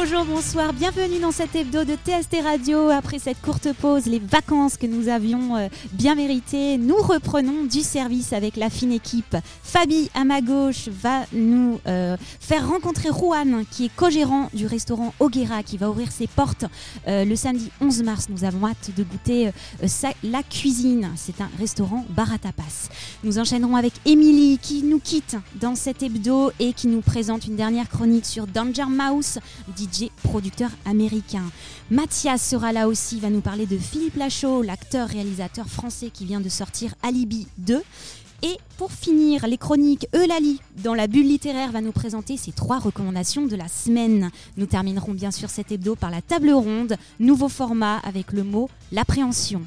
Bonjour, 0.00 0.24
bonsoir, 0.24 0.72
bienvenue 0.72 1.18
dans 1.18 1.32
cet 1.32 1.56
hebdo 1.56 1.82
de 1.82 1.94
TST 1.94 2.40
Radio. 2.44 2.88
Après 2.88 3.18
cette 3.18 3.40
courte 3.40 3.72
pause, 3.72 4.06
les 4.06 4.20
vacances 4.20 4.76
que 4.76 4.86
nous 4.86 5.08
avions 5.08 5.56
euh, 5.56 5.66
bien 5.92 6.14
méritées, 6.14 6.78
nous 6.78 6.98
reprenons 6.98 7.64
du 7.64 7.80
service 7.80 8.32
avec 8.32 8.56
la 8.56 8.70
fine 8.70 8.92
équipe. 8.92 9.36
Fabi, 9.64 10.08
à 10.14 10.22
ma 10.22 10.40
gauche, 10.40 10.86
va 10.86 11.24
nous 11.32 11.80
euh, 11.88 12.16
faire 12.38 12.68
rencontrer 12.68 13.08
Juan, 13.08 13.64
qui 13.72 13.86
est 13.86 13.90
co-gérant 13.96 14.50
du 14.54 14.66
restaurant 14.66 15.12
Oguera, 15.18 15.64
qui 15.64 15.76
va 15.76 15.90
ouvrir 15.90 16.12
ses 16.12 16.28
portes 16.28 16.64
euh, 17.08 17.24
le 17.24 17.34
samedi 17.34 17.68
11 17.80 18.04
mars. 18.04 18.28
Nous 18.30 18.44
avons 18.44 18.68
hâte 18.68 18.92
de 18.96 19.02
goûter 19.02 19.50
la 20.22 20.42
cuisine. 20.44 21.10
C'est 21.16 21.40
un 21.40 21.50
restaurant 21.58 22.06
bar 22.10 22.32
à 22.32 22.38
tapas. 22.38 22.88
Nous 23.24 23.40
enchaînerons 23.40 23.74
avec 23.74 23.94
Émilie, 24.04 24.58
qui 24.62 24.84
nous 24.84 25.00
quitte 25.00 25.36
dans 25.60 25.74
cet 25.74 26.04
hebdo 26.04 26.52
et 26.60 26.72
qui 26.72 26.86
nous 26.86 27.00
présente 27.00 27.46
une 27.46 27.56
dernière 27.56 27.88
chronique 27.88 28.26
sur 28.26 28.46
Danger 28.46 28.86
Mouse, 28.88 29.40
Producteur 30.22 30.70
américain. 30.84 31.44
Mathias 31.90 32.42
sera 32.42 32.72
là 32.72 32.88
aussi, 32.88 33.20
va 33.20 33.30
nous 33.30 33.40
parler 33.40 33.66
de 33.66 33.78
Philippe 33.78 34.16
Lachaud, 34.16 34.62
l'acteur-réalisateur 34.62 35.66
français 35.66 36.10
qui 36.12 36.24
vient 36.24 36.40
de 36.40 36.48
sortir 36.48 36.94
Alibi 37.02 37.46
2. 37.58 37.82
Et 38.42 38.56
pour 38.76 38.92
finir, 38.92 39.46
les 39.46 39.56
chroniques 39.56 40.06
Eulalie 40.14 40.60
dans 40.84 40.94
la 40.94 41.08
bulle 41.08 41.26
littéraire 41.26 41.72
va 41.72 41.80
nous 41.80 41.92
présenter 41.92 42.36
ses 42.36 42.52
trois 42.52 42.78
recommandations 42.78 43.46
de 43.46 43.56
la 43.56 43.66
semaine. 43.66 44.30
Nous 44.56 44.66
terminerons 44.66 45.12
bien 45.12 45.32
sûr 45.32 45.50
cet 45.50 45.72
hebdo 45.72 45.96
par 45.96 46.10
la 46.10 46.22
table 46.22 46.50
ronde, 46.50 46.96
nouveau 47.18 47.48
format 47.48 47.98
avec 47.98 48.32
le 48.32 48.44
mot 48.44 48.68
l'appréhension. 48.92 49.62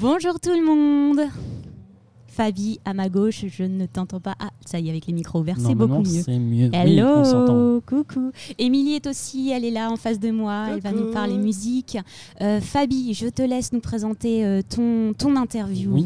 Bonjour 0.00 0.40
tout 0.40 0.50
le 0.50 0.64
monde 0.64 1.20
Fabi, 2.26 2.80
à 2.84 2.94
ma 2.94 3.08
gauche, 3.08 3.44
je 3.46 3.62
ne 3.62 3.86
t'entends 3.86 4.18
pas. 4.18 4.34
Ah, 4.40 4.50
ça 4.66 4.80
y 4.80 4.88
est, 4.88 4.90
avec 4.90 5.06
les 5.06 5.12
micros 5.12 5.38
ouverts, 5.38 5.56
c'est 5.60 5.76
beaucoup 5.76 6.02
mieux. 6.02 6.22
C'est 6.22 6.40
mieux. 6.40 6.68
Hello, 6.72 7.80
coucou. 7.86 8.32
Émilie 8.58 8.94
est 8.94 9.06
aussi, 9.06 9.50
elle 9.50 9.64
est 9.64 9.70
là 9.70 9.92
en 9.92 9.96
face 9.96 10.18
de 10.18 10.32
moi, 10.32 10.66
elle 10.72 10.80
va 10.80 10.90
nous 10.90 11.12
parler 11.12 11.38
musique. 11.38 11.96
Euh, 12.40 12.60
Fabi, 12.60 13.14
je 13.14 13.28
te 13.28 13.42
laisse 13.42 13.72
nous 13.72 13.78
présenter 13.78 14.44
euh, 14.44 14.62
ton, 14.68 15.12
ton 15.16 15.36
interview. 15.36 15.96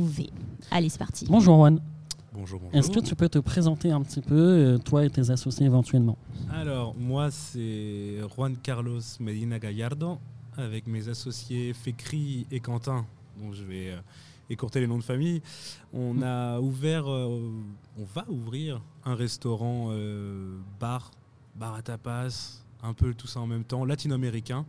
Allez, 0.71 0.91
c'est 0.91 0.99
parti. 0.99 1.25
Bonjour 1.31 1.57
Juan. 1.57 1.81
Bonjour, 2.35 2.61
bonjour. 2.61 2.79
Est-ce 2.79 2.91
que 2.91 3.01
tu 3.01 3.15
peux 3.17 3.31
te 3.31 3.39
présenter 3.39 3.91
un 3.91 4.03
petit 4.03 4.21
peu, 4.21 4.35
euh, 4.35 4.79
toi 4.79 5.07
et 5.07 5.11
tes 5.11 5.31
associés 5.31 5.65
éventuellement? 5.65 6.19
Alors, 6.53 6.95
moi, 6.95 7.31
c'est 7.31 8.17
Juan 8.37 8.55
Carlos 8.63 9.01
Medina 9.19 9.59
Gallardo, 9.59 10.19
avec 10.59 10.87
mes 10.87 11.09
associés 11.09 11.73
Fécri 11.73 12.47
et 12.53 12.61
Quentin 12.61 13.07
donc 13.39 13.55
je 13.55 13.65
vais 13.65 13.91
euh, 13.91 14.01
écourter 14.51 14.81
les 14.81 14.87
noms 14.87 14.99
de 14.99 15.05
famille. 15.05 15.41
On 15.93 16.23
a 16.23 16.61
ouvert, 16.61 17.11
euh, 17.11 17.51
on 17.99 18.05
va 18.05 18.25
ouvrir 18.29 18.81
un 19.05 19.15
restaurant 19.15 19.89
euh, 19.91 20.59
bar, 20.81 21.11
bar 21.57 21.75
à 21.75 21.83
tapas, 21.83 22.63
un 22.83 22.95
peu 22.95 23.15
tout 23.15 23.27
ça 23.27 23.41
en 23.41 23.47
même 23.47 23.65
temps, 23.65 23.85
latino-américain, 23.85 24.65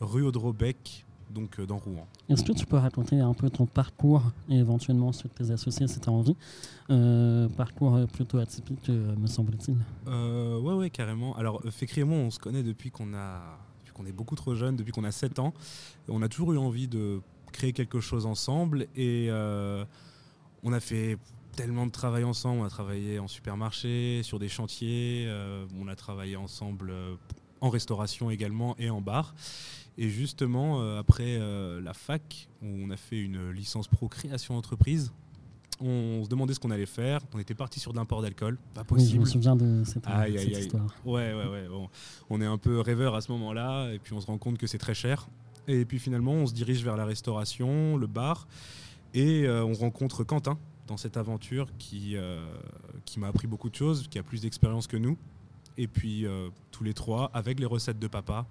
rue 0.00 0.22
Audrobec, 0.22 1.04
donc 1.30 1.60
dans 1.60 1.76
Rouen. 1.76 2.06
Est-ce 2.30 2.42
que 2.42 2.52
tu 2.52 2.64
peux 2.64 2.78
raconter 2.78 3.20
un 3.20 3.34
peu 3.34 3.50
ton 3.50 3.66
parcours 3.66 4.22
et 4.48 4.56
éventuellement 4.56 5.12
ce 5.12 5.24
que 5.24 5.28
tes 5.28 5.50
associés 5.50 5.86
si 5.86 6.00
tu 6.00 6.08
as 6.08 6.12
envie 6.12 6.36
Parcours 7.54 7.98
plutôt 8.14 8.38
atypique, 8.38 8.88
me 8.88 9.26
semble-t-il? 9.26 9.76
Euh, 10.06 10.58
ouais, 10.58 10.72
ouais, 10.72 10.90
carrément. 10.90 11.36
Alors, 11.36 11.60
Fécri 11.70 12.00
et 12.00 12.04
moi, 12.04 12.16
on 12.16 12.30
se 12.30 12.38
connaît 12.38 12.62
depuis 12.62 12.90
qu'on 12.90 13.12
a. 13.12 13.58
qu'on 13.92 14.06
est 14.06 14.12
beaucoup 14.12 14.36
trop 14.36 14.54
jeune, 14.54 14.76
depuis 14.76 14.92
qu'on 14.92 15.04
a 15.04 15.12
7 15.12 15.38
ans. 15.38 15.52
On 16.08 16.22
a 16.22 16.28
toujours 16.28 16.54
eu 16.54 16.58
envie 16.58 16.88
de 16.88 17.20
créer 17.52 17.72
quelque 17.72 18.00
chose 18.00 18.26
ensemble. 18.26 18.86
Et 18.96 19.28
euh, 19.30 19.84
on 20.62 20.72
a 20.72 20.80
fait 20.80 21.18
tellement 21.56 21.86
de 21.86 21.90
travail 21.90 22.24
ensemble. 22.24 22.60
On 22.60 22.64
a 22.64 22.70
travaillé 22.70 23.18
en 23.18 23.28
supermarché, 23.28 24.22
sur 24.22 24.38
des 24.38 24.48
chantiers. 24.48 25.24
Euh, 25.28 25.66
on 25.80 25.88
a 25.88 25.96
travaillé 25.96 26.36
ensemble 26.36 26.90
euh, 26.90 27.14
en 27.60 27.70
restauration 27.70 28.30
également 28.30 28.76
et 28.78 28.90
en 28.90 29.00
bar. 29.00 29.34
Et 30.00 30.08
justement, 30.08 30.96
après 30.96 31.40
la 31.82 31.92
fac, 31.92 32.48
où 32.62 32.66
on 32.66 32.90
a 32.90 32.96
fait 32.96 33.18
une 33.18 33.50
licence 33.50 33.88
pro 33.88 34.06
création 34.06 34.56
entreprise, 34.56 35.10
on 35.80 36.22
se 36.24 36.28
demandait 36.28 36.54
ce 36.54 36.60
qu'on 36.60 36.70
allait 36.70 36.86
faire. 36.86 37.20
On 37.34 37.38
était 37.40 37.54
parti 37.54 37.80
sur 37.80 37.92
de 37.92 37.98
l'import 37.98 38.22
d'alcool. 38.22 38.58
Pas 38.74 38.84
possible. 38.84 39.14
je 39.14 39.18
me 39.18 39.24
souviens 39.24 39.56
de 39.56 39.82
cette, 39.84 40.06
histoire. 40.56 40.94
Ouais, 41.04 41.34
ouais, 41.34 41.46
ouais. 41.46 41.66
On 42.30 42.40
est 42.40 42.46
un 42.46 42.58
peu 42.58 42.80
rêveur 42.80 43.16
à 43.16 43.20
ce 43.20 43.32
moment-là. 43.32 43.92
Et 43.92 43.98
puis 43.98 44.12
on 44.12 44.20
se 44.20 44.26
rend 44.26 44.38
compte 44.38 44.56
que 44.56 44.68
c'est 44.68 44.78
très 44.78 44.94
cher. 44.94 45.28
Et 45.68 45.84
puis 45.84 45.98
finalement, 45.98 46.32
on 46.32 46.46
se 46.46 46.54
dirige 46.54 46.82
vers 46.82 46.96
la 46.96 47.04
restauration, 47.04 47.96
le 47.96 48.06
bar, 48.06 48.48
et 49.14 49.44
euh, 49.44 49.64
on 49.64 49.74
rencontre 49.74 50.24
Quentin 50.24 50.58
dans 50.86 50.96
cette 50.96 51.18
aventure 51.18 51.68
qui, 51.78 52.16
euh, 52.16 52.42
qui 53.04 53.20
m'a 53.20 53.28
appris 53.28 53.46
beaucoup 53.46 53.68
de 53.68 53.74
choses, 53.74 54.08
qui 54.08 54.18
a 54.18 54.22
plus 54.22 54.40
d'expérience 54.40 54.86
que 54.86 54.96
nous. 54.96 55.18
Et 55.76 55.86
puis 55.86 56.26
euh, 56.26 56.48
tous 56.70 56.84
les 56.84 56.94
trois, 56.94 57.30
avec 57.34 57.60
les 57.60 57.66
recettes 57.66 57.98
de 57.98 58.08
papa, 58.08 58.46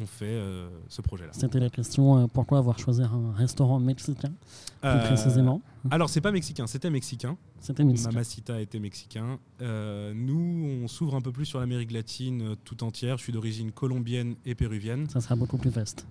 on 0.00 0.06
fait 0.06 0.40
ce 0.88 1.02
projet-là. 1.02 1.32
C'était 1.34 1.60
la 1.60 1.68
question 1.68 2.26
pourquoi 2.28 2.56
avoir 2.56 2.78
choisi 2.78 3.02
un 3.02 3.30
restaurant 3.34 3.78
mexicain 3.78 4.32
plus 4.80 4.98
précisément 5.04 5.60
Alors 5.90 6.08
c'est 6.08 6.22
pas 6.22 6.32
mexicain, 6.32 6.66
c'était 6.66 6.88
mexicain. 6.88 7.36
C'était 7.60 7.84
mexicain. 7.84 8.10
Mamacita 8.10 8.58
était 8.62 8.78
mexicain. 8.78 9.38
nous, 9.60 10.80
on 10.82 10.88
s'ouvre 10.88 11.14
un 11.14 11.20
peu 11.20 11.30
plus 11.30 11.44
sur 11.44 11.60
l'Amérique 11.60 11.92
latine 11.92 12.56
tout 12.64 12.82
entière. 12.84 13.18
Je 13.18 13.24
suis 13.24 13.34
d'origine 13.34 13.70
colombienne 13.70 14.36
et 14.46 14.54
péruvienne. 14.54 15.10
Ça 15.10 15.20
sera 15.20 15.36
beaucoup 15.36 15.58
plus 15.58 15.68
vaste. 15.68 16.06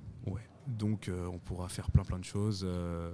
Donc 0.77 1.07
euh, 1.07 1.27
on 1.27 1.37
pourra 1.37 1.67
faire 1.67 1.91
plein 1.91 2.03
plein 2.03 2.19
de 2.19 2.23
choses, 2.23 2.63
euh, 2.65 3.11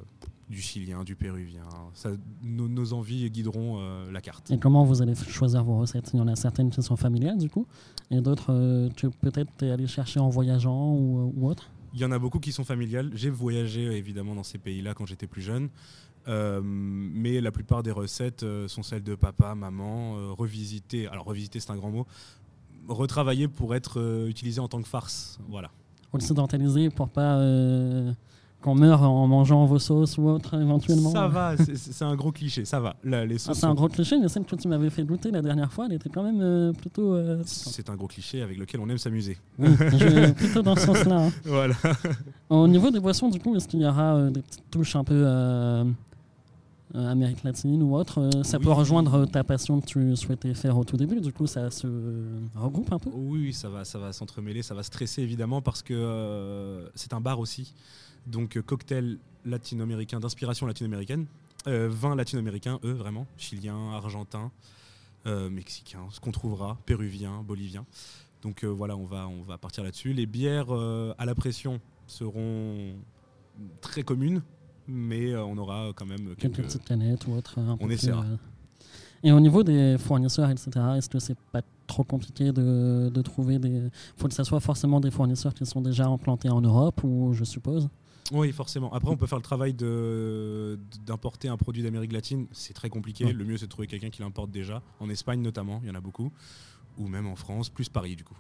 du 0.50 0.62
chilien, 0.62 1.04
du 1.04 1.16
péruvien. 1.16 1.64
Ça, 1.94 2.12
nos, 2.44 2.94
envies 2.94 3.30
guideront 3.30 3.78
euh, 3.80 4.12
la 4.12 4.22
carte. 4.22 4.52
Et 4.52 4.60
comment 4.60 4.84
vous 4.84 5.02
allez 5.02 5.16
choisir 5.16 5.64
vos 5.64 5.80
recettes? 5.80 6.12
Il 6.14 6.18
y 6.18 6.22
en 6.22 6.28
a 6.28 6.36
certaines 6.36 6.70
qui 6.70 6.82
sont 6.82 6.96
familiales 6.96 7.38
du 7.38 7.50
coup, 7.50 7.66
et 8.12 8.22
d'autres 8.22 8.90
tu 8.96 9.10
peut-être 9.10 9.64
aller 9.64 9.88
chercher 9.88 10.20
en 10.20 10.30
voyageant 10.30 10.94
ou, 10.94 11.34
ou 11.36 11.48
autre? 11.48 11.70
Il 11.94 12.00
y 12.00 12.06
en 12.06 12.12
a 12.12 12.20
beaucoup 12.20 12.40
qui 12.40 12.52
sont 12.52 12.66
familiales. 12.66 13.12
J'ai 13.14 13.30
voyagé 13.30 13.84
évidemment 13.98 14.36
dans 14.36 14.44
ces 14.44 14.58
pays-là 14.58 14.94
quand 14.94 15.06
j'étais 15.06 15.28
plus 15.28 15.42
jeune. 15.42 15.70
mais 16.28 17.42
la 17.42 17.52
plupart 17.52 17.82
des 17.82 17.92
recettes 17.92 18.46
sont 18.68 18.84
celles 18.84 19.04
de 19.04 19.16
papa, 19.16 19.56
maman, 19.56 20.36
revisiter. 20.36 21.08
Alors 21.08 21.26
revisiter, 21.26 21.60
c'est 21.60 21.72
un 21.72 21.78
grand 21.78 21.90
mot. 21.90 22.06
Retravailler 22.88 23.48
pour 23.48 23.74
être 23.74 24.28
utilisé 24.28 24.60
en 24.60 24.68
tant 24.68 24.82
que 24.82 24.88
farce. 24.88 25.40
Voilà 25.50 25.72
occidentalisé 26.14 26.90
pour 26.90 27.10
pas 27.10 27.38
euh, 27.38 28.12
qu'on 28.62 28.76
meure 28.76 29.04
en 29.04 29.28
mangeant 29.28 29.66
vos 29.66 29.80
sauces 29.80 30.18
ou 30.18 30.28
autre 30.28 30.60
éventuellement 30.60 31.12
Ça 31.12 31.28
va, 31.28 31.56
c'est 31.58 32.04
un 32.04 32.16
gros 32.16 32.32
cliché, 32.32 32.66
ça 32.66 32.80
va. 32.80 32.96
les 33.04 33.36
ah, 33.48 33.54
c'est 33.54 33.66
un 33.66 33.74
gros 33.74 33.88
cliché, 33.88 34.18
mais 34.20 34.28
celle 34.28 34.46
que 34.46 34.56
tu 34.56 34.68
m'avais 34.68 34.90
fait 34.90 35.04
goûter 35.04 35.32
la 35.32 35.42
dernière 35.42 35.72
fois, 35.72 35.86
elle 35.88 35.94
était 35.94 36.10
quand 36.10 36.24
même 36.24 36.42
euh, 36.42 36.74
plutôt. 36.74 37.14
Euh, 37.14 37.42
c'est 37.46 37.90
un 37.90 37.96
gros 37.96 38.08
cliché 38.08 38.42
avec 38.42 38.58
lequel 38.58 38.80
on 38.80 38.90
aime 38.90 38.98
s'amuser. 38.98 39.38
plutôt 40.36 40.62
dans 40.62 40.76
ce 40.76 40.86
sens-là. 40.86 41.28
Hein. 41.28 41.32
Voilà. 41.46 41.76
Au 42.50 42.68
niveau 42.68 42.90
des 42.90 43.00
boissons, 43.00 43.30
du 43.30 43.40
coup, 43.40 43.56
est-ce 43.56 43.68
qu'il 43.68 43.82
y 43.82 43.86
aura 43.86 44.30
des 44.30 44.42
petites 44.42 44.70
touches 44.72 44.96
un 44.96 45.04
peu 45.04 45.24
euh, 46.96 47.12
Amérique 47.12 47.44
latine 47.44 47.84
ou 47.84 47.96
autre, 47.96 48.22
euh, 48.22 48.44
ça 48.44 48.60
peut 48.60 48.72
rejoindre 48.72 49.26
ta 49.26 49.44
passion 49.44 49.82
que 49.82 49.86
tu 49.86 50.16
souhaitais 50.16 50.54
faire 50.54 50.78
au 50.78 50.86
tout 50.86 50.96
début. 50.96 51.20
Du 51.20 51.34
coup, 51.34 51.46
ça 51.46 51.70
se 51.70 51.88
regroupe 52.56 52.94
un 52.94 53.00
peu. 53.00 53.10
Oui, 53.14 53.52
ça 53.52 53.68
va, 53.68 53.84
ça 53.84 54.00
va 54.00 54.14
s'entremêler, 54.14 54.62
ça 54.62 54.74
va 54.74 54.84
stresser 54.84 55.22
évidemment 55.22 55.62
parce 55.62 55.82
que 55.82 55.94
euh, 55.94 56.88
c'est 56.96 57.12
un 57.12 57.20
bar 57.20 57.40
aussi. 57.40 57.74
Donc 58.26 58.62
cocktail 58.62 59.18
latino-américain 59.44 60.20
d'inspiration 60.20 60.66
latino-américaine, 60.66 61.26
vin 61.66 62.16
latino-américain, 62.16 62.80
eux 62.84 62.92
vraiment, 62.92 63.26
chilien, 63.38 63.92
argentin, 63.94 64.52
mexicain, 65.26 66.02
ce 66.12 66.20
qu'on 66.20 66.32
trouvera, 66.32 66.78
péruvien, 66.86 67.42
bolivien. 67.44 67.86
Donc 68.42 68.66
voilà, 68.66 68.98
on 68.98 69.06
va, 69.06 69.30
on 69.30 69.44
va 69.44 69.58
partir 69.58 69.86
là-dessus. 69.86 70.12
Les 70.12 70.26
bières 70.26 70.72
à 70.72 71.26
la 71.26 71.36
pression 71.36 71.80
seront 72.06 72.96
très 73.80 74.04
communes 74.04 74.42
mais 74.88 75.32
euh, 75.32 75.44
on 75.44 75.58
aura 75.58 75.92
quand 75.96 76.06
même 76.06 76.36
quelques, 76.38 76.58
petites 76.58 76.84
canettes 76.84 77.28
ou 77.28 77.34
autres. 77.34 77.60
on 77.80 77.90
essaiera. 77.90 78.24
Euh. 78.24 78.38
Et 79.24 79.32
au 79.32 79.40
niveau 79.40 79.64
des 79.64 79.98
fournisseurs, 79.98 80.50
etc., 80.50 80.70
est-ce 80.98 81.10
que 81.10 81.20
c'est 81.20 81.38
pas 81.52 81.62
trop 81.88 82.04
compliqué 82.04 82.52
de, 82.52 83.10
de 83.12 83.22
trouver 83.22 83.60
des. 83.60 83.90
faut 84.16 84.28
que 84.28 84.34
ce 84.34 84.44
soit 84.44 84.60
forcément 84.60 85.00
des 85.00 85.12
fournisseurs 85.12 85.54
qui 85.54 85.66
sont 85.66 85.82
déjà 85.82 86.06
implantés 86.06 86.50
en 86.50 86.62
Europe, 86.62 87.04
ou 87.04 87.34
je 87.34 87.44
suppose? 87.44 87.90
Oui, 88.32 88.52
forcément. 88.52 88.94
Après, 88.94 89.10
on 89.10 89.18
peut 89.18 89.26
faire 89.26 89.38
le 89.38 89.44
travail 89.44 89.74
d'importer 89.74 91.48
un 91.48 91.58
produit 91.58 91.82
d'Amérique 91.82 92.12
latine. 92.12 92.48
C'est 92.52 92.74
très 92.74 92.90
compliqué. 92.90 93.32
Le 93.32 93.46
mieux, 93.46 93.58
c'est 93.58 93.66
de 93.66 93.72
trouver 93.72 93.88
quelqu'un 93.88 94.10
qui 94.10 94.22
l'importe 94.22 94.52
déjà. 94.52 94.82
En 95.00 95.10
Espagne, 95.10 95.42
notamment, 95.42 95.80
il 95.84 95.88
y 95.88 95.92
en 95.92 95.96
a 95.96 96.02
beaucoup. 96.02 96.32
Ou 96.98 97.08
même 97.08 97.28
en 97.28 97.36
France, 97.36 97.70
plus 97.70 97.90
Paris, 97.90 98.16
du 98.16 98.24
coup. 98.24 98.38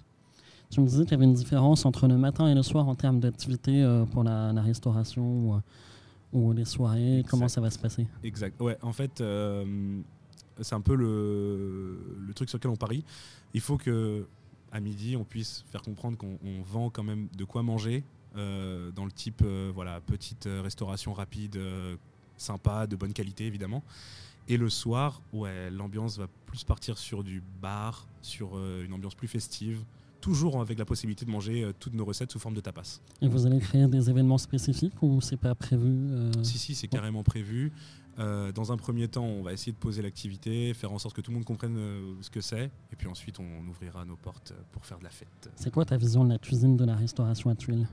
Tu 0.69 0.81
me 0.81 0.85
disais 0.85 1.03
qu'il 1.03 1.11
y 1.11 1.15
avait 1.15 1.23
une 1.23 1.33
différence 1.33 1.85
entre 1.85 2.07
le 2.07 2.17
matin 2.17 2.47
et 2.47 2.53
le 2.53 2.63
soir 2.63 2.89
en 2.89 2.95
termes 2.95 3.21
d'activité 3.21 3.81
euh, 3.81 4.03
pour 4.05 4.25
la, 4.25 4.51
la 4.51 4.61
restauration 4.61 5.23
ou, 5.23 5.55
ou 6.33 6.53
les 6.53 6.65
soirées 6.65 7.23
Comment 7.29 7.47
ça 7.47 7.61
va 7.61 7.69
se 7.69 7.79
passer 7.79 8.07
Exact. 8.23 8.59
Ouais, 8.61 8.77
en 8.81 8.93
fait, 8.93 9.21
euh, 9.21 10.01
c'est 10.61 10.75
un 10.75 10.81
peu 10.81 10.95
le, 10.95 11.99
le, 12.19 12.33
truc 12.33 12.49
sur 12.49 12.57
lequel 12.57 12.71
on 12.71 12.75
parie. 12.75 13.03
Il 13.53 13.61
faut 13.61 13.77
que 13.77 14.25
à 14.71 14.79
midi, 14.79 15.15
on 15.15 15.23
puisse 15.23 15.63
faire 15.71 15.81
comprendre 15.81 16.17
qu'on 16.17 16.37
vend 16.61 16.89
quand 16.89 17.03
même 17.03 17.27
de 17.37 17.45
quoi 17.45 17.63
manger 17.63 18.03
euh, 18.35 18.91
dans 18.91 19.05
le 19.05 19.11
type 19.11 19.41
euh, 19.43 19.71
voilà, 19.73 20.01
petite 20.01 20.47
restauration 20.61 21.13
rapide, 21.13 21.59
sympa, 22.35 22.87
de 22.87 22.95
bonne 22.95 23.13
qualité 23.13 23.45
évidemment. 23.45 23.83
Et 24.49 24.57
le 24.57 24.69
soir, 24.69 25.21
ouais, 25.33 25.69
l'ambiance 25.69 26.17
va 26.17 26.27
plus 26.45 26.63
partir 26.63 26.97
sur 26.97 27.23
du 27.23 27.41
bar, 27.61 28.07
sur 28.21 28.57
une 28.57 28.93
ambiance 28.93 29.15
plus 29.15 29.27
festive, 29.27 29.83
toujours 30.21 30.61
avec 30.61 30.77
la 30.79 30.85
possibilité 30.85 31.25
de 31.25 31.31
manger 31.31 31.63
euh, 31.63 31.73
toutes 31.77 31.93
nos 31.93 32.05
recettes 32.05 32.31
sous 32.31 32.39
forme 32.39 32.55
de 32.55 32.61
tapas. 32.61 33.01
Et 33.21 33.27
vous 33.27 33.45
allez 33.45 33.59
créer 33.59 33.87
des 33.87 34.09
événements 34.09 34.37
spécifiques 34.37 35.01
ou 35.01 35.21
c'est 35.21 35.37
pas 35.37 35.55
prévu 35.55 36.07
euh, 36.11 36.31
Si, 36.43 36.57
si, 36.57 36.75
c'est 36.75 36.87
carrément 36.87 37.23
prévu. 37.23 37.71
Euh, 38.19 38.51
dans 38.51 38.71
un 38.71 38.77
premier 38.77 39.07
temps, 39.07 39.25
on 39.25 39.43
va 39.43 39.53
essayer 39.53 39.71
de 39.71 39.77
poser 39.77 40.01
l'activité, 40.01 40.73
faire 40.73 40.91
en 40.91 40.97
sorte 40.97 41.15
que 41.15 41.21
tout 41.21 41.31
le 41.31 41.35
monde 41.35 41.45
comprenne 41.45 41.77
euh, 41.77 42.15
ce 42.21 42.29
que 42.29 42.41
c'est. 42.41 42.71
Et 42.91 42.95
puis 42.97 43.07
ensuite, 43.07 43.39
on 43.39 43.67
ouvrira 43.67 44.05
nos 44.05 44.15
portes 44.15 44.53
pour 44.71 44.85
faire 44.85 44.97
de 44.97 45.03
la 45.03 45.09
fête. 45.09 45.49
C'est 45.55 45.71
quoi 45.71 45.85
ta 45.85 45.97
vision 45.97 46.23
de 46.23 46.29
la 46.29 46.39
cuisine 46.39 46.77
de 46.77 46.85
la 46.85 46.95
restauration 46.95 47.49
actuelle? 47.49 47.87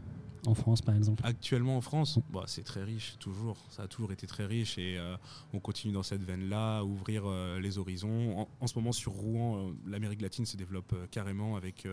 En 0.47 0.55
France, 0.55 0.83
par 0.83 0.95
exemple 0.95 1.23
Actuellement 1.27 1.77
en 1.77 1.81
France, 1.81 2.19
bah, 2.31 2.45
c'est 2.47 2.65
très 2.65 2.85
riche, 2.85 3.17
toujours. 3.19 3.57
Ça 3.71 3.85
a 3.85 3.89
toujours 3.89 4.13
été 4.13 4.27
très 4.27 4.45
riche 4.45 4.79
et 4.79 4.99
euh, 4.99 5.17
on 5.53 5.61
continue 5.61 5.93
dans 5.93 6.03
cette 6.03 6.23
veine-là, 6.23 6.83
ouvrir 6.83 7.25
euh, 7.27 7.59
les 7.61 7.79
horizons. 7.79 8.47
En, 8.61 8.67
ce 8.67 8.79
moment, 8.79 8.93
sur 8.93 9.13
Rouen, 9.13 9.57
euh, 9.57 9.73
l'Amérique 9.87 10.21
latine 10.21 10.45
se 10.45 10.57
développe 10.57 10.95
carrément 11.11 11.57
avec 11.57 11.89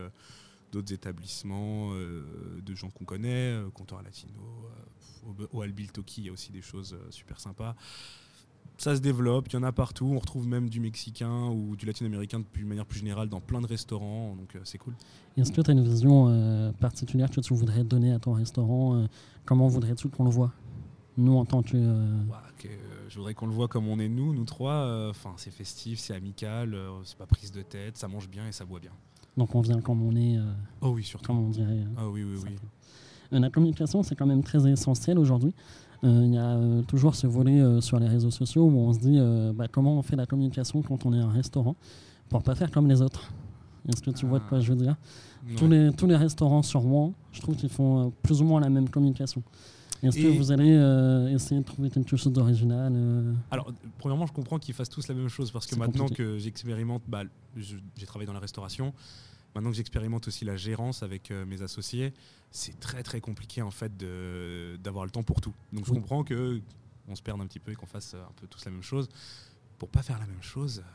d'autres 0.71 0.93
établissements 0.93 1.93
de 1.93 2.75
gens 2.75 2.89
qu'on 2.89 3.05
connaît, 3.05 3.61
comptoir 3.73 4.01
latino, 4.03 4.41
au, 5.25 5.57
au 5.57 5.61
Albil 5.61 5.91
Toki, 5.91 6.21
il 6.21 6.25
y 6.27 6.29
a 6.29 6.31
aussi 6.31 6.51
des 6.51 6.61
choses 6.61 6.97
super 7.09 7.39
sympas. 7.39 7.75
Ça 8.81 8.95
se 8.95 8.99
développe, 9.01 9.47
il 9.49 9.53
y 9.53 9.57
en 9.57 9.61
a 9.63 9.71
partout. 9.71 10.07
On 10.11 10.17
retrouve 10.17 10.47
même 10.47 10.67
du 10.67 10.79
mexicain 10.79 11.49
ou 11.49 11.75
du 11.75 11.85
latino-américain 11.85 12.39
de 12.39 12.65
manière 12.65 12.87
plus 12.87 12.97
générale 12.97 13.29
dans 13.29 13.39
plein 13.39 13.61
de 13.61 13.67
restaurants, 13.67 14.35
donc 14.35 14.55
euh, 14.55 14.59
c'est 14.63 14.79
cool. 14.79 14.95
Est-ce 15.37 15.51
que 15.51 15.61
tu 15.61 15.69
as 15.69 15.73
une 15.73 15.83
vision 15.87 16.25
euh, 16.29 16.71
particulière 16.71 17.29
que 17.29 17.41
tu 17.41 17.53
voudrais 17.53 17.83
donner 17.83 18.11
à 18.11 18.17
ton 18.17 18.33
restaurant 18.33 18.95
euh, 18.95 19.05
Comment 19.45 19.67
voudrais-tu 19.67 20.09
qu'on 20.09 20.23
le 20.23 20.31
voit? 20.31 20.51
Nous, 21.15 21.35
en 21.37 21.45
tant 21.45 21.61
que. 21.61 21.73
euh, 21.75 22.23
Ouah, 22.27 22.41
que, 22.57 22.69
je 23.07 23.17
voudrais 23.17 23.35
qu'on 23.35 23.45
le 23.45 23.53
voit 23.53 23.67
comme 23.67 23.87
on 23.87 23.99
est 23.99 24.09
nous, 24.09 24.33
nous 24.33 24.45
trois. 24.45 25.09
Enfin, 25.11 25.33
c'est 25.37 25.51
festif, 25.53 25.99
c'est 25.99 26.15
amical, 26.15 26.75
c'est 27.03 27.17
pas 27.19 27.27
prise 27.27 27.51
de 27.51 27.61
tête, 27.61 27.97
ça 27.97 28.07
mange 28.07 28.27
bien 28.29 28.47
et 28.47 28.51
ça 28.51 28.65
boit 28.65 28.79
bien. 28.79 28.91
donc, 29.37 29.53
on 29.53 29.61
vient 29.61 29.79
comme 29.81 30.01
on 30.01 30.15
est, 30.15 30.39
Oh 30.81 30.89
oui, 30.89 31.03
surtout. 31.03 31.27
comme 31.27 31.37
on 31.37 31.49
dirait. 31.49 31.69
euh, 31.69 31.85
Ah 31.97 32.09
oui, 32.09 32.23
oui, 32.23 32.39
oui. 32.43 32.55
La 33.39 33.49
communication, 33.51 34.01
c'est 34.01 34.15
quand 34.15 34.25
même 34.25 34.43
très 34.43 34.67
essentiel 34.67 35.19
aujourd'hui. 35.19 35.53
Euh, 36.03 36.21
Il 36.25 36.33
y 36.33 36.37
a 36.37 36.55
euh, 36.55 36.81
toujours 36.83 37.15
ce 37.15 37.27
volet 37.27 37.59
euh, 37.61 37.79
sur 37.81 37.99
les 37.99 38.07
réseaux 38.07 38.31
sociaux 38.31 38.63
où 38.63 38.77
on 38.79 38.93
se 38.93 38.99
dit 38.99 39.19
bah, 39.55 39.67
comment 39.71 39.97
on 39.97 40.01
fait 40.01 40.15
la 40.15 40.25
communication 40.25 40.81
quand 40.81 41.05
on 41.05 41.13
est 41.13 41.19
un 41.19 41.29
restaurant 41.31 41.75
pour 42.29 42.41
pas 42.43 42.55
faire 42.55 42.71
comme 42.71 42.87
les 42.87 43.01
autres. 43.01 43.31
Est-ce 43.89 44.01
que 44.01 44.11
tu 44.11 44.25
vois 44.25 44.39
de 44.39 44.43
quoi 44.45 44.59
je 44.59 44.71
veux 44.73 44.77
dire? 44.77 44.95
Tous, 45.57 45.67
les, 45.67 45.91
tous 45.91 46.05
les 46.07 46.15
restaurants 46.15 46.61
sur 46.61 46.81
Rouen, 46.81 47.13
je 47.31 47.41
trouve 47.41 47.55
qu'ils 47.55 47.69
font 47.69 48.13
plus 48.21 48.41
ou 48.41 48.45
moins 48.45 48.61
la 48.61 48.69
même 48.69 48.87
communication. 48.89 49.41
Est-ce 50.03 50.17
que 50.17 50.27
vous 50.37 50.51
allez 50.51 50.71
euh, 50.75 51.27
essayer 51.35 51.59
de 51.61 51.65
trouver 51.65 51.89
quelque 51.91 52.15
chose 52.15 52.31
d'original 52.33 52.91
euh, 52.95 53.33
Alors, 53.51 53.71
premièrement, 53.99 54.25
je 54.25 54.33
comprends 54.33 54.57
qu'ils 54.59 54.73
fassent 54.73 54.89
tous 54.89 55.07
la 55.07 55.13
même 55.15 55.29
chose 55.29 55.51
parce 55.51 55.67
que 55.67 55.75
maintenant 55.75 56.03
compliqué. 56.05 56.23
que 56.23 56.37
j'expérimente, 56.39 57.03
bah, 57.07 57.23
je- 57.55 57.75
j'ai 57.95 58.05
travaillé 58.07 58.25
dans 58.25 58.33
la 58.33 58.39
restauration. 58.39 58.93
Maintenant 59.55 59.69
que 59.71 59.75
j'expérimente 59.75 60.27
aussi 60.27 60.45
la 60.45 60.55
gérance 60.55 61.03
avec 61.03 61.29
euh, 61.31 61.45
mes 61.45 61.61
associés, 61.61 62.13
c'est 62.51 62.79
très 62.79 63.03
très 63.03 63.19
compliqué 63.21 63.61
en 63.61 63.71
fait 63.71 63.91
d'avoir 64.81 65.05
le 65.05 65.11
temps 65.11 65.23
pour 65.23 65.41
tout. 65.41 65.53
Donc 65.73 65.85
je 65.85 65.91
Oui. 65.91 65.97
comprends 65.97 66.23
que 66.23 66.61
on 67.07 67.15
se 67.15 67.21
perde 67.21 67.41
un 67.41 67.47
petit 67.47 67.59
peu 67.59 67.71
et 67.71 67.75
qu'on 67.75 67.85
fasse 67.87 68.13
euh, 68.13 68.21
un 68.23 68.31
peu 68.39 68.47
tous 68.47 68.63
la 68.65 68.71
même 68.71 68.83
chose. 68.83 69.09
Pour 69.77 69.89
pas 69.89 70.03
faire 70.03 70.19
la 70.19 70.25
même 70.27 70.41
chose, 70.41 70.79
euh, 70.79 70.89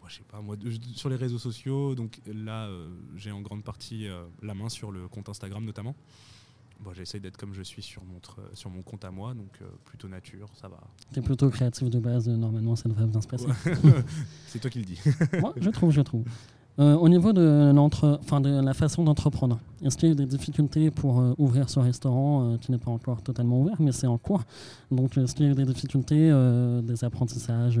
moi, 0.00 0.08
je 0.08 0.16
sais 0.16 0.22
pas, 0.24 0.40
moi, 0.40 0.56
sur 0.94 1.08
les 1.08 1.16
réseaux 1.16 1.38
sociaux, 1.38 1.94
donc 1.94 2.20
là, 2.26 2.66
euh, 2.66 2.88
j'ai 3.16 3.30
en 3.30 3.40
grande 3.40 3.62
partie 3.62 4.08
euh, 4.08 4.24
la 4.42 4.54
main 4.54 4.68
sur 4.68 4.90
le 4.90 5.06
compte 5.08 5.28
Instagram 5.28 5.64
notamment. 5.64 5.94
Bon, 6.80 6.92
J'essaye 6.92 7.20
d'être 7.20 7.36
comme 7.36 7.54
je 7.54 7.62
suis 7.62 7.82
sur 7.82 8.02
mon, 8.04 8.18
tr- 8.18 8.54
sur 8.54 8.68
mon 8.68 8.82
compte 8.82 9.04
à 9.04 9.10
moi, 9.10 9.32
donc 9.34 9.50
euh, 9.62 9.66
plutôt 9.84 10.08
nature, 10.08 10.50
ça 10.60 10.68
va. 10.68 10.80
T'es 11.12 11.20
plutôt 11.22 11.48
créatif 11.50 11.88
de 11.88 11.98
base, 12.00 12.28
normalement 12.28 12.74
ça 12.74 12.88
devrait 12.88 13.06
bien 13.06 13.20
se 13.20 13.28
passer. 13.28 13.46
C'est 14.48 14.58
toi 14.58 14.70
qui 14.70 14.80
le 14.80 14.84
dis. 14.84 15.00
Moi, 15.40 15.54
je 15.56 15.70
trouve, 15.70 15.92
je 15.92 16.00
trouve. 16.00 16.24
Euh, 16.80 16.96
au 16.96 17.08
niveau 17.08 17.32
de, 17.32 17.70
l'entre- 17.72 18.18
enfin, 18.20 18.40
de 18.40 18.48
la 18.50 18.74
façon 18.74 19.04
d'entreprendre, 19.04 19.60
est-ce 19.84 19.96
qu'il 19.96 20.08
y 20.08 20.10
a 20.10 20.12
eu 20.12 20.16
des 20.16 20.26
difficultés 20.26 20.90
pour 20.90 21.20
euh, 21.20 21.32
ouvrir 21.38 21.70
ce 21.70 21.78
restaurant 21.78 22.54
euh, 22.54 22.56
qui 22.58 22.72
n'est 22.72 22.78
pas 22.78 22.90
encore 22.90 23.22
totalement 23.22 23.60
ouvert, 23.60 23.76
mais 23.80 23.92
c'est 23.92 24.08
en 24.08 24.18
cours? 24.18 24.42
Donc, 24.90 25.16
est-ce 25.16 25.36
qu'il 25.36 25.46
y 25.46 25.48
a 25.48 25.52
eu 25.52 25.54
des 25.54 25.66
difficultés, 25.66 26.30
des 26.82 27.04
apprentissages 27.04 27.80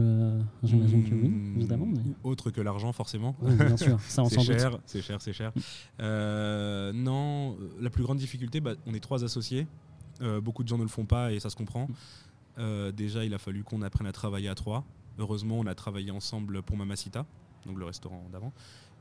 J'imagine 0.62 1.02
que 1.08 1.14
oui, 1.14 1.28
Hmm, 1.28 1.56
évidemment. 1.56 1.86
Mais... 1.86 2.02
Autre 2.22 2.50
que 2.50 2.60
l'argent, 2.60 2.92
forcément. 2.92 3.34
Oui, 3.42 3.54
bien 3.56 3.76
sûr, 3.76 3.98
ça 4.02 4.22
on 4.22 4.28
C'est 4.28 4.42
cher, 4.44 4.78
c'est 4.86 5.02
cher, 5.02 5.20
c'est 5.20 5.32
cher. 5.32 5.52
Non, 6.94 7.56
la 7.80 7.90
plus 7.90 8.02
grande 8.04 8.18
difficulté, 8.18 8.60
bah, 8.60 8.74
on 8.86 8.94
est 8.94 9.00
trois 9.00 9.24
associés. 9.24 9.66
Beaucoup 10.42 10.62
de 10.62 10.68
gens 10.68 10.78
ne 10.78 10.82
le 10.82 10.88
font 10.88 11.04
pas 11.04 11.32
et 11.32 11.40
ça 11.40 11.50
se 11.50 11.56
comprend. 11.56 11.88
Déjà, 12.96 13.24
il 13.24 13.34
a 13.34 13.38
fallu 13.38 13.64
qu'on 13.64 13.82
apprenne 13.82 14.06
à 14.06 14.12
travailler 14.12 14.48
à 14.48 14.54
trois. 14.54 14.84
Heureusement, 15.18 15.58
on 15.58 15.66
a 15.66 15.74
travaillé 15.74 16.10
ensemble 16.10 16.62
pour 16.62 16.76
Mamacita, 16.76 17.24
donc 17.66 17.78
le 17.78 17.84
restaurant 17.84 18.24
d'avant. 18.32 18.52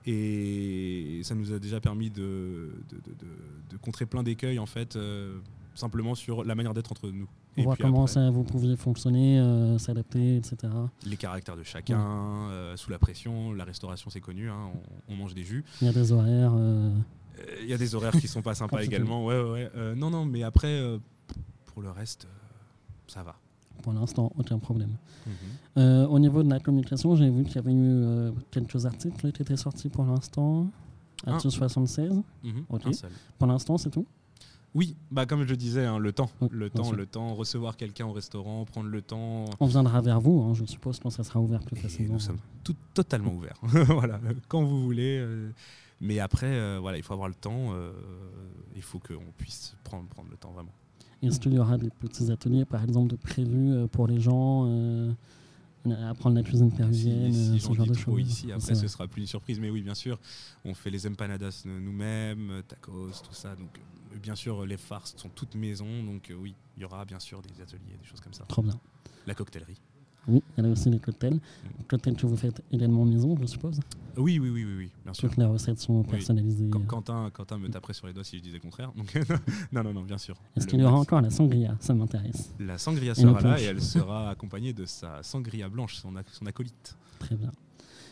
Et 0.06 1.22
ça 1.24 1.34
nous 1.36 1.52
a 1.54 1.60
déjà 1.60 1.80
permis 1.80 2.10
de, 2.10 2.72
de, 2.90 2.96
de- 2.98 3.12
de- 3.20 3.72
de 3.72 3.78
contrer 3.78 4.06
plein 4.06 4.22
d'écueils, 4.24 4.60
en 4.60 4.66
fait, 4.66 4.96
euh, 4.96 5.38
simplement 5.76 6.14
sur 6.16 6.44
la 6.44 6.56
manière 6.56 6.74
d'être 6.74 6.92
entre 6.92 7.10
nous. 7.10 7.28
Et 7.56 7.64
Voir 7.64 7.76
puis 7.78 7.84
comment 7.84 8.02
après, 8.04 8.14
ça, 8.14 8.30
vous 8.30 8.44
pouviez 8.44 8.76
fonctionner, 8.76 9.40
euh, 9.40 9.78
s'adapter, 9.78 10.38
etc. 10.38 10.56
les 11.06 11.18
caractères 11.18 11.56
de 11.56 11.64
chacun, 11.64 12.00
euh, 12.50 12.76
sous 12.76 12.90
la 12.90 13.00
pression. 13.00 13.54
La 13.54 13.64
restauration, 13.64 14.10
c'est 14.10 14.20
connu, 14.22 14.50
hein, 14.50 14.72
on- 15.08 15.14
on 15.14 15.16
mange 15.16 15.34
des 15.36 15.44
jus. 15.44 15.64
Il 15.82 15.86
y 15.88 15.90
a 15.90 15.94
des 15.94 16.12
horaires. 16.12 16.54
Il 17.62 17.68
y 17.68 17.74
a 17.74 17.78
des 17.78 17.96
horaires 17.96 18.14
qui 18.20 18.28
sont 18.28 18.42
pas 18.42 18.56
sympas 18.56 18.82
également. 18.84 19.26
Ouais, 19.26 19.40
ouais, 19.42 19.70
ouais. 19.76 19.96
Non, 19.96 20.10
non, 20.10 20.26
mais 20.26 20.44
après, 20.44 20.82
pour 21.66 21.82
le 21.82 21.92
reste, 21.92 22.28
ça 23.08 23.24
va. 23.24 23.36
Pour 23.82 23.94
l'instant, 23.94 24.32
aucun 24.38 24.60
problème. 24.60 24.92
Mhm. 25.26 25.34
Euh, 25.78 26.08
au 26.08 26.20
niveau 26.20 26.44
de 26.44 26.50
la 26.50 26.60
communication, 26.60 27.16
j'ai 27.16 27.30
vu 27.30 27.44
qu'il 27.44 27.56
y 27.56 27.60
avait 27.60 27.74
eu 27.74 27.76
euh, 28.04 28.32
quelques 28.52 28.86
articles 28.86 29.32
qui 29.32 29.42
étaient 29.42 29.58
sortis 29.58 29.90
pour 29.90 30.06
l'instant. 30.06 30.68
Un. 31.26 31.34
Article 31.34 31.54
76. 31.54 32.22
Mhm, 32.44 32.66
Ok. 32.70 32.82
un 32.86 32.94
seul. 32.94 33.12
Pour 33.38 33.48
l'instant, 33.48 33.78
c'est 33.78 33.90
tout? 33.90 34.06
Oui, 34.76 34.96
bah 35.12 35.26
comme 35.28 35.44
je 35.44 35.50
le 35.50 35.56
disais, 35.58 35.86
hein, 35.86 36.00
le 36.00 36.12
temps, 36.12 36.30
Oui, 36.42 36.48
le 36.52 36.70
temps, 36.70 36.84
sûr. 36.86 36.96
le 36.96 37.06
temps, 37.06 37.36
recevoir 37.36 37.78
quelqu'un 37.78 38.08
au 38.08 38.12
restaurant, 38.12 38.66
prendre 38.66 38.90
le 38.90 39.02
temps. 39.04 39.46
On 39.60 39.68
viendra 39.68 40.02
vers 40.02 40.20
vous, 40.20 40.42
hein, 40.42 40.54
je 40.56 40.66
suppose, 40.66 41.00
quand 41.00 41.12
ça 41.12 41.24
sera 41.24 41.40
ouvert 41.40 41.60
plus 41.60 41.78
Et 41.78 41.82
facilement. 41.82 42.14
nous 42.16 42.20
sommes 42.20 42.40
tout, 42.64 42.76
totalement 42.96 43.34
ouverts. 43.34 43.60
voilà, 43.62 44.20
quand 44.48 44.64
vous 44.64 44.82
voulez. 44.84 45.20
euh, 45.20 45.52
mais 46.02 46.20
après, 46.20 46.48
euh, 46.48 46.80
voilà, 46.82 46.98
il 46.98 47.04
faut 47.04 47.14
avoir 47.14 47.28
le 47.30 47.36
temps. 47.36 47.72
euh, 47.74 47.92
il 48.76 48.82
faut 48.82 48.98
qu'on 49.00 49.32
puisse 49.38 49.76
prendre, 49.84 50.08
prendre 50.08 50.30
le 50.32 50.38
temps 50.38 50.52
vraiment. 50.52 50.72
Est-ce 51.24 51.40
qu'il 51.40 51.54
y 51.54 51.60
aura 51.60 51.78
des 51.78 51.90
petits 51.90 52.32
ateliers, 52.32 52.66
par 52.66 52.84
exemple, 52.84 53.10
de 53.10 53.16
prévus 53.16 53.72
euh, 53.72 53.88
pour 53.88 54.08
les 54.08 54.20
gens 54.20 54.66
euh, 54.68 55.12
apprendre 56.10 56.36
la 56.36 56.44
cuisine 56.44 56.70
Si, 56.70 56.76
péruvienne, 56.78 57.34
si 57.34 57.50
euh, 57.50 57.58
j'en 57.58 57.70
ce 57.72 57.74
genre 57.78 57.88
de 57.88 57.94
choses 57.94 58.22
ici, 58.22 58.52
après 58.52 58.76
ce 58.76 58.88
sera 58.88 59.08
plus 59.08 59.22
une 59.22 59.28
surprise. 59.28 59.60
Mais 59.60 59.70
oui, 59.70 59.82
bien 59.82 59.96
sûr, 59.96 60.20
on 60.66 60.74
fait 60.74 60.90
les 60.90 61.08
empanadas 61.08 61.64
nous-mêmes, 61.66 62.50
euh, 62.52 62.62
tacos, 62.62 63.12
tout 63.24 63.34
ça. 63.34 63.56
Donc, 63.56 63.78
euh, 64.14 64.18
bien 64.20 64.36
sûr, 64.36 64.66
les 64.66 64.78
farces 64.78 65.16
sont 65.18 65.30
toutes 65.30 65.56
maison. 65.56 66.04
Donc, 66.04 66.30
euh, 66.30 66.36
oui, 66.36 66.56
il 66.78 66.82
y 66.82 66.86
aura 66.86 67.04
bien 67.06 67.20
sûr 67.20 67.42
des 67.42 67.62
ateliers, 67.62 67.98
des 68.02 68.08
choses 68.08 68.22
comme 68.22 68.34
ça. 68.34 68.46
Trop 68.48 68.62
bien. 68.62 68.80
La 69.26 69.36
coctellerie. 69.36 69.80
Oui, 70.28 70.42
il 70.58 70.64
y 70.64 70.68
a 70.68 70.70
aussi 70.72 70.90
les 70.90 71.00
cocktails. 71.00 71.40
Cocktails 71.88 72.16
que 72.16 72.26
vous 72.26 72.38
faites 72.38 72.62
également 72.72 73.04
maison, 73.04 73.36
je 73.42 73.46
suppose. 73.46 73.80
Oui, 74.16 74.40
oui, 74.40 74.50
oui, 74.50 74.64
oui, 74.64 74.74
oui, 74.78 74.90
bien 75.04 75.14
sûr. 75.14 75.28
Toutes 75.30 75.38
les 75.38 75.46
recettes 75.46 75.80
sont 75.80 76.00
Oui. 76.02 76.08
personnalisées. 76.08 76.70
Quand- 76.70 76.86
Quentin, 76.86 77.30
Quentin 77.34 77.58
me 77.58 77.68
taperait 77.68 77.94
sur 77.94 78.08
les 78.08 78.14
doigts 78.14 78.24
si 78.24 78.38
je 78.38 78.44
disais 78.44 78.56
le 78.58 78.62
contraire. 78.62 78.92
Donc, 78.96 79.14
non, 79.74 79.84
non, 79.84 79.94
non, 79.94 80.02
bien 80.04 80.18
sûr. 80.18 80.36
Est-ce 80.56 80.66
qu'il 80.68 80.80
y 80.80 80.84
aura 80.84 80.98
encore 80.98 81.20
la 81.22 81.30
sangria? 81.30 81.76
Ça 81.80 81.94
m'intéresse. 81.94 82.54
La 82.60 82.78
sangria 82.78 83.12
Et 83.12 83.16
sera 83.16 83.42
là 83.42 83.60
et 83.60 83.66
elle 83.66 83.82
sera 83.82 84.30
accompagnée 84.30 84.72
de 84.72 84.86
sa 84.86 85.22
sangria 85.24 85.68
blanche, 85.68 85.96
son, 85.96 86.14
son 86.32 86.46
acolyte. 86.46 86.96
Très 87.20 87.36
bien. 87.36 87.52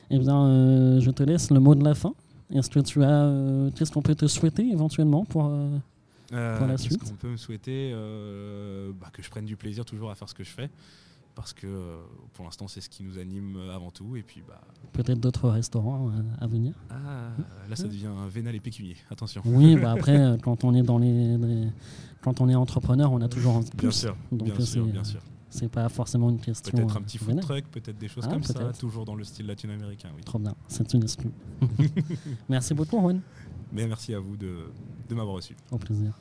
Eh 0.09 0.19
bien, 0.19 0.45
euh, 0.47 0.99
je 0.99 1.11
te 1.11 1.23
laisse 1.23 1.49
le 1.51 1.59
mot 1.61 1.75
de 1.75 1.83
la 1.85 1.93
fin. 1.95 2.13
Est-ce 2.53 2.69
que 2.69 2.81
tu 2.81 3.01
as. 3.03 3.09
euh, 3.23 3.71
Qu'est-ce 3.75 3.91
qu'on 3.91 4.01
peut 4.01 4.15
te 4.15 4.27
souhaiter 4.27 4.67
éventuellement 4.69 5.23
pour. 5.23 5.45
euh, 5.45 5.77
Euh, 6.33 6.77
qu'est-ce 6.77 6.97
qu'on 6.97 7.15
peut 7.15 7.29
me 7.29 7.37
souhaiter 7.37 7.91
euh, 7.93 8.91
bah, 8.99 9.07
Que 9.13 9.21
je 9.23 9.29
prenne 9.29 9.45
du 9.45 9.55
plaisir 9.55 9.85
toujours 9.85 10.11
à 10.11 10.15
faire 10.15 10.27
ce 10.27 10.33
que 10.33 10.43
je 10.43 10.49
fais. 10.49 10.69
Parce 11.35 11.53
que 11.53 11.65
euh, 11.65 11.97
pour 12.33 12.43
l'instant, 12.45 12.67
c'est 12.67 12.81
ce 12.81 12.89
qui 12.89 13.03
nous 13.03 13.17
anime 13.17 13.55
euh, 13.55 13.75
avant 13.75 13.89
tout. 13.89 14.15
Et 14.15 14.23
puis, 14.23 14.43
bah, 14.47 14.61
Peut-être 14.91 15.19
d'autres 15.19 15.49
restaurants 15.49 16.09
euh, 16.09 16.21
à 16.39 16.47
venir 16.47 16.73
ah, 16.89 17.29
là, 17.69 17.75
ça 17.75 17.87
devient 17.87 18.07
un 18.07 18.27
vénal 18.27 18.53
et 18.55 18.59
pécunier. 18.59 18.97
Attention. 19.09 19.41
Oui, 19.45 19.77
bah 19.77 19.91
après, 19.97 20.37
quand 20.43 20.63
on 20.63 20.73
est 20.75 20.81
dans 20.83 20.97
les, 20.97 21.37
les- 21.37 21.69
Quand 22.21 22.41
on 22.41 22.49
est 22.49 22.55
entrepreneur, 22.55 23.11
on 23.11 23.21
a 23.21 23.29
toujours 23.29 23.55
envie 23.55 23.69
Bien 23.77 23.91
sûr, 23.91 24.15
Donc, 24.31 24.43
bien 24.49 24.55
sûr, 24.55 24.85
c'est, 24.85 24.91
bien 24.91 25.03
sûr. 25.03 25.21
C'est 25.49 25.69
pas 25.69 25.87
forcément 25.89 26.29
une 26.29 26.39
question. 26.39 26.71
Peut-être 26.71 26.97
un 26.97 27.01
petit 27.01 27.17
food 27.17 27.39
truck, 27.41 27.65
peut-être 27.65 27.97
des 27.97 28.07
choses 28.07 28.25
Ah, 28.27 28.31
comme 28.33 28.43
ça, 28.43 28.71
toujours 28.73 29.05
dans 29.05 29.15
le 29.15 29.23
style 29.23 29.47
latino-américain. 29.47 30.09
Oui. 30.15 30.23
Trop 30.23 30.39
bien, 30.39 30.55
c'est 30.67 30.93
une 30.93 31.03
exclue. 31.03 31.31
Merci 32.49 32.73
beaucoup, 32.73 32.99
Juan. 32.99 33.21
Mais 33.73 33.87
merci 33.87 34.13
à 34.13 34.19
vous 34.19 34.35
de, 34.35 34.65
de 35.07 35.15
m'avoir 35.15 35.35
reçu. 35.35 35.55
Au 35.71 35.77
plaisir. 35.77 36.13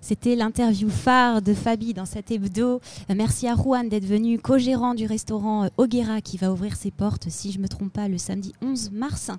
C'était 0.00 0.36
l'interview 0.36 0.88
phare 0.88 1.42
de 1.42 1.52
Fabi 1.52 1.92
dans 1.92 2.04
cet 2.04 2.30
hebdo. 2.30 2.80
Euh, 3.10 3.14
merci 3.16 3.48
à 3.48 3.54
Juan 3.54 3.88
d'être 3.88 4.06
venu, 4.06 4.38
co-gérant 4.38 4.94
du 4.94 5.06
restaurant 5.06 5.64
euh, 5.64 5.68
Oguera 5.76 6.20
qui 6.20 6.38
va 6.38 6.52
ouvrir 6.52 6.76
ses 6.76 6.90
portes, 6.90 7.28
si 7.28 7.52
je 7.52 7.58
ne 7.58 7.64
me 7.64 7.68
trompe 7.68 7.92
pas, 7.92 8.08
le 8.08 8.16
samedi 8.16 8.52
11 8.62 8.92
mars. 8.92 9.30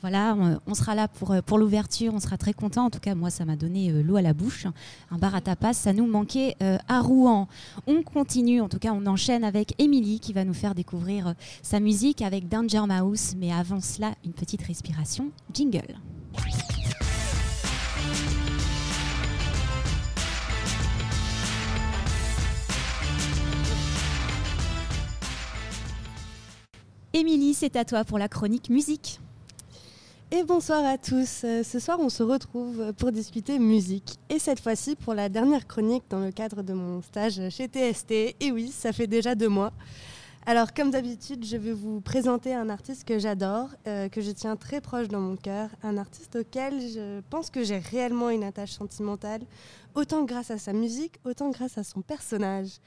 Voilà, 0.00 0.36
on, 0.66 0.74
sera 0.74 0.94
là 0.94 1.08
pour, 1.08 1.32
euh, 1.32 1.40
pour 1.42 1.58
l'ouverture, 1.58 2.14
on 2.14 2.20
sera 2.20 2.38
très 2.38 2.52
content. 2.52 2.86
En 2.86 2.90
tout 2.90 3.00
cas, 3.00 3.14
moi, 3.14 3.30
ça 3.30 3.44
m'a 3.44 3.56
donné 3.56 3.90
l'eau 4.02 4.16
à 4.16 4.22
la 4.22 4.34
bouche. 4.34 4.66
Un 5.10 5.18
bar 5.18 5.34
à 5.34 5.40
tapas, 5.40 5.72
ça 5.72 5.92
nous 5.92 6.06
manquait 6.06 6.56
à 6.60 7.00
Rouen. 7.00 7.48
On 7.86 8.02
continue, 8.02 8.60
en 8.60 8.68
tout 8.68 8.78
cas, 8.78 8.92
on 8.92 9.06
enchaîne 9.06 9.44
avec 9.44 9.74
Émilie 9.78 10.20
qui 10.20 10.32
va 10.32 10.44
nous 10.44 10.54
faire 10.54 10.74
découvrir 10.74 11.34
sa 11.62 11.80
musique 11.80 12.22
avec 12.22 12.48
Danger 12.48 12.84
Mouse. 12.86 13.34
Mais 13.36 13.52
avant 13.52 13.80
cela, 13.80 14.14
une 14.24 14.32
petite 14.32 14.62
respiration. 14.62 15.30
Jingle. 15.52 15.94
Émilie, 27.16 27.54
c'est 27.54 27.76
à 27.76 27.84
toi 27.84 28.02
pour 28.02 28.18
la 28.18 28.26
chronique 28.26 28.70
musique. 28.70 29.20
Et 30.32 30.42
bonsoir 30.42 30.84
à 30.84 30.98
tous. 30.98 31.42
Euh, 31.44 31.62
ce 31.62 31.78
soir, 31.78 32.00
on 32.00 32.08
se 32.08 32.24
retrouve 32.24 32.92
pour 32.94 33.12
discuter 33.12 33.60
musique. 33.60 34.18
Et 34.28 34.40
cette 34.40 34.58
fois-ci, 34.58 34.96
pour 34.96 35.14
la 35.14 35.28
dernière 35.28 35.68
chronique 35.68 36.02
dans 36.10 36.18
le 36.18 36.32
cadre 36.32 36.62
de 36.62 36.72
mon 36.72 37.02
stage 37.02 37.40
chez 37.50 37.68
TST. 37.68 38.10
Et 38.10 38.50
oui, 38.50 38.66
ça 38.66 38.92
fait 38.92 39.06
déjà 39.06 39.36
deux 39.36 39.48
mois. 39.48 39.72
Alors, 40.44 40.74
comme 40.74 40.90
d'habitude, 40.90 41.46
je 41.46 41.56
vais 41.56 41.72
vous 41.72 42.00
présenter 42.00 42.52
un 42.52 42.68
artiste 42.68 43.06
que 43.06 43.20
j'adore, 43.20 43.68
euh, 43.86 44.08
que 44.08 44.20
je 44.20 44.32
tiens 44.32 44.56
très 44.56 44.80
proche 44.80 45.06
dans 45.06 45.20
mon 45.20 45.36
cœur, 45.36 45.68
un 45.84 45.96
artiste 45.98 46.34
auquel 46.34 46.80
je 46.80 47.20
pense 47.30 47.48
que 47.48 47.62
j'ai 47.62 47.78
réellement 47.78 48.30
une 48.30 48.42
attache 48.42 48.72
sentimentale, 48.72 49.42
autant 49.94 50.24
grâce 50.24 50.50
à 50.50 50.58
sa 50.58 50.72
musique, 50.72 51.20
autant 51.24 51.50
grâce 51.50 51.78
à 51.78 51.84
son 51.84 52.02
personnage. 52.02 52.80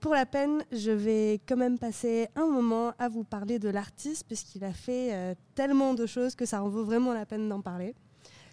Pour 0.00 0.14
la 0.14 0.26
peine, 0.26 0.64
je 0.70 0.92
vais 0.92 1.40
quand 1.46 1.56
même 1.56 1.76
passer 1.76 2.28
un 2.36 2.46
moment 2.46 2.92
à 3.00 3.08
vous 3.08 3.24
parler 3.24 3.58
de 3.58 3.68
l'artiste, 3.68 4.24
puisqu'il 4.28 4.62
a 4.62 4.72
fait 4.72 5.12
euh, 5.12 5.34
tellement 5.56 5.92
de 5.94 6.06
choses 6.06 6.36
que 6.36 6.46
ça 6.46 6.62
en 6.62 6.68
vaut 6.68 6.84
vraiment 6.84 7.12
la 7.12 7.26
peine 7.26 7.48
d'en 7.48 7.60
parler. 7.60 7.96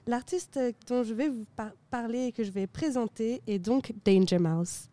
L'artiste 0.08 0.60
dont 0.88 1.04
je 1.04 1.14
vais 1.14 1.30
vous 1.30 1.46
parler 1.92 2.26
et 2.28 2.32
que 2.32 2.44
je 2.44 2.52
vais 2.52 2.66
présenter 2.66 3.42
est 3.46 3.60
donc 3.60 3.94
Danger 4.04 4.40
Mouse. 4.40 4.90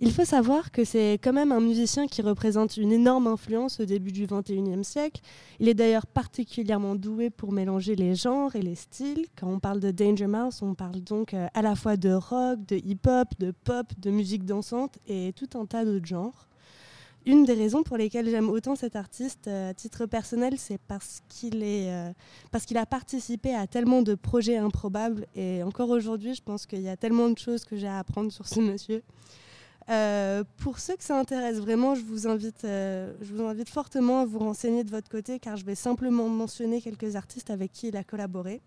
Il 0.00 0.12
faut 0.12 0.24
savoir 0.24 0.72
que 0.72 0.84
c'est 0.84 1.20
quand 1.22 1.32
même 1.32 1.52
un 1.52 1.60
musicien 1.60 2.08
qui 2.08 2.20
représente 2.20 2.76
une 2.76 2.90
énorme 2.90 3.28
influence 3.28 3.78
au 3.78 3.84
début 3.84 4.10
du 4.10 4.26
XXIe 4.26 4.82
siècle. 4.82 5.20
Il 5.60 5.68
est 5.68 5.74
d'ailleurs 5.74 6.08
particulièrement 6.08 6.96
doué 6.96 7.30
pour 7.30 7.52
mélanger 7.52 7.94
les 7.94 8.16
genres 8.16 8.56
et 8.56 8.62
les 8.62 8.74
styles. 8.74 9.26
Quand 9.38 9.46
on 9.46 9.60
parle 9.60 9.78
de 9.78 9.92
Danger 9.92 10.26
Mouse, 10.26 10.60
on 10.62 10.74
parle 10.74 11.00
donc 11.00 11.32
euh, 11.32 11.46
à 11.54 11.62
la 11.62 11.76
fois 11.76 11.96
de 11.96 12.12
rock, 12.12 12.58
de 12.66 12.76
hip-hop, 12.76 13.28
de 13.38 13.52
pop, 13.52 13.86
de 13.98 14.10
musique 14.10 14.44
dansante 14.44 14.98
et 15.06 15.32
tout 15.36 15.56
un 15.56 15.64
tas 15.64 15.84
d'autres 15.84 16.06
genres. 16.06 16.48
Une 17.26 17.44
des 17.44 17.54
raisons 17.54 17.84
pour 17.84 17.96
lesquelles 17.96 18.28
j'aime 18.28 18.50
autant 18.50 18.74
cet 18.74 18.96
artiste 18.96 19.46
euh, 19.46 19.70
à 19.70 19.74
titre 19.74 20.06
personnel, 20.06 20.58
c'est 20.58 20.78
parce 20.88 21.20
qu'il 21.28 21.62
euh, 21.62 22.12
parce 22.50 22.66
qu'il 22.66 22.76
a 22.78 22.84
participé 22.84 23.54
à 23.54 23.68
tellement 23.68 24.02
de 24.02 24.16
projets 24.16 24.56
improbables 24.56 25.26
et 25.36 25.62
encore 25.62 25.90
aujourd'hui, 25.90 26.34
je 26.34 26.42
pense 26.42 26.66
qu'il 26.66 26.82
y 26.82 26.88
a 26.88 26.96
tellement 26.96 27.30
de 27.30 27.38
choses 27.38 27.64
que 27.64 27.76
j'ai 27.76 27.86
à 27.86 28.00
apprendre 28.00 28.32
sur 28.32 28.48
ce 28.48 28.58
monsieur. 28.60 29.02
Euh, 29.90 30.44
pour 30.58 30.78
ceux 30.78 30.96
que 30.96 31.04
ça 31.04 31.18
intéresse 31.18 31.58
vraiment, 31.58 31.94
je 31.94 32.02
vous, 32.02 32.26
invite, 32.26 32.64
euh, 32.64 33.12
je 33.20 33.34
vous 33.34 33.44
invite 33.44 33.68
fortement 33.68 34.20
à 34.20 34.24
vous 34.24 34.38
renseigner 34.38 34.82
de 34.82 34.90
votre 34.90 35.10
côté 35.10 35.38
car 35.38 35.56
je 35.56 35.64
vais 35.64 35.74
simplement 35.74 36.28
mentionner 36.28 36.80
quelques 36.80 37.16
artistes 37.16 37.50
avec 37.50 37.72
qui 37.72 37.88
il 37.88 37.96
a 37.96 38.04
collaboré. 38.04 38.62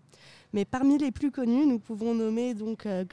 Mais 0.52 0.64
parmi 0.64 0.96
les 0.96 1.10
plus 1.10 1.30
connus, 1.30 1.66
nous 1.66 1.78
pouvons 1.78 2.14
nommer 2.14 2.54
donc 2.54 2.86
euh, 2.86 3.04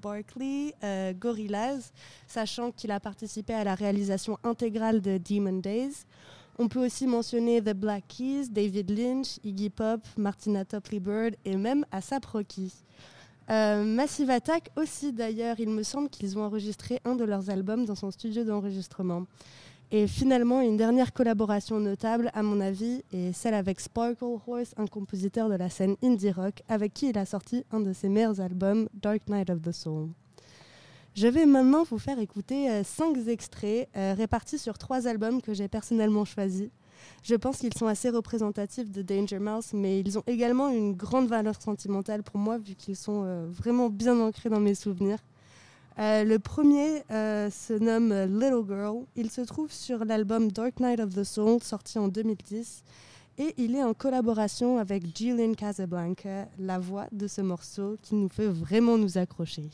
Barkley, 0.00 0.74
euh, 0.84 1.12
Gorillaz, 1.12 1.92
sachant 2.26 2.70
qu'il 2.70 2.90
a 2.90 3.00
participé 3.00 3.54
à 3.54 3.64
la 3.64 3.74
réalisation 3.74 4.38
intégrale 4.44 5.00
de 5.00 5.18
Demon 5.18 5.58
Days. 5.58 6.04
On 6.56 6.68
peut 6.68 6.84
aussi 6.84 7.08
mentionner 7.08 7.60
The 7.60 7.74
Black 7.74 8.04
Keys, 8.06 8.48
David 8.48 8.90
Lynch, 8.90 9.40
Iggy 9.42 9.70
Pop, 9.70 10.00
Martina 10.16 10.64
Topley 10.64 11.00
Bird 11.00 11.34
et 11.44 11.56
même 11.56 11.84
ASAP 11.90 12.24
Rocky. 12.26 12.72
Euh, 13.50 13.84
Massive 13.84 14.30
Attack 14.30 14.70
aussi 14.76 15.12
d'ailleurs, 15.12 15.60
il 15.60 15.68
me 15.68 15.82
semble 15.82 16.08
qu'ils 16.08 16.38
ont 16.38 16.42
enregistré 16.42 17.00
un 17.04 17.14
de 17.14 17.24
leurs 17.24 17.50
albums 17.50 17.84
dans 17.84 17.94
son 17.94 18.10
studio 18.10 18.44
d'enregistrement. 18.44 19.26
Et 19.90 20.06
finalement, 20.06 20.60
une 20.60 20.76
dernière 20.76 21.12
collaboration 21.12 21.78
notable, 21.78 22.30
à 22.34 22.42
mon 22.42 22.60
avis, 22.60 23.04
est 23.12 23.32
celle 23.32 23.54
avec 23.54 23.80
Sparkle 23.80 24.24
Horse, 24.46 24.74
un 24.76 24.86
compositeur 24.86 25.48
de 25.48 25.54
la 25.54 25.68
scène 25.68 25.96
indie 26.02 26.32
rock, 26.32 26.62
avec 26.68 26.94
qui 26.94 27.10
il 27.10 27.18
a 27.18 27.26
sorti 27.26 27.64
un 27.70 27.80
de 27.80 27.92
ses 27.92 28.08
meilleurs 28.08 28.40
albums, 28.40 28.88
Dark 28.94 29.22
Night 29.28 29.50
of 29.50 29.62
the 29.62 29.72
Soul. 29.72 30.08
Je 31.14 31.28
vais 31.28 31.46
maintenant 31.46 31.84
vous 31.84 31.98
faire 31.98 32.18
écouter 32.18 32.68
euh, 32.68 32.82
cinq 32.82 33.16
extraits 33.28 33.88
euh, 33.96 34.14
répartis 34.16 34.58
sur 34.58 34.78
trois 34.78 35.06
albums 35.06 35.40
que 35.40 35.54
j'ai 35.54 35.68
personnellement 35.68 36.24
choisis. 36.24 36.70
Je 37.22 37.34
pense 37.34 37.58
qu'ils 37.58 37.74
sont 37.74 37.86
assez 37.86 38.10
représentatifs 38.10 38.90
de 38.90 39.02
Danger 39.02 39.38
Mouse, 39.38 39.72
mais 39.72 40.00
ils 40.00 40.18
ont 40.18 40.22
également 40.26 40.68
une 40.68 40.94
grande 40.94 41.26
valeur 41.26 41.60
sentimentale 41.60 42.22
pour 42.22 42.38
moi, 42.38 42.58
vu 42.58 42.74
qu'ils 42.74 42.96
sont 42.96 43.22
euh, 43.24 43.46
vraiment 43.50 43.88
bien 43.88 44.18
ancrés 44.20 44.50
dans 44.50 44.60
mes 44.60 44.74
souvenirs. 44.74 45.18
Euh, 45.98 46.24
le 46.24 46.38
premier 46.38 47.02
euh, 47.10 47.50
se 47.50 47.72
nomme 47.72 48.12
Little 48.12 48.66
Girl. 48.66 49.04
Il 49.16 49.30
se 49.30 49.42
trouve 49.42 49.70
sur 49.70 50.04
l'album 50.04 50.50
Dark 50.50 50.80
Night 50.80 51.00
of 51.00 51.14
the 51.14 51.24
Soul, 51.24 51.62
sorti 51.62 51.98
en 51.98 52.08
2010. 52.08 52.82
Et 53.38 53.54
il 53.56 53.74
est 53.74 53.82
en 53.82 53.94
collaboration 53.94 54.78
avec 54.78 55.16
Jillian 55.16 55.54
Casablanca, 55.54 56.46
la 56.58 56.78
voix 56.78 57.06
de 57.10 57.26
ce 57.26 57.40
morceau 57.40 57.96
qui 58.00 58.14
nous 58.14 58.28
fait 58.28 58.46
vraiment 58.46 58.96
nous 58.96 59.18
accrocher. 59.18 59.70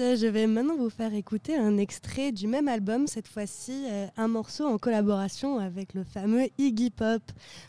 Je 0.00 0.26
vais 0.26 0.46
maintenant 0.46 0.76
vous 0.76 0.88
faire 0.88 1.12
écouter 1.12 1.56
un 1.56 1.76
extrait 1.76 2.32
du 2.32 2.46
même 2.46 2.68
album, 2.68 3.06
cette 3.06 3.28
fois-ci 3.28 3.84
euh, 3.86 4.06
un 4.16 4.28
morceau 4.28 4.66
en 4.66 4.78
collaboration 4.78 5.58
avec 5.58 5.92
le 5.92 6.04
fameux 6.04 6.48
Iggy 6.56 6.90
Pop. 6.90 7.22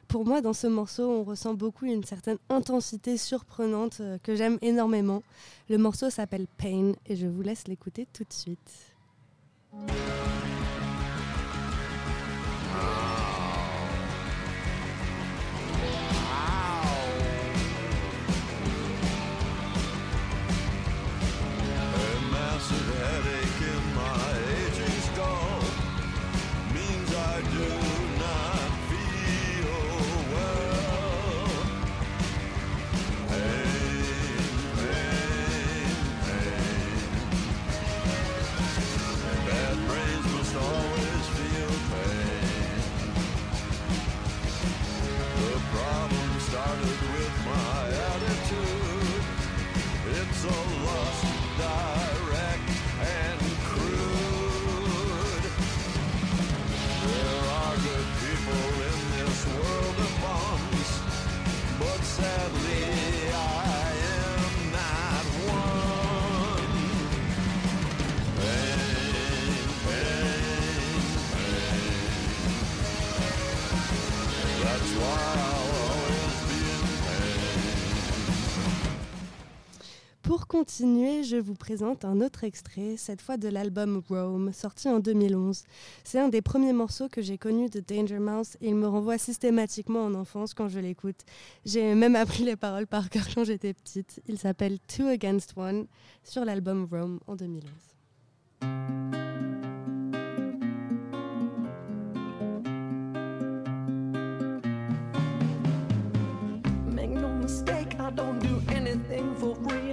Pour 0.08 0.26
moi, 0.26 0.40
dans 0.40 0.54
ce 0.54 0.68
morceau, 0.68 1.10
on 1.10 1.24
ressent 1.24 1.54
beaucoup 1.54 1.86
une 1.86 2.06
certaine 2.06 2.38
intensité 2.50 3.18
surprenante 3.18 3.98
euh, 4.00 4.18
que 4.24 4.36
j'aime 4.36 4.58
énormément. 4.62 5.24
Le 5.70 5.78
morceau 5.78 6.10
s'appelle 6.10 6.48
Pain 6.58 6.94
et 7.06 7.18
je 7.18 7.28
vous 7.28 7.42
laisse 7.42 7.68
l'écouter 7.68 8.08
tout 8.14 8.24
de 8.24 8.34
suite. 8.34 8.94
Continuer, 80.72 81.24
je 81.24 81.36
vous 81.36 81.54
présente 81.54 82.06
un 82.06 82.22
autre 82.22 82.46
extrait, 82.46 82.96
cette 82.96 83.22
fois 83.22 83.36
de 83.36 83.50
l'album 83.50 84.02
Rome, 84.08 84.54
sorti 84.54 84.88
en 84.88 85.00
2011. 85.00 85.64
C'est 86.06 86.20
un 86.20 86.30
des 86.30 86.42
premiers 86.42 86.72
morceaux 86.72 87.10
que 87.10 87.22
j'ai 87.22 87.38
connus 87.38 87.70
de 87.70 87.82
Danger 87.82 88.20
Mouse 88.20 88.56
et 88.62 88.70
il 88.70 88.76
me 88.76 88.88
renvoie 88.88 89.18
systématiquement 89.18 90.06
en 90.06 90.14
enfance 90.14 90.54
quand 90.54 90.70
je 90.70 90.80
l'écoute. 90.80 91.26
J'ai 91.66 91.94
même 91.94 92.16
appris 92.16 92.46
les 92.46 92.56
paroles 92.56 92.88
par 92.88 93.10
cœur 93.10 93.24
quand 93.36 93.44
j'étais 93.44 93.74
petite. 93.74 94.22
Il 94.30 94.38
s'appelle 94.38 94.80
Two 94.88 95.08
Against 95.08 95.58
One 95.58 95.88
sur 96.24 96.46
l'album 96.46 96.88
Rome 96.90 97.20
en 97.28 97.36
2011. 97.36 97.70
Make 106.96 107.10
no 107.10 107.28
mistake, 107.28 107.96
I 108.00 108.10
don't 108.16 108.40
do 108.40 108.62
anything 108.74 109.36
for 109.36 109.56
free. 109.68 109.91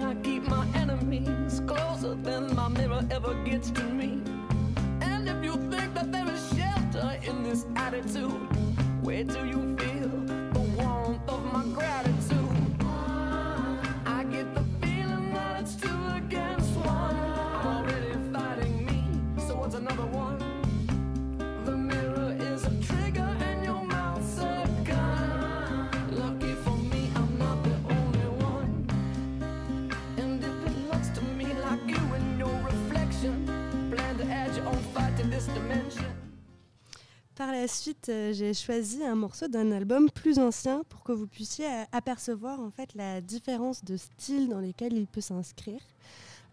Ever 3.10 3.34
gets 3.44 3.70
to 3.70 3.82
me. 3.84 4.22
And 5.00 5.28
if 5.28 5.42
you 5.44 5.56
think 5.70 5.94
that 5.94 6.12
there 6.12 6.30
is 6.30 6.40
shelter 6.56 7.18
in 7.22 7.42
this 7.42 7.64
attitude, 7.76 8.32
where 9.02 9.24
do 9.24 9.46
you 9.46 9.76
feel 9.76 10.08
the 10.52 10.60
warmth 10.76 11.28
of 11.28 11.52
my 11.52 11.64
gratitude? 11.74 12.07
Par 37.48 37.56
la 37.56 37.66
suite, 37.66 38.10
euh, 38.10 38.34
j'ai 38.34 38.52
choisi 38.52 39.02
un 39.02 39.14
morceau 39.14 39.48
d'un 39.48 39.72
album 39.72 40.10
plus 40.10 40.38
ancien 40.38 40.82
pour 40.90 41.02
que 41.02 41.12
vous 41.12 41.26
puissiez 41.26 41.64
euh, 41.64 41.84
apercevoir 41.92 42.60
en 42.60 42.70
fait 42.70 42.92
la 42.94 43.22
différence 43.22 43.82
de 43.86 43.96
style 43.96 44.50
dans 44.50 44.60
lesquels 44.60 44.92
il 44.92 45.06
peut 45.06 45.22
s'inscrire. 45.22 45.80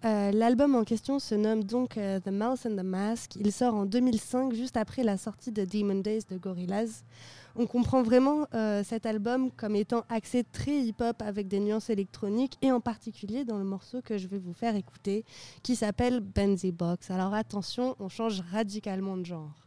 Euh, 0.06 0.32
L'album 0.32 0.74
en 0.74 0.86
question 0.86 1.20
se 1.20 1.36
nomme 1.36 1.66
donc 1.66 1.96
The 1.96 2.32
Mouse 2.32 2.66
and 2.66 2.78
the 2.78 2.86
Mask. 2.86 3.36
Il 3.36 3.52
sort 3.52 3.76
en 3.76 3.86
2005, 3.86 4.54
juste 4.54 4.78
après 4.78 5.04
la 5.04 5.18
sortie 5.18 5.52
de 5.52 5.66
Demon 5.66 5.96
Days 5.96 6.22
de 6.30 6.38
Gorillaz. 6.38 7.04
On 7.58 7.68
comprend 7.68 8.02
vraiment 8.02 8.48
cet 8.86 9.06
album 9.06 9.52
comme 9.52 9.76
étant 9.76 10.06
axé 10.08 10.46
très 10.50 10.78
hip-hop 10.78 11.22
avec 11.22 11.50
des 11.50 11.60
nuances 11.60 11.90
électroniques 11.90 12.58
et 12.62 12.72
en 12.72 12.80
particulier 12.80 13.44
dans 13.44 13.58
le 13.58 13.66
morceau 13.66 14.02
que 14.02 14.18
je 14.18 14.28
vais 14.28 14.40
vous 14.40 14.54
faire 14.54 14.78
écouter 14.78 15.26
qui 15.62 15.76
s'appelle 15.76 16.22
Benzy 16.22 16.72
Box. 16.72 17.12
Alors 17.12 17.34
attention, 17.34 17.98
on 18.00 18.08
change 18.08 18.42
radicalement 18.50 19.18
de 19.18 19.26
genre. 19.26 19.65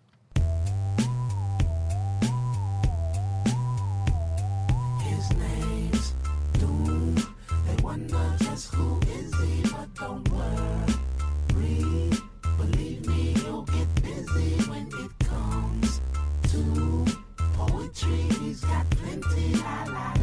Wonder 7.88 8.36
just 8.40 8.74
who 8.74 9.00
is 9.08 9.34
he, 9.40 9.62
but 9.62 9.88
don't 9.94 10.28
worry. 10.28 12.10
Believe 12.58 13.06
me, 13.06 13.32
he'll 13.40 13.62
get 13.62 13.88
busy 14.02 14.62
when 14.68 14.88
it 14.88 15.26
comes 15.26 16.02
to 16.50 17.06
poetry. 17.54 18.24
He's 18.40 18.60
got 18.60 18.90
plenty. 18.90 19.54
La 19.54 20.17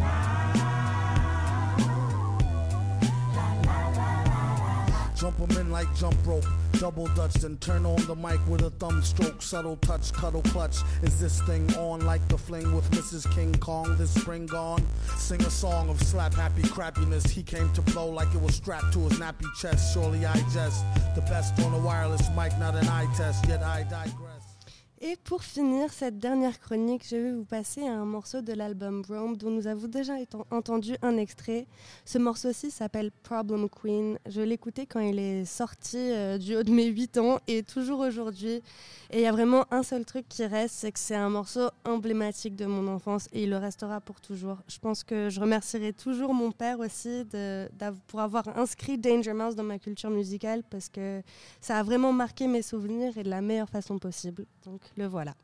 Jump 5.25 5.39
'em 5.39 5.57
in 5.57 5.71
like 5.71 5.88
jump 5.95 6.15
rope. 6.23 6.45
Double 6.73 7.07
dutch, 7.15 7.33
then 7.33 7.57
turn 7.57 7.83
on 7.83 7.95
the 8.05 8.15
mic 8.15 8.39
with 8.47 8.61
a 8.61 8.69
thumb 8.69 9.01
stroke. 9.01 9.41
Subtle 9.41 9.75
touch, 9.77 10.13
cuddle 10.13 10.43
clutch. 10.43 10.77
Is 11.01 11.19
this 11.19 11.41
thing 11.41 11.73
on 11.77 12.05
like 12.05 12.27
the 12.27 12.38
fling 12.38 12.75
with 12.75 12.88
Mrs. 12.91 13.25
King 13.33 13.51
Kong 13.55 13.97
this 13.97 14.11
spring 14.11 14.45
gone? 14.45 14.85
Sing 15.17 15.41
a 15.41 15.49
song 15.49 15.89
of 15.89 15.99
slap 16.03 16.35
happy 16.35 16.61
crappiness. 16.61 17.27
He 17.27 17.41
came 17.41 17.73
to 17.73 17.81
blow 17.81 18.07
like 18.07 18.31
it 18.35 18.41
was 18.41 18.53
strapped 18.53 18.93
to 18.93 18.99
his 18.99 19.17
nappy 19.17 19.51
chest. 19.59 19.95
Surely 19.95 20.27
I 20.27 20.35
jest. 20.53 20.85
The 21.15 21.21
best 21.21 21.59
on 21.59 21.73
a 21.73 21.79
wireless 21.79 22.29
mic, 22.38 22.55
not 22.59 22.75
an 22.75 22.88
eye 22.88 23.11
test. 23.17 23.47
Yet 23.47 23.63
I 23.63 23.81
digress. 23.81 24.24
Et 25.07 25.17
pour 25.17 25.43
finir 25.43 25.93
cette 25.93 26.17
dernière 26.17 26.59
chronique, 26.59 27.05
je 27.07 27.15
vais 27.15 27.31
vous 27.31 27.45
passer 27.45 27.85
un 27.85 28.05
morceau 28.05 28.41
de 28.41 28.53
l'album 28.53 29.03
Rome 29.07 29.37
dont 29.37 29.51
nous 29.51 29.67
avons 29.67 29.87
déjà 29.87 30.13
entendu 30.49 30.95
un 31.03 31.17
extrait. 31.17 31.67
Ce 32.05 32.17
morceau-ci 32.17 32.71
s'appelle 32.71 33.11
Problem 33.21 33.69
Queen. 33.69 34.17
Je 34.25 34.41
l'écoutais 34.41 34.87
quand 34.87 35.01
il 35.01 35.19
est 35.19 35.45
sorti 35.45 35.97
euh, 35.99 36.39
du 36.39 36.55
haut 36.55 36.63
de 36.63 36.71
mes 36.71 36.87
8 36.87 37.19
ans 37.19 37.37
et 37.47 37.61
toujours 37.61 37.99
aujourd'hui. 37.99 38.63
Et 39.11 39.19
il 39.19 39.21
y 39.21 39.27
a 39.27 39.31
vraiment 39.31 39.71
un 39.71 39.83
seul 39.83 40.05
truc 40.05 40.27
qui 40.27 40.43
reste, 40.43 40.73
c'est 40.73 40.91
que 40.91 40.97
c'est 40.97 41.13
un 41.13 41.29
morceau 41.29 41.69
emblématique 41.85 42.55
de 42.55 42.65
mon 42.65 42.87
enfance 42.87 43.27
et 43.31 43.43
il 43.43 43.51
le 43.51 43.57
restera 43.57 44.01
pour 44.01 44.19
toujours. 44.21 44.57
Je 44.67 44.79
pense 44.79 45.03
que 45.03 45.29
je 45.29 45.39
remercierai 45.39 45.93
toujours 45.93 46.33
mon 46.33 46.51
père 46.51 46.79
aussi 46.79 47.27
pour 48.07 48.21
avoir 48.21 48.57
inscrit 48.57 48.97
Danger 48.97 49.33
Mouse 49.33 49.55
dans 49.55 49.63
ma 49.63 49.77
culture 49.77 50.09
musicale 50.09 50.63
parce 50.67 50.89
que 50.89 51.21
ça 51.61 51.77
a 51.77 51.83
vraiment 51.83 52.11
marqué 52.11 52.47
mes 52.47 52.63
souvenirs 52.63 53.15
et 53.19 53.23
de 53.23 53.29
la 53.29 53.41
meilleure 53.41 53.69
façon 53.69 53.99
possible. 53.99 54.47
Donc 54.65 54.81
le 54.97 55.08
voilà. 55.08 55.36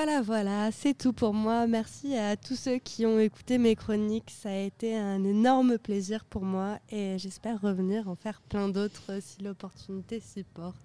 Voilà, 0.00 0.22
voilà, 0.22 0.70
c'est 0.70 0.96
tout 0.96 1.12
pour 1.12 1.34
moi. 1.34 1.66
Merci 1.66 2.16
à 2.16 2.36
tous 2.36 2.54
ceux 2.54 2.78
qui 2.78 3.04
ont 3.04 3.18
écouté 3.18 3.58
mes 3.58 3.74
chroniques. 3.74 4.30
Ça 4.30 4.50
a 4.50 4.54
été 4.54 4.96
un 4.96 5.24
énorme 5.24 5.76
plaisir 5.76 6.24
pour 6.24 6.44
moi 6.44 6.78
et 6.88 7.18
j'espère 7.18 7.60
revenir 7.60 8.08
en 8.08 8.14
faire 8.14 8.40
plein 8.42 8.68
d'autres 8.68 9.18
si 9.20 9.42
l'opportunité 9.42 10.20
s'y 10.20 10.44
porte. 10.44 10.76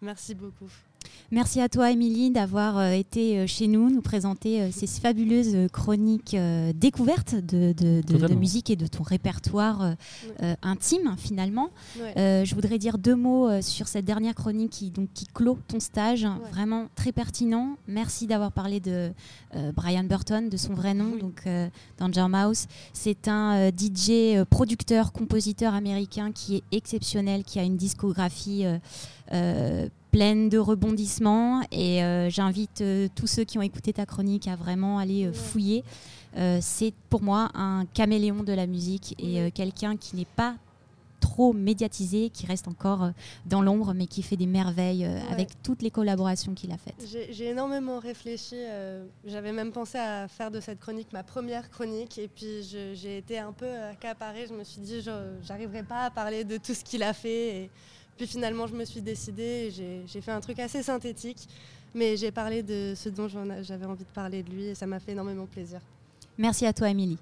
Merci 0.00 0.34
beaucoup. 0.34 0.72
Merci 1.30 1.60
à 1.60 1.68
toi, 1.68 1.90
Émilie, 1.90 2.30
d'avoir 2.30 2.76
euh, 2.78 2.90
été 2.92 3.38
euh, 3.38 3.46
chez 3.46 3.66
nous, 3.66 3.88
nous 3.90 4.02
présenter 4.02 4.60
euh, 4.60 4.68
ces 4.70 4.86
fabuleuses 4.86 5.56
chroniques 5.72 6.36
découvertes 6.74 7.34
de, 7.34 7.72
de- 7.72 7.72
de- 7.72 8.00
de 8.02 8.12
Totalement. 8.18 8.38
musique 8.40 8.68
et 8.70 8.76
de 8.76 8.86
ton 8.86 9.02
répertoire 9.02 9.94
intime, 10.62 11.14
finalement. 11.16 11.70
Ouais. 11.98 12.12
Euh, 12.18 12.44
je 12.44 12.54
voudrais 12.54 12.78
dire 12.78 12.98
deux 12.98 13.14
mots 13.14 13.48
sur 13.62 13.88
cette 13.88 14.04
dernière 14.04 14.34
chronique 14.34 14.70
qui, 14.70 14.90
donc, 14.90 15.08
qui 15.14 15.26
clôt 15.26 15.58
ton 15.68 15.80
stage. 15.80 16.26
Vraiment 16.50 16.88
très 16.94 17.12
pertinent. 17.12 17.76
Merci 17.88 18.26
d'avoir 18.26 18.52
parlé 18.52 18.80
de 18.80 19.10
euh, 19.56 19.72
Brian 19.72 20.04
Burton, 20.04 20.48
de 20.48 20.56
son 20.56 20.74
vrai 20.74 20.94
nom, 20.94 21.12
Oui. 21.14 21.20
donc 21.20 21.42
euh, 21.46 21.68
Danger 21.98 22.26
Mouse. 22.28 22.66
C'est 22.92 23.28
un 23.28 23.54
euh, 23.56 23.70
DJ, 23.70 24.44
producteur, 24.50 25.12
compositeur 25.12 25.74
américain 25.74 26.32
qui 26.32 26.56
est 26.56 26.62
exceptionnel, 26.72 27.44
qui 27.44 27.58
a 27.58 27.62
une 27.64 27.76
discographie 27.76 28.64
euh, 28.64 28.78
euh, 29.32 29.88
pleine 30.12 30.48
de 30.48 30.58
rebondissements. 30.58 31.62
Et 31.72 32.04
euh, 32.04 32.30
j'invite 32.30 32.80
euh, 32.82 33.08
tous 33.16 33.26
ceux 33.26 33.42
qui 33.44 33.58
ont 33.58 33.62
écouté 33.62 33.92
ta 33.92 34.06
chronique 34.06 34.46
à 34.46 34.54
vraiment 34.54 34.98
aller 34.98 35.24
euh, 35.26 35.32
fouiller. 35.32 35.82
C'est 36.62 36.94
pour 37.10 37.20
moi 37.22 37.50
un 37.54 37.84
caméléon 37.92 38.42
de 38.42 38.54
la 38.54 38.66
musique 38.66 39.14
et 39.22 39.50
quelqu'un 39.50 39.98
qui 39.98 40.16
n'est 40.16 40.24
pas 40.24 40.54
trop 41.20 41.52
médiatisé, 41.52 42.30
qui 42.30 42.46
reste 42.46 42.68
encore 42.68 43.10
dans 43.44 43.60
l'ombre, 43.60 43.92
mais 43.94 44.06
qui 44.06 44.22
fait 44.22 44.36
des 44.38 44.46
merveilles 44.46 45.04
Ouais. 45.06 45.20
avec 45.30 45.48
toutes 45.62 45.82
les 45.82 45.90
collaborations 45.90 46.54
qu'il 46.54 46.72
a 46.72 46.78
faites. 46.78 47.06
J'ai 47.30 47.50
énormément 47.50 47.98
réfléchi. 47.98 48.56
J'avais 49.26 49.52
même 49.52 49.72
pensé 49.72 49.98
à 49.98 50.26
faire 50.26 50.50
de 50.50 50.58
cette 50.60 50.80
chronique 50.80 51.12
ma 51.12 51.22
première 51.22 51.68
chronique. 51.70 52.16
Et 52.18 52.28
puis 52.28 52.62
j'ai 52.62 53.18
été 53.18 53.38
un 53.38 53.52
peu 53.52 53.68
accaparée. 53.90 54.46
Je 54.48 54.54
me 54.54 54.64
suis 54.64 54.80
dit, 54.80 55.02
je- 55.02 55.36
j'arriverai 55.42 55.82
pas 55.82 56.04
à 56.06 56.10
parler 56.10 56.44
de 56.44 56.56
tout 56.56 56.72
ce 56.72 56.82
qu'il 56.82 57.02
a 57.02 57.12
fait. 57.12 57.56
Et 57.64 57.70
puis 58.22 58.30
finalement, 58.30 58.68
je 58.68 58.74
me 58.74 58.84
suis 58.84 59.00
décidée. 59.00 59.72
et 59.76 60.02
J'ai 60.06 60.20
fait 60.20 60.30
un 60.30 60.40
truc 60.40 60.60
assez 60.60 60.80
synthétique. 60.80 61.48
Mais 61.92 62.16
j'ai 62.16 62.30
parlé 62.30 62.62
de 62.62 62.94
ce 62.96 63.08
dont 63.08 63.26
j'avais 63.26 63.84
envie 63.84 64.04
de 64.04 64.10
parler 64.14 64.44
de 64.44 64.50
lui. 64.50 64.66
Et 64.66 64.74
ça 64.76 64.86
m'a 64.86 65.00
fait 65.00 65.10
énormément 65.10 65.46
plaisir. 65.46 65.80
Merci 66.38 66.64
à 66.64 66.72
toi, 66.72 66.88
Émilie. 66.88 67.18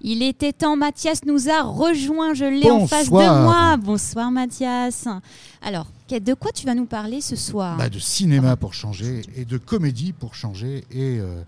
Il 0.00 0.24
était 0.24 0.52
temps, 0.52 0.74
Mathias 0.74 1.24
nous 1.24 1.48
a 1.48 1.62
rejoint, 1.62 2.34
je 2.34 2.44
l'ai 2.44 2.72
en 2.72 2.88
face 2.88 3.06
de 3.08 3.12
moi. 3.12 3.76
Bonsoir 3.76 4.32
Mathias. 4.32 5.06
Alors, 5.62 5.86
de 6.20 6.34
quoi 6.34 6.50
tu 6.52 6.66
vas 6.66 6.74
nous 6.74 6.86
parler 6.86 7.20
ce 7.20 7.36
soir 7.36 7.76
Bah, 7.76 7.88
de 7.88 7.98
cinéma 7.98 8.56
pour 8.56 8.74
changer 8.74 9.22
et 9.36 9.44
de 9.44 9.58
comédie 9.58 10.12
pour 10.12 10.34
changer 10.34 10.84
et 10.90 11.18
euh, 11.20 11.42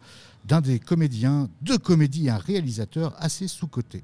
d'un 0.44 0.60
des 0.60 0.78
comédiens, 0.78 1.48
de 1.62 1.76
comédie, 1.76 2.28
un 2.30 2.38
réalisateur 2.38 3.14
assez 3.18 3.48
sous-coté. 3.48 4.02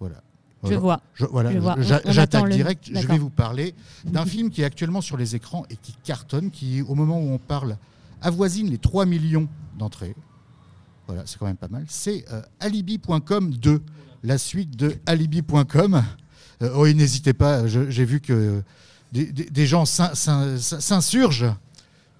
Voilà. 0.00 0.22
Je 0.64 0.74
vois. 0.74 1.00
Je, 1.14 1.24
voilà, 1.24 1.52
Je 1.52 1.58
vois. 1.58 1.76
J'attaque 1.80 2.44
le- 2.48 2.54
direct. 2.54 2.90
Je 2.92 3.06
vais 3.06 3.18
vous 3.18 3.30
parler 3.30 3.74
d'un 4.04 4.26
film 4.26 4.50
qui 4.50 4.62
est 4.62 4.64
actuellement 4.64 5.00
sur 5.00 5.16
les 5.16 5.36
écrans 5.36 5.64
et 5.70 5.76
qui 5.76 5.94
cartonne, 6.02 6.50
qui, 6.50 6.82
au 6.82 6.94
moment 6.96 7.20
où 7.20 7.30
on 7.30 7.38
parle, 7.38 7.76
avoisine 8.20 8.68
les 8.68 8.78
3 8.78 9.06
millions 9.06 9.48
d'entrées. 9.78 10.16
Voilà, 11.06 11.22
c'est 11.26 11.38
quand 11.38 11.46
même 11.46 11.56
pas 11.56 11.68
mal. 11.68 11.84
C'est 11.88 12.24
euh, 12.32 12.42
Alibi.com 12.60 13.54
2, 13.54 13.82
la 14.24 14.36
suite 14.36 14.76
de 14.76 14.96
Alibi.com. 15.06 16.02
Euh, 16.62 16.72
oui, 16.76 16.94
n'hésitez 16.94 17.32
pas, 17.34 17.66
j'ai 17.68 18.04
vu 18.04 18.20
que 18.20 18.62
des, 19.12 19.66
gens 19.66 19.84
s'in- 19.86 20.14
s'in- 20.14 20.58
s'in- 20.58 20.80
s'insurgent. 20.80 21.54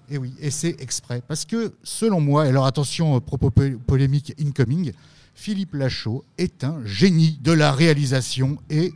Et 0.09 0.17
oui, 0.17 0.33
et 0.39 0.49
c'est 0.49 0.81
exprès. 0.81 1.21
Parce 1.27 1.45
que, 1.45 1.75
selon 1.83 2.19
moi, 2.19 2.45
et 2.45 2.49
alors 2.49 2.65
attention, 2.65 3.15
euh, 3.15 3.19
propos 3.19 3.51
po- 3.51 3.77
polémique 3.85 4.33
incoming, 4.39 4.91
Philippe 5.35 5.75
Lachaud 5.75 6.25
est 6.37 6.63
un 6.63 6.83
génie 6.83 7.37
de 7.43 7.51
la 7.51 7.71
réalisation 7.71 8.57
et 8.71 8.91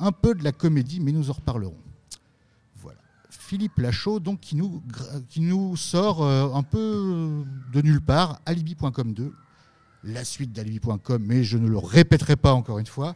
un 0.00 0.10
peu 0.12 0.34
de 0.34 0.42
la 0.42 0.52
comédie, 0.52 1.00
mais 1.00 1.12
nous 1.12 1.28
en 1.28 1.34
reparlerons. 1.34 1.76
Voilà. 2.80 2.98
Philippe 3.30 3.78
Lachaud, 3.78 4.20
donc, 4.20 4.40
qui 4.40 4.56
nous, 4.56 5.76
sort 5.76 6.24
euh, 6.24 6.50
un 6.54 6.62
peu 6.62 7.44
de 7.72 7.82
nulle 7.82 8.00
part, 8.00 8.40
Alibi.com 8.46 9.12
2, 9.12 9.32
la 10.04 10.24
suite 10.24 10.52
d'Alibi.com, 10.52 11.22
mais 11.26 11.44
je 11.44 11.58
ne 11.58 11.68
le 11.68 11.76
répéterai 11.78 12.36
pas 12.36 12.54
encore 12.54 12.78
une 12.78 12.86
fois. 12.86 13.14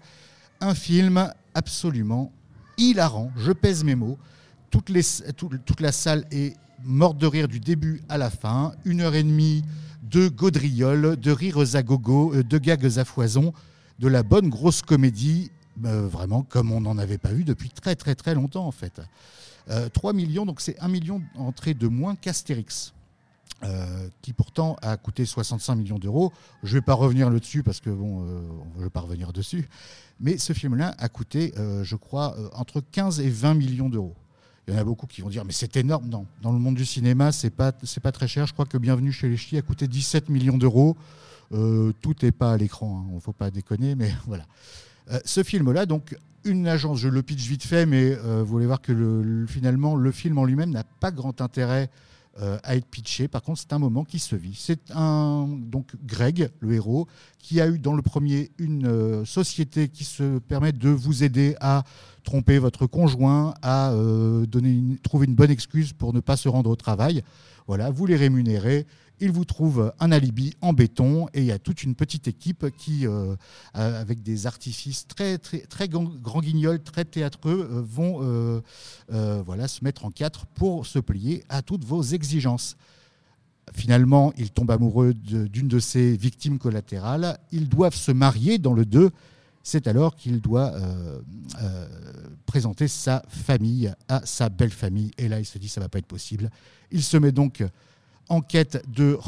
Un 0.61 0.75
film 0.75 1.33
absolument 1.55 2.31
hilarant, 2.79 3.31
je 3.37 3.53
pèse 3.53 3.85
mes 3.85 3.95
mots. 3.95 4.19
Toute 4.71 4.91
la 5.81 5.93
salle 5.93 6.25
est 6.31 6.57
morte 6.85 7.19
de 7.19 7.27
rire 7.27 7.49
du 7.49 7.61
début 7.61 8.03
à 8.09 8.19
la 8.19 8.31
fin. 8.31 8.73
Une 8.85 9.01
heure 9.01 9.15
et 9.15 9.23
demie 9.23 9.63
de 10.03 10.29
gaudrioles, 10.29 11.17
de 11.17 11.31
rires 11.31 11.75
à 11.77 11.83
gogo, 11.83 12.35
euh, 12.35 12.43
de 12.43 12.59
gags 12.59 12.99
à 12.99 13.05
foison, 13.05 13.53
de 13.99 14.09
la 14.09 14.23
bonne 14.23 14.49
grosse 14.49 14.83
comédie, 14.83 15.51
euh, 15.85 16.07
vraiment 16.07 16.43
comme 16.43 16.73
on 16.73 16.81
n'en 16.81 16.99
avait 16.99 17.19
pas 17.19 17.33
vu 17.33 17.45
depuis 17.45 17.71
très 17.71 17.95
très 17.97 18.15
très 18.15 18.35
longtemps 18.35 18.67
en 18.67 18.73
fait. 18.73 19.01
Euh, 19.71 19.89
3 19.89 20.13
millions, 20.13 20.45
donc 20.45 20.61
c'est 20.61 20.79
1 20.81 20.89
million 20.89 21.23
d'entrées 21.37 21.75
de 21.75 21.87
moins 21.89 22.17
qu'Astérix. 22.17 22.93
Euh, 23.65 24.09
qui 24.23 24.33
pourtant 24.33 24.77
a 24.83 24.97
coûté 24.97 25.25
65 25.25 25.77
millions 25.77 25.99
d'euros. 25.99 26.33
Je 26.63 26.71
ne 26.75 26.75
vais 26.81 26.85
pas 26.85 26.95
revenir 26.95 27.31
là-dessus 27.31 27.63
parce 27.63 27.81
que 27.81 27.91
bon, 27.91 28.23
on 28.75 28.79
ne 28.79 28.85
veut 28.85 28.91
pas 28.91 29.01
revenir 29.01 29.33
dessus. 29.33 29.69
Mais 30.21 30.39
ce 30.39 30.53
film-là 30.53 30.95
a 30.99 31.09
coûté, 31.09 31.53
euh, 31.59 31.85
je 31.85 31.97
crois, 31.97 32.37
euh, 32.39 32.49
entre 32.55 32.81
15 32.81 33.21
et 33.21 33.29
20 33.31 33.55
millions 33.55 33.89
d'euros. 33.89 34.15
Il 34.69 34.75
y 34.75 34.77
en 34.77 34.81
a 34.81 34.85
beaucoup 34.85 35.07
qui 35.07 35.21
vont 35.23 35.29
dire 35.29 35.45
mais 35.45 35.53
c'est 35.53 35.77
énorme. 35.77 36.09
Non, 36.09 36.27
dans 36.43 36.53
le 36.53 36.59
monde 36.59 36.77
du 36.77 36.85
cinéma, 36.85 37.33
c'est 37.33 37.51
pas 37.51 37.73
pas 37.73 38.13
très 38.13 38.29
cher. 38.29 38.47
Je 38.47 38.53
crois 38.53 38.65
que 38.67 38.79
Bienvenue 38.79 39.11
chez 39.13 39.29
les 39.29 39.37
Ch'tis 39.37 39.57
a 39.59 39.63
coûté 39.63 39.89
17 39.89 40.29
millions 40.29 40.57
d'euros. 40.59 40.97
Tout 41.51 42.15
n'est 42.23 42.33
pas 42.33 42.53
à 42.53 42.57
l'écran. 42.57 43.05
Il 43.11 43.17
ne 43.17 43.21
faut 43.21 43.33
pas 43.33 43.51
déconner, 43.51 43.95
mais 43.95 44.13
voilà. 44.27 44.45
Ce 45.25 45.43
film-là, 45.43 45.87
donc 45.87 46.17
une 46.45 46.67
agence, 46.67 46.99
je 46.99 47.09
le 47.09 47.23
pitch 47.23 47.47
vite 47.47 47.65
fait, 47.65 47.87
mais 47.87 48.15
vous 48.45 48.57
allez 48.59 48.67
voir 48.67 48.81
que 48.81 48.93
le- 48.93 49.23
le- 49.23 49.47
finalement 49.47 49.97
le 49.97 50.11
film 50.13 50.39
en 50.39 50.45
lui-même 50.45 50.71
n'a 50.71 50.85
pas 50.85 51.11
grand 51.11 51.41
intérêt 51.41 51.91
euh, 52.41 52.59
à 52.63 52.77
être 52.77 52.87
pitché. 52.87 53.29
Par 53.29 53.43
contre, 53.43 53.61
c'est 53.61 53.75
un 53.75 53.79
moment 53.79 54.05
qui 54.05 54.19
se 54.19 54.35
vit. 54.35 54.55
C'est 54.59 54.91
un 54.95 55.47
donc 55.49 55.93
Greg, 56.03 56.51
le 56.61 56.73
héros, 56.73 57.07
qui 57.39 57.61
a 57.61 57.69
eu 57.69 57.79
dans 57.79 57.95
le 57.95 58.01
premier 58.01 58.53
une 58.59 58.87
euh, 58.87 59.25
société 59.27 59.89
qui 59.89 60.05
se 60.05 60.39
permet 60.39 60.73
de 60.73 60.89
vous 60.89 61.25
aider 61.25 61.57
à 61.61 61.85
tromper 62.23 62.59
votre 62.59 62.87
conjoint, 62.87 63.55
à 63.63 63.93
euh, 63.93 64.47
trouver 65.03 65.27
une 65.27 65.35
bonne 65.35 65.51
excuse 65.51 65.93
pour 65.93 66.13
ne 66.13 66.21
pas 66.21 66.37
se 66.37 66.49
rendre 66.49 66.71
au 66.71 66.77
travail. 66.77 67.23
Voilà, 67.67 67.91
vous 67.91 68.07
les 68.07 68.17
rémunérez. 68.17 68.87
Ils 69.21 69.31
vous 69.31 69.45
trouvent 69.45 69.93
un 70.01 70.11
alibi 70.11 70.55
en 70.61 70.73
béton 70.73 71.29
et 71.33 71.41
il 71.41 71.45
y 71.45 71.53
a 71.53 71.59
toute 71.61 71.85
une 71.85 71.95
petite 71.95 72.27
équipe 72.27 72.67
qui, 72.77 73.07
euh, 73.07 73.37
avec 73.73 74.23
des 74.23 74.47
artifices 74.47 75.07
très, 75.07 75.39
très, 75.39 75.61
très 75.61 75.89
grand, 75.89 76.41
guignols, 76.41 76.83
très 76.83 77.05
théâtreux, 77.05 77.69
euh, 77.71 77.83
vont 77.83 78.63
voilà, 79.45 79.69
se 79.69 79.85
mettre 79.85 80.05
en 80.05 80.11
quatre 80.11 80.47
pour 80.47 80.87
se 80.87 80.99
plier 80.99 81.45
à 81.49 81.63
toutes 81.63 81.85
vos 81.85 82.03
exigences. 82.03 82.77
Finalement, 83.73 84.33
il 84.37 84.51
tombe 84.51 84.71
amoureux 84.71 85.15
de- 85.15 85.47
d'une 85.47 85.69
de, 85.69 85.79
ses 85.79 86.17
victimes 86.17 86.59
collatérales. 86.59 87.39
Ils 87.53 87.69
doivent 87.69 87.95
se 87.95 88.11
marier 88.11 88.59
dans 88.59 88.75
le 88.75 88.85
2. 88.85 89.11
C'est 89.63 89.87
alors 89.87 90.17
qu'il 90.17 90.41
doit 90.41 90.73
euh, 90.73 91.21
euh, 91.63 91.87
présenter 92.47 92.89
sa 92.89 93.23
famille 93.29 93.93
à 94.09 94.25
sa 94.25 94.49
belle 94.49 94.71
famille. 94.71 95.13
Et 95.19 95.29
là, 95.29 95.39
il 95.39 95.45
se 95.45 95.59
dit 95.59 95.69
ça 95.69 95.81
va 95.81 95.89
pas 95.89 95.99
être 95.99 96.07
possible. 96.07 96.51
Il 96.91 97.03
se 97.03 97.17
met 97.17 97.33
donc 97.33 97.65
en 98.29 98.41
quête 98.41 98.85
de 98.89 99.19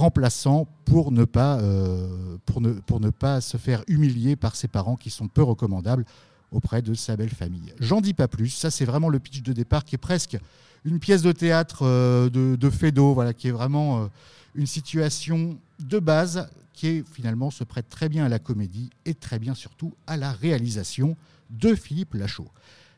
ne 1.10 1.24
pas, 1.24 1.58
euh, 1.58 2.36
pour 2.46 2.60
ne, 2.60 2.74
ne 3.00 3.10
pas 3.10 3.40
se 3.40 3.56
faire 3.56 3.84
humilier 3.86 4.34
par 4.36 4.56
ses 4.56 4.68
parents 4.68 4.96
qui 4.96 5.10
sont 5.10 5.28
peu 5.28 5.42
recommandables 5.42 6.04
auprès 6.50 6.82
de 6.82 6.94
sa 6.94 7.16
belle 7.16 7.30
famille. 7.30 7.72
J'en 7.80 8.00
dis 8.00 8.14
pas 8.14 8.28
plus. 8.28 8.48
Ça, 8.48 8.70
c'est 8.70 8.84
vraiment 8.84 9.08
le 9.08 9.18
pitch 9.18 9.42
de 9.42 9.52
départ 9.52 9.84
qui 9.84 9.94
est 9.94 9.98
presque 9.98 10.38
une 10.84 10.98
pièce 10.98 11.22
de 11.22 11.32
théâtre 11.32 11.84
de, 12.28 12.56
de 12.56 13.00
voilà, 13.00 13.32
qui 13.32 13.48
est 13.48 13.52
vraiment 13.52 14.08
une 14.54 14.66
situation 14.66 15.58
de 15.80 15.98
base 15.98 16.48
qui 16.74 17.02
finalement 17.10 17.50
se 17.50 17.64
prête 17.64 17.88
très 17.88 18.08
bien 18.08 18.26
à 18.26 18.28
la 18.28 18.38
comédie 18.38 18.90
et 19.06 19.14
très 19.14 19.38
bien 19.38 19.54
surtout 19.54 19.94
à 20.06 20.16
la 20.16 20.32
réalisation 20.32 21.16
de 21.50 21.74
Philippe 21.74 22.14
Lachaud. 22.14 22.50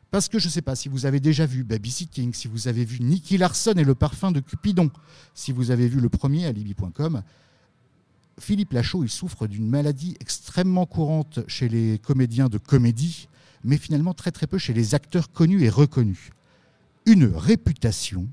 Parce 0.09 0.29
que 0.29 0.39
je 0.39 0.47
ne 0.47 0.51
sais 0.51 0.61
pas 0.61 0.75
si 0.75 0.89
vous 0.89 1.05
avez 1.05 1.19
déjà 1.19 1.45
vu 1.45 1.63
Babysitting, 1.63 2.33
si 2.33 2.47
vous 2.47 2.67
avez 2.67 2.85
vu 2.85 3.01
Nicky 3.01 3.37
Larson 3.37 3.73
et 3.73 3.83
le 3.83 3.93
parfum 3.95 4.31
de 4.31 4.39
Cupidon, 4.39 4.89
si 5.33 5.51
vous 5.51 5.71
avez 5.71 5.87
vu 5.87 5.99
le 5.99 6.09
premier 6.09 6.45
Alibi.com, 6.45 7.21
Philippe 8.39 8.73
Lachaud, 8.73 9.03
il 9.03 9.09
souffre 9.09 9.47
d'une 9.47 9.67
maladie 9.67 10.15
extrêmement 10.19 10.85
courante 10.85 11.39
chez 11.47 11.67
les 11.69 11.99
comédiens 11.99 12.49
de 12.49 12.57
comédie, 12.57 13.27
mais 13.63 13.77
finalement 13.77 14.13
très 14.13 14.31
très 14.31 14.47
peu 14.47 14.57
chez 14.57 14.73
les 14.73 14.95
acteurs 14.95 15.31
connus 15.31 15.63
et 15.63 15.69
reconnus. 15.69 16.29
Une 17.05 17.25
réputation 17.25 18.27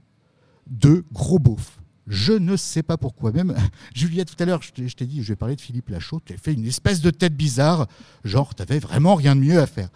de 0.67 1.05
gros 1.13 1.39
beauf. 1.39 1.81
Je 2.07 2.33
ne 2.33 2.57
sais 2.57 2.83
pas 2.83 2.97
pourquoi. 2.97 3.33
Même 3.33 3.55
Juliette, 3.95 4.35
tout 4.35 4.43
à 4.43 4.47
l'heure, 4.47 4.61
je 4.63 4.95
t'ai 4.95 5.07
dit, 5.07 5.23
je 5.23 5.29
vais 5.29 5.37
parler 5.37 5.57
de 5.57 5.61
Philippe 5.61 5.89
Lachaud, 5.89 6.21
tu 6.25 6.35
as 6.35 6.37
fait 6.37 6.53
une 6.53 6.67
espèce 6.67 7.01
de 7.01 7.11
tête 7.11 7.35
bizarre, 7.37 7.87
genre, 8.25 8.55
tu 8.55 8.63
n'avais 8.63 8.79
vraiment 8.79 9.15
rien 9.15 9.35
de 9.35 9.41
mieux 9.41 9.61
à 9.61 9.67
faire. 9.67 9.89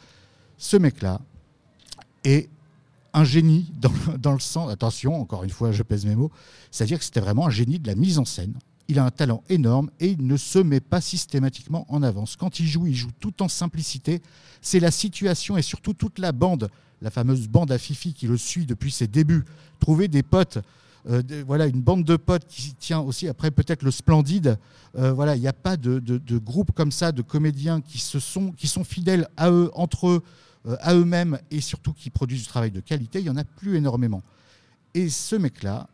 Ce 0.56 0.76
mec-là 0.76 1.20
est 2.24 2.48
un 3.12 3.24
génie 3.24 3.70
dans, 3.78 3.92
dans 4.18 4.32
le 4.32 4.40
sens, 4.40 4.70
attention, 4.70 5.20
encore 5.20 5.44
une 5.44 5.50
fois, 5.50 5.72
je 5.72 5.82
pèse 5.82 6.06
mes 6.06 6.16
mots, 6.16 6.30
c'est-à-dire 6.70 6.98
que 6.98 7.04
c'était 7.04 7.20
vraiment 7.20 7.46
un 7.46 7.50
génie 7.50 7.78
de 7.78 7.86
la 7.86 7.94
mise 7.94 8.18
en 8.18 8.24
scène. 8.24 8.54
il 8.88 8.98
a 8.98 9.04
un 9.04 9.10
talent 9.10 9.42
énorme 9.48 9.90
et 10.00 10.08
il 10.08 10.26
ne 10.26 10.36
se 10.36 10.58
met 10.58 10.80
pas 10.80 11.00
systématiquement 11.00 11.86
en 11.88 12.02
avance. 12.02 12.36
Quand 12.36 12.60
il 12.60 12.66
joue, 12.66 12.86
il 12.86 12.94
joue 12.94 13.10
tout 13.20 13.42
en 13.42 13.48
simplicité. 13.48 14.22
C'est 14.62 14.80
la 14.80 14.90
situation 14.90 15.56
et 15.56 15.62
surtout 15.62 15.92
toute 15.92 16.18
la 16.18 16.32
bande, 16.32 16.70
la 17.02 17.10
fameuse 17.10 17.48
bande 17.48 17.70
à 17.70 17.78
Fifi 17.78 18.14
qui 18.14 18.26
le 18.26 18.36
suit 18.36 18.66
depuis 18.66 18.90
ses 18.90 19.06
débuts. 19.06 19.44
Trouver 19.78 20.08
des 20.08 20.22
potes, 20.22 20.58
euh, 21.08 21.22
voilà, 21.46 21.66
une 21.66 21.80
bande 21.80 22.04
de 22.04 22.16
potes 22.16 22.46
qui 22.46 22.74
tient 22.74 23.00
aussi 23.00 23.28
après 23.28 23.50
peut-être 23.50 23.82
le 23.82 23.90
Splendide. 23.90 24.58
Euh, 24.96 25.12
voilà, 25.12 25.36
il 25.36 25.40
n'y 25.40 25.48
a 25.48 25.52
pas 25.52 25.76
de, 25.76 26.38
groupe 26.38 26.72
comme 26.72 26.92
ça 26.92 27.12
de 27.12 27.22
comédiens 27.22 27.80
qui 27.80 27.98
se 27.98 28.18
sont 28.18 28.52
fidèles 28.84 29.28
à 29.36 29.50
eux, 29.50 29.70
entre 29.74 30.08
eux, 30.08 30.22
euh, 30.66 30.76
à 30.80 30.94
eux-mêmes 30.94 31.38
et 31.50 31.60
surtout 31.60 31.92
qui 31.92 32.10
produisent 32.10 32.42
du 32.42 32.48
travail 32.48 32.70
de 32.70 32.80
qualité. 32.80 33.20
Il 33.20 33.26
y 33.26 33.30
en 33.30 33.36
a 33.36 33.44
plus 33.44 33.76
énormément. 33.76 34.22
Et 34.94 35.08
ce 35.08 35.36
mec-là, 35.36 35.88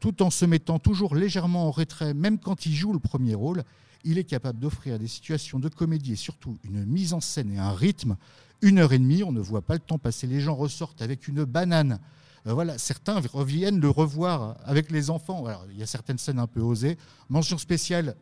tout 0.00 0.22
en 0.22 0.30
se 0.30 0.44
mettant 0.44 0.78
toujours 0.78 1.14
légèrement 1.14 1.66
en 1.66 1.70
retrait, 1.70 2.14
même 2.14 2.38
quand 2.38 2.66
il 2.66 2.74
joue 2.74 2.92
le 2.92 2.98
premier 2.98 3.34
rôle, 3.34 3.64
il 4.04 4.18
est 4.18 4.24
capable 4.24 4.58
d'offrir 4.58 4.98
des 4.98 5.08
situations 5.08 5.58
de 5.58 5.68
comédie 5.68 6.12
et 6.12 6.16
surtout 6.16 6.58
une 6.62 6.84
mise 6.84 7.14
en 7.14 7.20
scène 7.20 7.52
et 7.52 7.58
un 7.58 7.72
rythme. 7.72 8.16
Une 8.60 8.78
heure 8.78 8.92
et 8.92 8.98
demie, 8.98 9.24
on 9.24 9.32
ne 9.32 9.40
voit 9.40 9.62
pas 9.62 9.74
le 9.74 9.80
temps 9.80 9.98
passer. 9.98 10.26
Les 10.26 10.40
gens 10.40 10.54
ressortent 10.54 11.02
avec 11.02 11.26
une 11.26 11.44
banane. 11.44 11.98
Euh, 12.46 12.52
voilà, 12.52 12.76
certains 12.78 13.20
reviennent 13.32 13.80
le 13.80 13.88
revoir 13.88 14.56
avec 14.64 14.90
les 14.90 15.10
enfants. 15.10 15.44
Il 15.70 15.78
y 15.78 15.82
a 15.82 15.86
certaines 15.86 16.18
scènes 16.18 16.38
un 16.38 16.46
peu 16.46 16.60
osées. 16.60 16.98
Mention 17.28 17.58
spéciale 17.58 18.16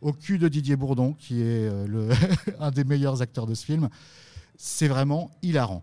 au 0.00 0.12
cul 0.12 0.38
de 0.38 0.48
Didier 0.48 0.76
Bourdon, 0.76 1.12
qui 1.12 1.42
est 1.42 1.68
euh, 1.68 2.14
un 2.58 2.70
des 2.70 2.84
meilleurs 2.84 3.20
acteurs 3.20 3.46
de 3.46 3.54
ce 3.54 3.64
film. 3.64 3.88
C'est 4.56 4.88
vraiment 4.88 5.30
hilarant. 5.42 5.82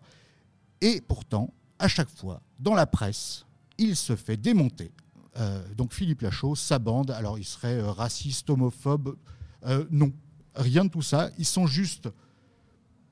Et 0.81 1.01
pourtant, 1.01 1.53
à 1.79 1.87
chaque 1.87 2.09
fois, 2.09 2.41
dans 2.59 2.73
la 2.73 2.87
presse, 2.87 3.45
il 3.77 3.95
se 3.95 4.15
fait 4.15 4.37
démonter. 4.37 4.91
Euh, 5.37 5.61
donc 5.75 5.93
Philippe 5.93 6.21
Lachaud, 6.21 6.55
sa 6.55 6.79
bande, 6.79 7.11
alors 7.11 7.37
il 7.37 7.45
serait 7.45 7.79
raciste, 7.81 8.49
homophobe. 8.49 9.17
Non, 9.91 10.13
rien 10.55 10.85
de 10.85 10.89
tout 10.89 11.01
ça. 11.01 11.29
Ils 11.37 11.45
sont 11.45 11.67
juste 11.67 12.09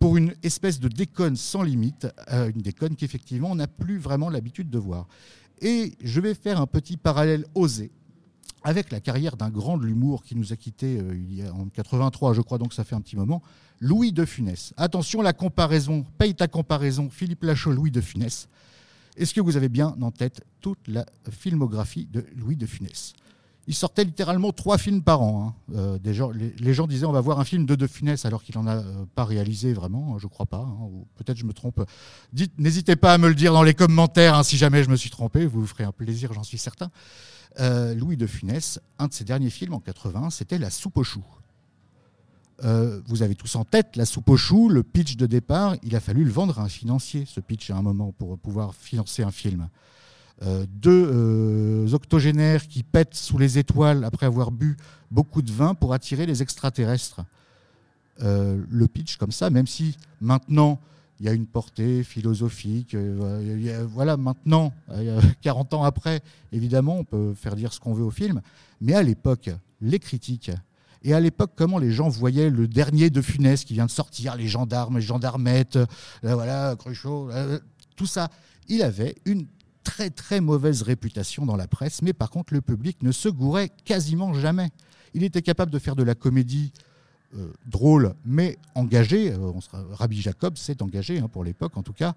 pour 0.06 0.18
une 0.18 0.36
espèce 0.44 0.80
de 0.80 0.88
déconne 0.88 1.36
sans 1.36 1.64
limite, 1.64 2.08
euh, 2.32 2.52
une 2.54 2.62
déconne 2.62 2.96
qu'effectivement 2.96 3.50
on 3.50 3.56
n'a 3.56 3.66
plus 3.66 3.98
vraiment 3.98 4.30
l'habitude 4.30 4.70
de 4.70 4.78
voir. 4.78 5.08
Et 5.62 5.94
je 6.00 6.22
vais 6.22 6.36
faire 6.36 6.62
un 6.62 6.68
petit 6.68 6.96
parallèle 6.96 7.44
osé 7.56 7.92
avec 8.64 8.92
la 8.92 9.00
carrière 9.00 9.36
d'un 9.36 9.50
grand 9.50 9.80
de 9.80 9.86
l'humour 9.88 10.24
qui 10.24 10.36
nous 10.36 10.54
a 10.54 10.58
quittés 10.58 11.00
euh, 11.00 11.50
en 11.54 11.70
83, 11.70 12.36
je 12.36 12.42
crois, 12.42 12.60
donc 12.60 12.76
ça 12.76 12.84
fait 12.84 12.94
un 12.94 13.02
petit 13.02 13.16
moment, 13.16 13.42
Louis 13.80 14.12
de 14.12 14.26
Funès. 14.26 14.76
Attention, 14.78 15.24
la 15.24 15.34
comparaison, 15.34 16.06
paye 16.20 16.36
ta 16.36 16.48
comparaison, 16.48 17.10
Philippe 17.10 17.42
Lachaud, 17.42 17.72
Louis 17.72 17.90
de 17.90 18.00
Funès. 18.00 18.48
Est-ce 19.18 19.34
que 19.34 19.42
vous 19.42 19.58
avez 19.58 19.70
bien 19.70 19.96
en 20.00 20.12
tête 20.12 20.44
toute 20.62 20.88
la 20.88 21.08
filmographie 21.32 22.06
de 22.06 22.28
Louis 22.36 22.58
de 22.58 22.68
Funès? 22.68 23.16
Il 23.68 23.74
sortait 23.74 24.04
littéralement 24.04 24.52
trois 24.52 24.78
films 24.78 25.02
par 25.02 25.22
an. 25.24 25.48
hein. 25.48 25.74
Euh, 25.76 25.98
les, 26.60 26.74
gens 26.74 26.86
disaient 26.88 27.06
on 27.06 27.12
va 27.12 27.22
voir 27.22 27.40
un 27.40 27.46
film 27.46 27.66
de 27.66 27.74
De 27.76 27.88
Funès 27.88 28.24
alors 28.26 28.44
qu'il 28.44 28.56
n'en 28.56 28.68
a 28.68 28.76
euh, 28.76 29.06
pas 29.16 29.26
réalisé 29.26 29.74
vraiment, 29.74 30.14
hein, 30.16 30.18
je 30.20 30.28
crois 30.28 30.46
pas. 30.46 30.60
hein, 30.60 30.90
Peut-être 31.16 31.38
je 31.38 31.46
me 31.46 31.54
trompe. 31.54 31.82
N'hésitez 32.60 32.96
pas 32.96 33.14
à 33.14 33.18
me 33.18 33.28
le 33.28 33.34
dire 33.36 33.54
dans 33.54 33.64
les 33.64 33.74
commentaires 33.74 34.46
si 34.46 34.58
jamais 34.58 34.84
je 34.84 34.90
me 34.90 34.96
suis 34.96 35.10
trompé, 35.10 35.48
vous 35.48 35.62
vous 35.62 35.68
ferez 35.68 35.84
un 35.84 35.92
plaisir, 35.92 36.32
j'en 36.34 36.44
suis 36.44 36.60
certain. 36.60 36.92
Euh, 37.60 37.96
Louis 37.96 38.18
de 38.18 38.28
Funès, 38.28 38.80
un 39.00 39.08
de 39.08 39.14
ses 39.14 39.24
derniers 39.24 39.50
films 39.50 39.74
en 39.74 39.80
80, 39.80 40.30
c'était 40.30 40.60
La 40.60 40.70
soupe 40.70 40.98
aux 40.98 41.04
choux. 41.04 41.26
Vous 43.08 43.22
avez 43.22 43.36
tous 43.36 43.56
en 43.58 43.66
tête 43.66 43.96
la 43.98 44.06
soupe 44.06 44.30
aux 44.30 44.38
choux, 44.38 44.70
le 44.70 44.82
pitch 44.82 45.18
de 45.18 45.26
départ. 45.26 45.76
Il 45.84 45.96
a 45.96 46.00
fallu 46.00 46.24
le 46.24 46.32
vendre 46.32 46.60
à 46.60 46.64
un 46.64 46.70
financier, 46.70 47.26
ce 47.28 47.42
pitch, 47.42 47.70
à 47.70 47.76
un 47.76 47.82
moment, 47.82 48.14
pour 48.18 48.38
pouvoir 48.38 48.74
financer 48.76 49.24
un 49.24 49.32
film. 49.32 49.68
Euh, 50.44 50.66
deux 50.70 51.10
euh, 51.14 51.94
octogénaires 51.94 52.68
qui 52.68 52.84
pètent 52.84 53.16
sous 53.16 53.38
les 53.38 53.58
étoiles 53.58 54.04
après 54.04 54.26
avoir 54.26 54.52
bu 54.52 54.76
beaucoup 55.10 55.42
de 55.42 55.52
vin 55.52 55.76
pour 55.76 55.94
attirer 55.94 56.26
les 56.26 56.42
extraterrestres. 56.42 57.22
Euh, 58.22 58.62
le 58.70 58.88
pitch 58.88 59.18
comme 59.18 59.32
ça, 59.32 59.50
même 59.50 59.68
si 59.68 59.98
maintenant 60.20 60.80
il 61.20 61.26
y 61.26 61.30
a 61.30 61.34
une 61.34 61.48
portée 61.48 62.04
philosophique, 62.04 62.94
euh, 62.94 63.88
voilà, 63.90 64.18
maintenant, 64.18 64.74
euh, 64.92 65.22
40 65.42 65.74
ans 65.74 65.84
après, 65.84 66.22
évidemment, 66.52 66.98
on 66.98 67.04
peut 67.04 67.34
faire 67.34 67.56
dire 67.56 67.74
ce 67.74 67.80
qu'on 67.80 67.94
veut 67.94 68.04
au 68.04 68.12
film, 68.12 68.42
mais 68.82 68.94
à 68.94 69.04
l'époque, 69.04 69.50
les 69.82 70.00
critiques, 70.00 70.52
et 71.04 71.14
à 71.14 71.20
l'époque, 71.20 71.52
comment 71.56 71.78
les 71.78 71.92
gens 71.92 72.10
voyaient 72.10 72.50
le 72.50 72.68
dernier 72.68 73.10
de 73.10 73.22
Funès 73.22 73.64
qui 73.64 73.74
vient 73.76 73.86
de 73.86 73.92
sortir, 73.92 74.36
les 74.36 74.48
gendarmes, 74.48 74.98
les 74.98 75.06
gendarmettes, 75.06 75.78
euh, 75.78 75.86
voilà, 76.24 76.76
Cruchot, 76.78 77.30
tout 77.96 78.08
ça, 78.08 78.30
il 78.68 78.82
avait 78.82 79.16
une 79.26 79.46
très 79.86 80.10
très 80.10 80.42
mauvaise 80.42 80.82
réputation 80.82 81.46
dans 81.46 81.56
la 81.56 81.68
presse, 81.68 82.02
mais 82.02 82.12
par 82.12 82.30
contre, 82.30 82.54
le 82.54 82.60
public 82.60 83.02
ne 83.04 83.14
se 83.14 83.30
gourait 83.30 83.70
quasiment 83.86 84.34
jamais. 84.34 84.70
Il 85.14 85.24
était 85.24 85.42
capable 85.42 85.72
de 85.72 85.80
faire 85.80 85.96
de 85.96 86.04
la 86.04 86.16
comédie 86.16 86.74
euh, 87.38 87.54
drôle, 87.66 88.14
mais 88.26 88.58
engagé. 88.76 89.32
Euh, 89.32 89.52
Rabbi 89.92 90.20
Jacob 90.22 90.58
s'est 90.58 90.82
engagé, 90.82 91.20
hein, 91.20 91.30
pour 91.30 91.46
l'époque 91.46 91.78
en 91.78 91.84
tout 91.84 91.94
cas. 91.94 92.14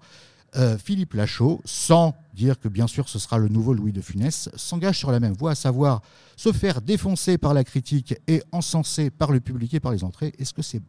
Euh, 0.55 0.77
Philippe 0.77 1.13
Lachaud, 1.13 1.61
sans 1.63 2.15
dire 2.33 2.59
que 2.59 2.67
bien 2.67 2.87
sûr 2.87 3.07
ce 3.07 3.19
sera 3.19 3.37
le 3.37 3.49
nouveau 3.49 3.73
Louis 3.73 3.93
de 3.93 4.01
Funès, 4.01 4.49
s'engage 4.55 4.97
sur 4.97 5.11
la 5.11 5.19
même 5.19 5.33
voie, 5.33 5.51
à 5.51 5.55
savoir 5.55 6.01
se 6.35 6.51
faire 6.51 6.81
défoncer 6.81 7.37
par 7.37 7.53
la 7.53 7.63
critique 7.63 8.15
et 8.27 8.41
encenser 8.51 9.11
par 9.11 9.31
le 9.31 9.39
public 9.39 9.73
et 9.75 9.79
par 9.79 9.91
les 9.91 10.03
entrées. 10.03 10.33
Est-ce 10.39 10.53
que 10.53 10.63
c'est 10.63 10.81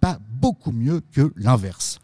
pas 0.00 0.18
beaucoup 0.40 0.72
mieux 0.72 1.00
que 1.12 1.32
l'inverse? 1.36 2.00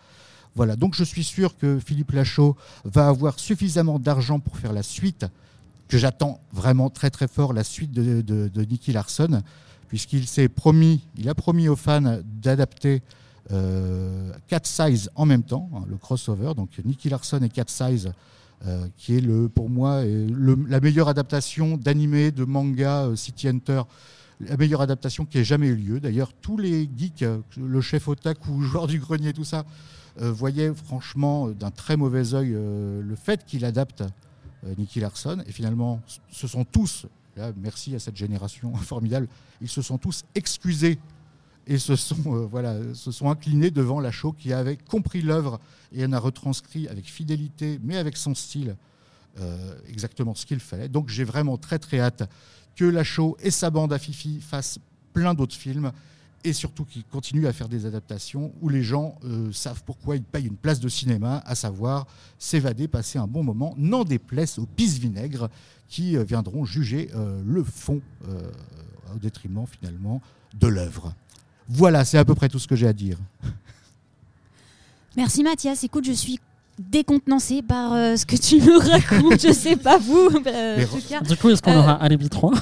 Voilà, 0.55 0.77
donc 0.77 0.95
je 0.95 1.05
suis 1.05 1.25
sûr 1.25 1.57
que 1.57 1.79
Philippe 1.79 2.13
Lachaud 2.13 2.57
va 2.85 3.09
avoir 3.09 3.39
suffisamment 3.39 3.99
d'argent 3.99 4.41
pour 4.41 4.57
faire 4.57 4.73
la 4.73 4.83
suite, 4.83 5.27
que 5.89 5.97
j'attends 5.99 6.41
vraiment 6.53 6.91
très 6.91 7.11
très 7.11 7.29
fort, 7.29 7.53
la 7.53 7.65
suite 7.65 7.93
de, 7.93 8.51
Nicky 8.65 8.93
Larson, 8.93 9.43
puisqu'il 9.89 10.27
s'est 10.27 10.49
promis, 10.49 11.05
il 11.19 11.29
a 11.29 11.35
promis 11.35 11.69
aux 11.69 11.77
fans 11.77 12.19
d'adapter 12.25 13.03
euh, 13.53 14.33
Cat 14.49 14.61
Size 14.65 15.11
en 15.15 15.27
même 15.27 15.43
temps, 15.43 15.69
hein, 15.75 15.85
le 15.89 15.97
crossover, 15.97 16.53
donc 16.55 16.71
Nicky 16.85 17.09
Larson 17.09 17.41
et 17.43 17.49
Cat 17.49 17.65
Size, 17.67 18.13
euh, 18.67 18.87
qui 18.97 19.17
est 19.17 19.21
le, 19.21 19.49
pour 19.49 19.71
moi 19.71 20.05
le- 20.05 20.67
la 20.69 20.81
meilleure 20.81 21.09
adaptation 21.09 21.77
d'animé, 21.77 22.31
de 22.31 22.45
manga 22.45 23.07
euh, 23.07 23.17
City 23.17 23.49
Hunter, 23.49 23.83
la 24.41 24.57
meilleure 24.57 24.83
adaptation 24.83 25.25
qui 25.25 25.39
ait 25.39 25.45
jamais 25.45 25.69
eu 25.69 25.75
lieu. 25.77 26.01
D'ailleurs, 26.01 26.33
tous 26.41 26.57
les 26.57 26.89
geeks, 26.97 27.23
euh, 27.23 27.39
le 27.57 27.81
chef 27.81 28.07
otaku, 28.09 28.63
joueur 28.63 28.87
du 28.87 28.99
grenier, 29.01 29.33
tout 29.33 29.45
ça, 29.45 29.65
euh, 30.21 30.33
voyaient 30.33 30.75
franchement 30.75 31.49
euh, 31.49 31.55
d'un 31.55 31.71
très 31.71 31.97
mauvais 31.97 32.35
œil 32.35 32.53
euh, 32.55 33.03
le 33.03 33.15
fait 33.17 33.45
qu'il 33.45 33.65
adapte 33.65 34.03
Nicky 34.77 35.01
Larson. 35.01 35.43
Et 35.47 35.53
finalement, 35.53 36.03
ce 36.31 36.47
sont 36.47 36.65
tous, 36.65 37.07
merci 37.57 37.95
à 37.95 37.99
cette 37.99 38.17
génération 38.17 38.75
formidable, 38.77 39.29
ils 39.63 39.69
se 39.69 39.81
sont 39.81 39.97
tous 39.97 40.25
excusés 40.35 40.99
et 41.67 41.79
se 41.79 41.97
sont, 41.97 43.31
inclinés 43.31 43.71
devant 43.71 44.01
Lachaud 44.01 44.33
qui 44.33 44.53
avait 44.53 44.77
compris 44.77 45.23
l'œuvre 45.23 45.61
et 45.93 46.05
en 46.05 46.13
a 46.13 46.19
retranscrit 46.19 46.89
avec 46.89 47.07
fidélité, 47.07 47.79
mais 47.83 47.97
avec 47.97 48.17
son 48.17 48.35
style, 48.35 48.77
exactement 49.89 50.35
ce 50.35 50.45
qu'il 50.45 50.61
fallait. 50.61 50.89
Donc 50.89 51.09
j'ai 51.09 51.25
vraiment 51.25 51.57
très 51.57 51.79
très 51.79 52.01
hâte 52.01 52.29
que 52.77 52.85
Lachaud 52.85 53.39
et 53.41 53.51
sa 53.51 53.71
bande 53.71 53.93
à 53.93 53.99
Fifi 53.99 54.41
fassent 54.41 54.79
plein 55.15 55.33
d'autres 55.33 55.57
films 55.57 55.93
et 56.45 56.53
surtout 56.53 56.85
qu'ils 56.85 57.05
continuent 57.05 57.47
à 57.47 57.53
faire 57.53 57.69
des 57.69 57.85
adaptations 57.87 58.53
où 58.63 58.69
les 58.69 58.83
gens 58.83 59.17
euh, 59.25 59.53
savent 59.53 59.83
pourquoi 59.85 60.17
ils 60.17 60.23
payent 60.23 60.47
une 60.47 60.57
place 60.57 60.81
de 60.81 60.89
cinéma, 60.89 61.43
à 61.45 61.55
savoir 61.55 62.07
s'évader, 62.39 62.89
passer 62.89 63.19
un 63.19 63.27
bon 63.27 63.43
moment, 63.43 63.75
n'en 63.77 64.05
déplaise 64.05 64.59
aux 64.59 64.67
pisse-vinaigres 64.67 65.49
qui 65.89 66.17
euh, 66.17 66.23
viendront 66.25 66.65
juger 66.65 67.11
euh, 67.15 67.43
le 67.45 67.63
fond 67.65 68.01
euh, 68.29 68.51
au 69.15 69.19
détriment 69.19 69.67
finalement 69.67 70.23
de 70.59 70.67
l'œuvre. 70.67 71.13
Voilà, 71.69 72.05
c'est 72.05 72.19
à 72.19 72.25
peu 72.25 72.35
près 72.35 72.49
tout 72.49 72.59
ce 72.59 72.67
que 72.67 72.77
j'ai 72.77 72.87
à 72.89 72.93
dire. 72.93 73.19
Merci 75.17 75.43
Mathias. 75.43 75.85
Écoute, 75.85 76.05
je 76.05 76.13
suis 76.13 76.39
décontenancée 76.79 77.63
par 77.63 77.93
euh, 77.93 78.17
ce 78.17 78.25
que 78.25 78.37
tu 78.37 78.57
me 78.61 78.79
racontes. 78.91 79.41
je 79.41 79.53
sais 79.53 79.77
pas 79.77 79.99
vous. 79.99 80.29
euh, 80.47 80.77
Mais 80.79 80.85
en 80.85 80.89
tout 80.89 81.03
cas. 81.09 81.21
Du 81.21 81.37
coup, 81.37 81.51
est-ce 81.51 81.61
qu'on 81.63 81.73
Euh, 81.73 81.79
aura 81.81 81.93
Alibi 81.95 82.29
3 82.31 82.53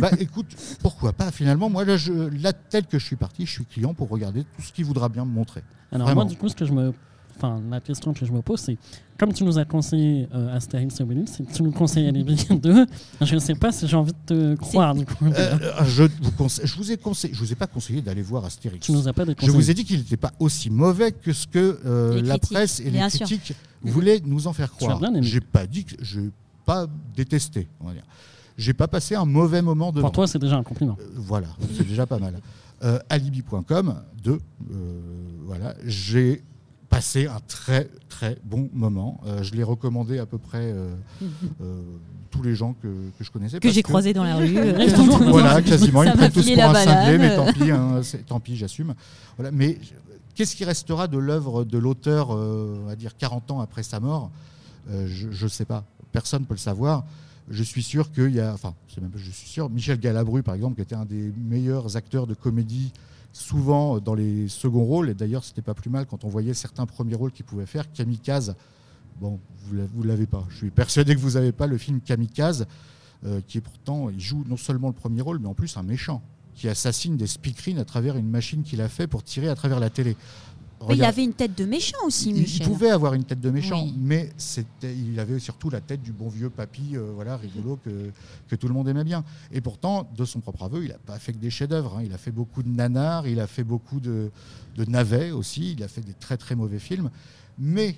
bah 0.00 0.10
écoute, 0.18 0.46
pourquoi 0.82 1.12
pas 1.12 1.30
Finalement, 1.30 1.68
moi, 1.70 1.84
là, 1.84 1.96
je, 1.96 2.12
là, 2.12 2.52
tel 2.52 2.86
que 2.86 2.98
je 2.98 3.04
suis 3.06 3.16
parti, 3.16 3.46
je 3.46 3.50
suis 3.52 3.64
client 3.64 3.94
pour 3.94 4.08
regarder 4.08 4.44
tout 4.44 4.62
ce 4.62 4.72
qu'il 4.72 4.84
voudra 4.84 5.08
bien 5.08 5.24
me 5.24 5.30
montrer. 5.30 5.62
Alors 5.92 6.06
Vraiment. 6.06 6.22
moi, 6.22 6.30
du 6.30 6.36
coup, 6.36 6.48
ce 6.48 6.54
que 6.56 6.64
je 6.64 6.72
me... 6.72 6.92
Enfin, 7.36 7.58
la 7.70 7.80
question 7.80 8.12
que 8.12 8.26
je 8.26 8.32
me 8.32 8.42
pose, 8.42 8.60
c'est 8.60 8.76
comme 9.18 9.32
tu 9.32 9.44
nous 9.44 9.58
as 9.58 9.64
conseillé 9.64 10.28
euh, 10.34 10.54
Astérix 10.54 11.00
et 11.00 11.02
Obélix, 11.02 11.32
si 11.32 11.44
tu 11.46 11.62
nous 11.62 11.70
conseilles 11.70 12.06
Alibi 12.06 12.36
2, 12.50 12.86
je 13.22 13.34
ne 13.34 13.40
sais 13.40 13.54
pas 13.54 13.72
si 13.72 13.88
j'ai 13.88 13.96
envie 13.96 14.12
de 14.12 14.18
te 14.26 14.54
croire, 14.56 14.94
du 14.94 15.06
coup. 15.06 15.24
Euh, 15.24 15.56
je, 15.86 16.02
vous 16.20 16.32
conseille- 16.32 16.66
je 16.66 16.76
vous 16.76 16.92
ai 16.92 16.98
conseillé, 16.98 17.32
je 17.32 17.38
vous 17.38 17.50
ai 17.50 17.54
pas 17.54 17.66
conseillé 17.66 18.02
d'aller 18.02 18.20
voir 18.20 18.44
Astérix. 18.44 18.84
Tu 18.84 18.92
nous 18.92 19.08
as 19.08 19.14
pas 19.14 19.24
Je 19.40 19.50
vous 19.50 19.70
ai 19.70 19.74
dit 19.74 19.84
qu'il 19.84 19.98
n'était 19.98 20.18
pas 20.18 20.32
aussi 20.38 20.68
mauvais 20.68 21.12
que 21.12 21.32
ce 21.32 21.46
que 21.46 21.80
euh, 21.86 22.16
Les 22.16 22.28
la 22.28 22.38
presse 22.38 22.80
et 22.80 22.84
les 22.84 22.90
bien 22.90 23.08
sûr. 23.08 23.26
critiques 23.26 23.56
voulaient 23.82 24.20
nous 24.24 24.46
en 24.46 24.52
faire 24.52 24.70
croire. 24.72 25.00
J'ai 25.22 25.40
pas 25.40 25.66
dit 25.66 25.84
que 25.84 25.94
j'ai 26.02 26.30
pas 26.66 26.86
détesté. 27.16 27.68
On 27.80 27.86
va 27.86 27.92
dire. 27.94 28.04
J'ai 28.60 28.74
pas 28.74 28.88
passé 28.88 29.14
un 29.14 29.24
mauvais 29.24 29.62
moment 29.62 29.90
devant. 29.90 30.08
Pour 30.08 30.12
toi, 30.12 30.26
c'est 30.26 30.38
déjà 30.38 30.56
un 30.56 30.62
compliment. 30.62 30.96
Euh, 31.00 31.04
voilà, 31.16 31.46
c'est 31.76 31.86
déjà 31.86 32.06
pas 32.06 32.18
mal. 32.18 32.40
Euh, 32.82 32.98
alibi.com, 33.08 34.02
deux, 34.22 34.38
euh, 34.72 35.00
voilà, 35.46 35.74
j'ai 35.86 36.42
passé 36.90 37.26
un 37.26 37.40
très 37.48 37.88
très 38.08 38.36
bon 38.44 38.68
moment. 38.74 39.20
Euh, 39.26 39.42
je 39.42 39.54
l'ai 39.54 39.62
recommandé 39.62 40.18
à 40.18 40.26
peu 40.26 40.38
près 40.38 40.72
euh, 40.72 40.94
euh, 41.62 41.80
tous 42.30 42.42
les 42.42 42.54
gens 42.54 42.74
que, 42.74 42.88
que 43.18 43.24
je 43.24 43.30
connaissais. 43.30 43.60
Que 43.60 43.70
j'ai 43.70 43.82
croisé 43.82 44.12
dans 44.12 44.24
la 44.24 44.36
rue. 44.36 44.52
Quasiment, 44.76 45.18
voilà, 45.18 45.62
quasiment. 45.62 46.02
Ils 46.02 46.10
me 46.10 46.16
prennent 46.16 46.32
tous 46.32 46.50
pour 46.50 46.62
un 46.62 46.74
cinglé, 46.74 47.18
mais 47.18 47.36
tant 47.36 47.52
pis, 47.52 47.70
hein, 47.70 48.00
tant 48.26 48.40
pis, 48.40 48.56
j'assume. 48.56 48.94
Voilà, 49.36 49.50
mais 49.52 49.78
qu'est-ce 50.34 50.54
qui 50.54 50.64
restera 50.64 51.08
de 51.08 51.16
l'œuvre 51.16 51.64
de 51.64 51.78
l'auteur, 51.78 52.34
euh, 52.34 52.78
on 52.82 52.86
va 52.88 52.96
dire 52.96 53.16
40 53.16 53.50
ans 53.52 53.60
après 53.60 53.82
sa 53.82 54.00
mort? 54.00 54.30
Euh, 54.90 55.06
Je 55.06 55.44
ne 55.44 55.48
sais 55.48 55.64
pas. 55.64 55.84
Personne 56.12 56.42
ne 56.42 56.46
peut 56.46 56.54
le 56.54 56.58
savoir. 56.58 57.04
Je 57.50 57.64
suis 57.64 57.82
sûr 57.82 58.12
qu'il 58.12 58.30
y 58.30 58.40
a, 58.40 58.54
enfin, 58.54 58.74
je 59.16 59.30
suis 59.30 59.48
sûr, 59.48 59.68
Michel 59.68 59.98
Galabru, 59.98 60.42
par 60.44 60.54
exemple, 60.54 60.76
qui 60.76 60.82
était 60.82 60.94
un 60.94 61.04
des 61.04 61.32
meilleurs 61.36 61.96
acteurs 61.96 62.28
de 62.28 62.34
comédie, 62.34 62.92
souvent 63.32 63.98
dans 63.98 64.14
les 64.14 64.46
seconds 64.46 64.84
rôles. 64.84 65.10
Et 65.10 65.14
d'ailleurs, 65.14 65.42
c'était 65.42 65.62
pas 65.62 65.74
plus 65.74 65.90
mal 65.90 66.06
quand 66.06 66.24
on 66.24 66.28
voyait 66.28 66.54
certains 66.54 66.86
premiers 66.86 67.16
rôles 67.16 67.32
qu'il 67.32 67.44
pouvait 67.44 67.66
faire. 67.66 67.90
Kamikaze, 67.92 68.54
bon, 69.20 69.40
vous 69.68 70.02
l'avez 70.04 70.26
pas. 70.26 70.46
Je 70.48 70.56
suis 70.58 70.70
persuadé 70.70 71.14
que 71.16 71.20
vous 71.20 71.32
n'avez 71.32 71.50
pas 71.50 71.66
le 71.66 71.76
film 71.76 72.00
Kamikaze, 72.00 72.66
euh, 73.26 73.40
qui 73.46 73.58
est 73.58 73.60
pourtant, 73.60 74.10
il 74.10 74.20
joue 74.20 74.44
non 74.48 74.56
seulement 74.56 74.88
le 74.88 74.94
premier 74.94 75.20
rôle, 75.20 75.40
mais 75.40 75.48
en 75.48 75.54
plus 75.54 75.76
un 75.76 75.82
méchant 75.82 76.22
qui 76.54 76.68
assassine 76.68 77.16
des 77.16 77.26
speakerines 77.26 77.78
à 77.78 77.84
travers 77.84 78.16
une 78.16 78.28
machine 78.28 78.62
qu'il 78.62 78.80
a 78.80 78.88
fait 78.88 79.06
pour 79.06 79.22
tirer 79.22 79.48
à 79.48 79.54
travers 79.54 79.80
la 79.80 79.90
télé. 79.90 80.16
Mais 80.88 80.96
il 80.96 81.04
avait 81.04 81.24
une 81.24 81.34
tête 81.34 81.56
de 81.56 81.64
méchant 81.66 81.98
aussi, 82.06 82.30
il, 82.30 82.36
il 82.36 82.40
Michel. 82.42 82.66
pouvait 82.66 82.90
avoir 82.90 83.12
une 83.14 83.24
tête 83.24 83.40
de 83.40 83.50
méchant, 83.50 83.82
Oui. 83.84 83.94
mais 83.98 84.30
c'était, 84.38 84.94
il 84.96 85.20
avait 85.20 85.38
surtout 85.38 85.68
la 85.68 85.80
tête 85.80 86.02
du 86.02 86.10
bon 86.12 86.28
vieux 86.28 86.48
papy, 86.50 86.96
euh, 86.96 87.10
voilà, 87.14 87.36
rigolo 87.36 87.78
que, 87.84 88.10
que 88.48 88.56
tout 88.56 88.66
le 88.66 88.72
monde 88.74 88.88
aimait 88.88 89.04
bien. 89.04 89.22
Et 89.52 89.60
pourtant, 89.60 90.08
de 90.16 90.24
son 90.24 90.40
propre 90.40 90.62
aveu, 90.64 90.82
il 90.84 90.88
n'a 90.88 90.98
pas 90.98 91.18
fait 91.18 91.32
que 91.34 91.38
des 91.38 91.50
chefs-d'œuvre. 91.50 91.98
hein. 91.98 92.02
Il 92.04 92.12
a 92.14 92.18
fait 92.18 92.30
beaucoup 92.30 92.62
de 92.62 92.68
nanars, 92.70 93.26
il 93.28 93.40
a 93.40 93.46
fait 93.46 93.64
beaucoup 93.64 94.00
de, 94.00 94.30
de 94.76 94.84
navets 94.86 95.30
aussi, 95.32 95.72
il 95.72 95.82
a 95.82 95.88
fait 95.88 96.00
des 96.00 96.14
très 96.14 96.36
très 96.38 96.54
mauvais 96.54 96.78
films. 96.78 97.10
Mais 97.58 97.96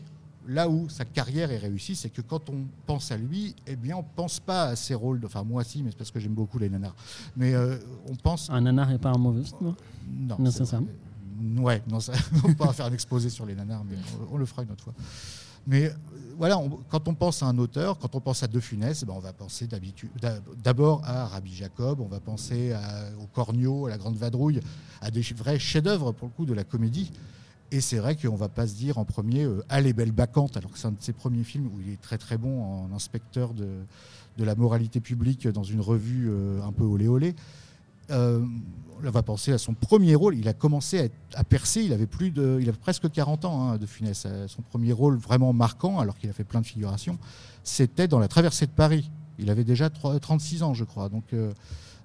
là 0.48 0.68
où 0.68 0.88
sa 0.88 1.04
carrière 1.04 1.52
est 1.52 1.58
réussie, 1.58 1.94
c'est 1.94 2.08
que 2.10 2.20
quand 2.20 2.50
on 2.50 2.64
pense 2.86 3.12
à 3.12 3.16
lui, 3.16 3.54
eh 3.68 3.76
bien, 3.76 3.96
on 3.96 4.02
pense 4.02 4.40
pas 4.40 4.64
à 4.64 4.74
ses 4.76 4.94
rôles. 4.96 5.20
De, 5.20 5.26
enfin, 5.26 5.44
moi, 5.44 5.62
si, 5.62 5.84
mais 5.84 5.90
c'est 5.92 5.98
parce 5.98 6.10
que 6.10 6.18
j'aime 6.18 6.34
beaucoup 6.34 6.58
les 6.58 6.68
nanars. 6.68 6.96
Mais 7.36 7.54
euh, 7.54 7.76
on 8.08 8.16
pense. 8.16 8.50
Un 8.50 8.62
nanar 8.62 8.88
n'est 8.90 8.98
pas 8.98 9.10
un 9.10 9.18
mauvais 9.18 9.44
film. 9.44 9.68
hein? 9.68 9.76
Non, 10.10 10.36
Nécessairement. 10.40 10.88
c'est 10.88 10.92
vrai. 10.92 11.11
Ouais, 11.58 11.82
non, 11.88 12.00
ça, 12.00 12.12
on 12.44 12.48
va 12.48 12.54
pas 12.54 12.72
faire 12.72 12.86
un 12.86 12.92
exposé 12.92 13.30
sur 13.30 13.46
les 13.46 13.54
nanars, 13.54 13.84
mais 13.84 13.96
on, 14.30 14.36
le 14.36 14.46
fera 14.46 14.62
une 14.62 14.70
autre 14.70 14.84
fois. 14.84 14.94
Mais 15.66 15.86
euh, 15.86 15.92
voilà, 16.36 16.60
quand 16.88 17.08
on 17.08 17.14
pense 17.14 17.42
à 17.42 17.46
un 17.46 17.58
auteur, 17.58 17.98
quand 17.98 18.14
on 18.14 18.20
pense 18.20 18.42
à 18.42 18.48
De 18.48 18.60
Funès, 18.60 19.04
ben, 19.04 19.14
on 19.16 19.20
va 19.20 19.32
penser 19.32 19.68
d'abord 20.62 21.02
à 21.04 21.26
Rabbi 21.26 21.54
Jacob, 21.54 22.00
on 22.00 22.08
va 22.08 22.20
penser 22.20 22.74
au 23.20 23.26
Cornio, 23.26 23.86
à 23.86 23.90
la 23.90 23.98
Grande 23.98 24.16
Vadrouille, 24.16 24.60
à 25.00 25.10
des 25.10 25.22
vrais 25.36 25.58
chefs-d'œuvre 25.58 26.12
pour 26.12 26.28
le 26.28 26.34
coup 26.34 26.46
de 26.46 26.54
la 26.54 26.64
comédie. 26.64 27.12
Et 27.72 27.80
c'est 27.80 27.96
vrai 27.96 28.16
qu'on 28.16 28.36
va 28.36 28.50
pas 28.50 28.66
se 28.66 28.74
dire 28.74 28.98
en 28.98 29.06
premier 29.06 29.44
euh, 29.44 29.64
Ah 29.70 29.80
les 29.80 29.94
belles 29.94 30.12
alors 30.14 30.70
que 30.70 30.78
c'est 30.78 30.88
un 30.88 30.92
de 30.92 30.96
ses 31.00 31.14
premiers 31.14 31.42
films 31.42 31.68
où 31.68 31.80
il 31.80 31.90
est 31.90 32.00
très 32.00 32.18
très 32.18 32.36
bon 32.36 32.62
en 32.62 32.92
inspecteur 32.94 33.54
de, 33.54 33.66
de 34.36 34.44
la 34.44 34.54
moralité 34.54 35.00
publique 35.00 35.48
dans 35.48 35.62
une 35.62 35.80
revue 35.80 36.28
euh, 36.30 36.62
un 36.62 36.70
peu 36.70 36.84
olé 36.84 37.08
olé. 37.08 37.34
Euh, 38.12 38.44
on 39.04 39.10
va 39.10 39.22
penser 39.22 39.52
à 39.52 39.58
son 39.58 39.74
premier 39.74 40.14
rôle. 40.14 40.36
Il 40.36 40.46
a 40.48 40.52
commencé 40.52 41.10
à, 41.34 41.44
percer. 41.44 41.82
Il 41.82 41.92
avait 41.92 42.06
plus 42.06 42.30
de, 42.30 42.58
il 42.60 42.72
presque 42.72 43.10
40 43.10 43.44
ans 43.44 43.70
hein, 43.70 43.76
de 43.78 43.86
Funès. 43.86 44.24
Euh, 44.26 44.46
Son 44.48 44.62
premier 44.62 44.92
rôle 44.92 45.16
vraiment 45.16 45.52
marquant, 45.52 45.98
alors 45.98 46.16
qu'il 46.16 46.30
a 46.30 46.32
fait 46.32 46.44
plein 46.44 46.60
de 46.60 46.66
figurations, 46.66 47.18
c'était 47.64 48.06
dans 48.06 48.18
La 48.20 48.28
Traversée 48.28 48.66
de 48.66 48.70
Paris. 48.70 49.10
Il 49.38 49.50
avait 49.50 49.64
déjà 49.64 49.90
trois- 49.90 50.20
36 50.20 50.62
ans, 50.62 50.74
je 50.74 50.84
crois. 50.84 51.08
Donc, 51.08 51.24
euh, 51.32 51.52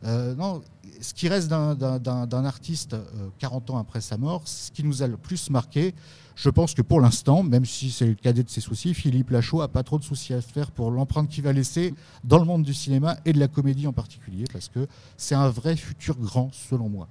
euh, 0.05 0.35
non, 0.35 0.61
ce 1.01 1.13
qui 1.13 1.27
reste 1.27 1.47
d'un- 1.49 2.45
artiste 2.45 2.93
euh, 2.93 3.29
40 3.39 3.69
ans 3.71 3.77
après 3.77 4.01
sa 4.01 4.17
mort, 4.17 4.41
ce 4.45 4.71
qui 4.71 4.83
nous 4.83 5.01
a 5.03 5.07
le 5.07 5.17
plus 5.17 5.49
marqué, 5.49 5.93
je 6.35 6.49
pense 6.49 6.73
que 6.75 6.81
pour 6.83 7.01
l'instant, 7.01 7.41
même 7.43 7.65
si 7.65 7.89
c'est 7.91 8.05
le 8.05 8.13
cadet 8.13 8.43
de 8.43 8.49
ses 8.49 8.61
soucis, 8.61 8.93
Philippe 8.93 9.31
Lachaud 9.31 9.61
a 9.61 9.67
pas 9.67 9.83
trop 9.83 9.97
de 9.97 10.03
soucis 10.03 10.33
à 10.33 10.41
se 10.41 10.47
faire 10.51 10.69
pour 10.71 10.91
l'empreinte 10.91 11.29
qu'il 11.29 11.43
va 11.43 11.51
laisser 11.53 11.93
dans 12.23 12.37
le 12.37 12.45
monde 12.45 12.63
du 12.63 12.73
cinéma 12.75 13.17
et 13.25 13.33
de 13.33 13.39
la 13.39 13.47
comédie 13.47 13.87
en 13.87 13.93
particulier, 13.93 14.45
parce 14.53 14.69
que 14.69 14.87
c'est 15.17 15.35
un 15.35 15.49
vrai 15.49 15.75
futur 15.75 16.15
grand, 16.17 16.51
selon 16.53 16.89
moi. 16.89 17.07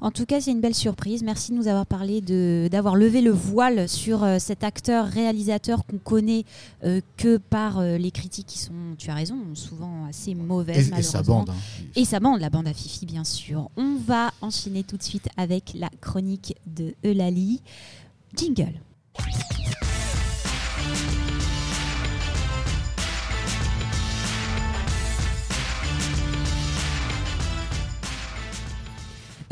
En 0.00 0.10
tout 0.10 0.24
cas, 0.26 0.40
c'est 0.40 0.50
une 0.50 0.60
belle 0.60 0.74
surprise. 0.74 1.22
Merci 1.22 1.52
de 1.52 1.56
nous 1.56 1.68
avoir 1.68 1.86
parlé, 1.86 2.20
d'avoir 2.70 2.96
levé 2.96 3.20
le 3.20 3.30
voile 3.30 3.88
sur 3.88 4.24
euh, 4.24 4.38
cet 4.38 4.64
acteur, 4.64 5.06
réalisateur 5.06 5.84
qu'on 5.86 5.98
connaît 5.98 6.44
euh, 6.84 7.00
que 7.16 7.36
par 7.36 7.78
euh, 7.78 7.98
les 7.98 8.10
critiques 8.10 8.46
qui 8.46 8.58
sont, 8.58 8.72
tu 8.98 9.10
as 9.10 9.14
raison, 9.14 9.36
souvent 9.54 10.06
assez 10.08 10.34
mauvaises. 10.34 10.90
Et, 10.90 10.98
et 10.98 11.02
sa 11.02 11.18
malheureusement. 11.18 11.38
bande. 11.44 11.50
hein. 11.50 11.84
Et 11.96 12.04
sa 12.04 12.20
bande, 12.20 12.40
la 12.40 12.50
bande 12.50 12.68
à 12.68 12.72
Fifi, 12.72 13.04
bien 13.06 13.24
sûr. 13.24 13.70
On 13.76 13.96
va 13.96 14.30
enchaîner 14.40 14.82
tout 14.84 14.96
de 14.96 15.02
suite 15.02 15.28
avec 15.36 15.72
la 15.74 15.90
chronique 16.00 16.54
de 16.66 16.94
Eulalie. 17.04 17.60
Jingle. 18.36 18.80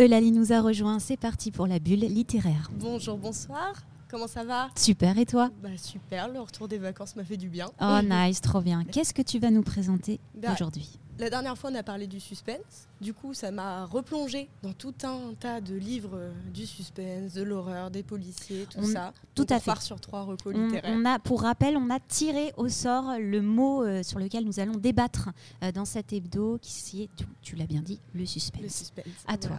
Eulalie 0.01 0.31
nous 0.31 0.53
a 0.53 0.61
rejoint, 0.61 1.01
c'est 1.01 1.17
parti 1.17 1.51
pour 1.51 1.67
la 1.67 1.81
bulle 1.81 2.01
littéraire. 2.01 2.71
Bonjour, 2.79 3.19
bonsoir. 3.19 3.73
Comment 4.09 4.29
ça 4.29 4.45
va? 4.45 4.69
Super, 4.77 5.19
et 5.19 5.27
toi? 5.27 5.51
Bah 5.61 5.71
super, 5.77 6.29
le 6.29 6.39
retour 6.41 6.69
des 6.69 6.79
vacances 6.79 7.17
m'a 7.17 7.25
fait 7.25 7.37
du 7.37 7.49
bien. 7.49 7.67
Oh 7.81 7.99
nice, 8.05 8.41
trop 8.41 8.61
bien. 8.61 8.85
Qu'est-ce 8.85 9.13
que 9.13 9.23
tu 9.23 9.41
vas 9.41 9.51
nous 9.51 9.63
présenter 9.63 10.21
Bah, 10.41 10.53
aujourd'hui? 10.55 10.89
La 11.19 11.31
dernière 11.31 11.59
fois, 11.59 11.71
on 11.73 11.75
a 11.75 11.83
parlé 11.83 12.07
du 12.07 12.21
suspense. 12.21 12.87
Du 13.01 13.13
coup, 13.13 13.35
ça 13.35 13.51
m'a 13.51 13.85
replongé 13.87 14.49
dans 14.63 14.73
tout 14.73 14.95
un 15.03 15.35
tas 15.39 15.61
de 15.61 15.75
livres 15.75 16.15
euh, 16.15 16.31
du 16.55 16.65
suspense, 16.65 17.33
de 17.33 17.43
l'horreur, 17.43 17.91
des 17.91 18.05
policiers, 18.05 18.67
tout 18.71 18.79
On- 18.81 18.87
ça. 18.87 19.13
tout 19.35 19.43
Donc, 19.43 19.51
à 19.51 19.57
on 19.57 19.59
fait. 19.61 19.65
part 19.67 19.83
sur 19.83 20.01
trois 20.01 20.23
recos 20.23 20.55
on, 20.57 20.67
littéraires. 20.67 20.95
on 20.97 21.05
a, 21.05 21.19
pour 21.19 21.43
rappel, 21.43 21.77
on 21.77 21.91
a 21.91 21.99
tiré 21.99 22.53
au 22.57 22.69
sort 22.69 23.19
le 23.19 23.43
mot 23.43 23.83
euh, 23.83 24.05
sur 24.05 24.21
lequel 24.21 24.45
nous 24.45 24.61
allons 24.61 24.77
débattre 24.77 25.31
euh, 25.65 25.73
dans 25.73 25.85
cet 25.85 26.13
hebdo, 26.13 26.59
qui 26.63 27.03
est, 27.03 27.09
tu, 27.17 27.25
tu 27.43 27.57
l'as 27.57 27.67
bien 27.67 27.81
dit, 27.83 27.99
le 28.15 28.25
suspense. 28.25 28.63
Le 28.63 28.69
suspense. 28.69 29.05
À 29.27 29.37
voilà. 29.37 29.57
toi. 29.57 29.59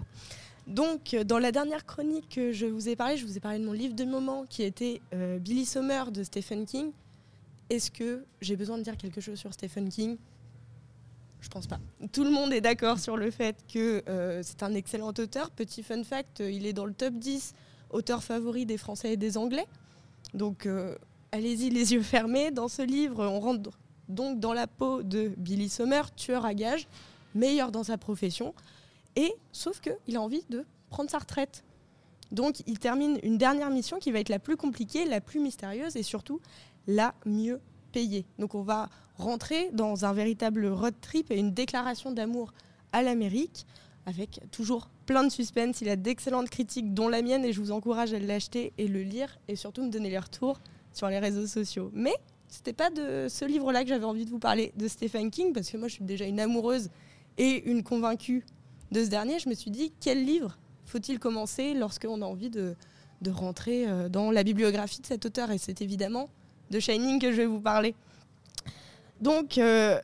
Donc, 0.68 1.14
dans 1.26 1.40
la 1.40 1.52
dernière 1.52 1.86
chronique 1.86 2.30
que 2.30 2.54
je 2.54 2.68
vous 2.68 2.88
ai 2.88 2.96
parlé, 2.96 3.18
je 3.18 3.26
vous 3.26 3.36
ai 3.36 3.40
parlé 3.42 3.60
de 3.60 3.66
mon 3.66 3.74
livre 3.74 3.96
de 3.96 4.06
moment 4.06 4.46
qui 4.48 4.64
était 4.64 5.02
euh, 5.14 5.40
Billy 5.40 5.66
Sommer 5.66 6.04
de 6.14 6.24
Stephen 6.24 6.66
King. 6.66 6.92
Est-ce 7.70 7.92
que 7.92 8.24
j'ai 8.40 8.56
besoin 8.56 8.78
de 8.78 8.84
dire 8.84 8.96
quelque 8.96 9.20
chose 9.20 9.38
sur 9.40 9.52
Stephen 9.54 9.90
King? 9.90 10.16
Je 11.42 11.48
pense 11.48 11.68
pas. 11.68 11.80
Tout 12.12 12.24
le 12.24 12.32
monde 12.32 12.52
est 12.52 12.62
d'accord 12.62 13.00
sur 13.00 13.16
le 13.16 13.32
fait 13.32 13.56
que 13.72 14.04
euh, 14.10 14.42
c'est 14.44 14.64
un 14.64 14.74
excellent 14.74 15.10
auteur. 15.10 15.52
Petit 15.52 15.84
fun 15.84 16.04
fact, 16.04 16.42
euh, 16.42 16.52
il 16.52 16.66
est 16.66 16.74
dans 16.74 16.86
le 16.86 16.94
top 16.94 17.14
10 17.14 17.54
auteurs 17.92 18.24
favoris 18.24 18.66
des 18.66 18.78
Français 18.78 19.14
et 19.14 19.18
des 19.18 19.38
Anglais. 19.38 19.66
Donc, 20.34 20.66
euh, 20.66 20.96
allez-y 21.32 21.70
les 21.70 21.94
yeux 21.94 22.02
fermés. 22.02 22.52
Dans 22.52 22.68
ce 22.68 22.82
livre, 22.82 23.26
on 23.26 23.40
rentre 23.40 23.72
donc 24.10 24.40
dans 24.40 24.54
la 24.54 24.68
peau 24.68 25.02
de 25.02 25.32
Billy 25.38 25.70
Sommer, 25.70 26.02
tueur 26.16 26.46
à 26.46 26.54
gages, 26.54 26.88
meilleur 27.36 27.72
dans 27.72 27.84
sa 27.84 27.98
profession. 27.98 28.54
Et 29.16 29.34
sauf 29.52 29.80
qu'il 29.80 30.18
a 30.18 30.22
envie 30.22 30.44
de 30.50 30.66
prendre 30.90 31.10
sa 31.10 31.20
retraite. 31.20 31.64
Donc 32.32 32.62
il 32.68 32.80
termine 32.80 33.20
une 33.24 33.38
dernière 33.38 33.70
mission 33.70 33.98
qui 33.98 34.12
va 34.12 34.20
être 34.20 34.30
la 34.30 34.40
plus 34.40 34.58
compliquée, 34.58 35.06
la 35.06 35.22
plus 35.22 35.40
mystérieuse 35.40 35.96
et 35.96 36.04
surtout 36.04 36.42
la 36.88 37.14
mieux 37.26 37.60
payée. 37.92 38.26
Donc 38.38 38.56
on 38.56 38.62
va 38.62 38.90
rentrer 39.20 39.70
dans 39.74 40.06
un 40.06 40.14
véritable 40.14 40.66
road 40.66 40.96
trip 41.02 41.30
et 41.30 41.38
une 41.38 41.54
déclaration 41.54 42.12
d'amour 42.12 42.54
à 42.92 43.04
l'Amérique 43.04 43.68
avec 44.06 44.40
toujours 44.52 44.90
plein 45.06 45.24
de 45.24 45.30
suspense. 45.30 45.82
Il 45.82 45.90
a 45.90 45.96
d'excellentes 45.96 46.50
critiques 46.50 46.94
dont 46.94 47.10
la 47.10 47.22
mienne 47.22 47.46
et 47.46 47.54
je 47.54 47.60
vous 47.60 47.72
encourage 47.72 48.14
à 48.14 48.20
l'acheter 48.20 48.74
et 48.78 48.88
le 48.88 49.04
lire 49.04 49.38
et 49.48 49.56
surtout 49.56 49.84
me 49.84 49.92
donner 49.92 50.10
les 50.10 50.18
retours 50.18 50.60
sur 50.94 51.08
les 51.10 51.20
réseaux 51.20 51.46
sociaux. 51.46 51.92
Mais 51.94 52.16
c'était 52.48 52.74
pas 52.74 52.90
de 52.90 53.28
ce 53.30 53.46
livre-là 53.46 53.84
que 53.84 53.90
j'avais 53.90 54.06
envie 54.06 54.26
de 54.26 54.32
vous 54.32 54.40
parler 54.40 54.74
de 54.78 54.88
Stephen 54.88 55.30
King 55.30 55.54
parce 55.54 55.70
que 55.70 55.78
moi 55.78 55.88
je 55.88 55.94
suis 55.96 56.04
déjà 56.06 56.26
une 56.26 56.40
amoureuse 56.40 56.90
et 57.38 57.70
une 57.70 57.84
convaincue 57.84 58.44
de 58.92 59.04
ce 59.04 59.10
dernier, 59.10 59.38
je 59.38 59.50
me 59.50 59.54
suis 59.54 59.70
dit, 59.70 59.94
quel 60.00 60.26
livre 60.26 60.58
faut-il 60.86 61.20
commencer 61.20 61.76
lorsqu'on 61.76 62.22
a 62.22 62.26
envie 62.26 62.50
de, 62.50 62.76
de 63.22 63.32
rentrer 63.32 63.88
euh, 63.88 64.10
dans 64.10 64.32
la 64.32 64.44
bibliographie 64.44 65.02
de 65.02 65.06
cet 65.06 65.26
auteur? 65.26 65.52
Et 65.52 65.60
c'est 65.60 65.82
évidemment 65.82 66.30
de 66.72 66.80
Shining 66.80 67.20
que 67.20 67.32
je 67.32 67.38
vais 67.38 67.46
vous 67.46 67.62
parler. 67.62 67.94
Donc, 69.22 69.58
euh, 69.58 70.00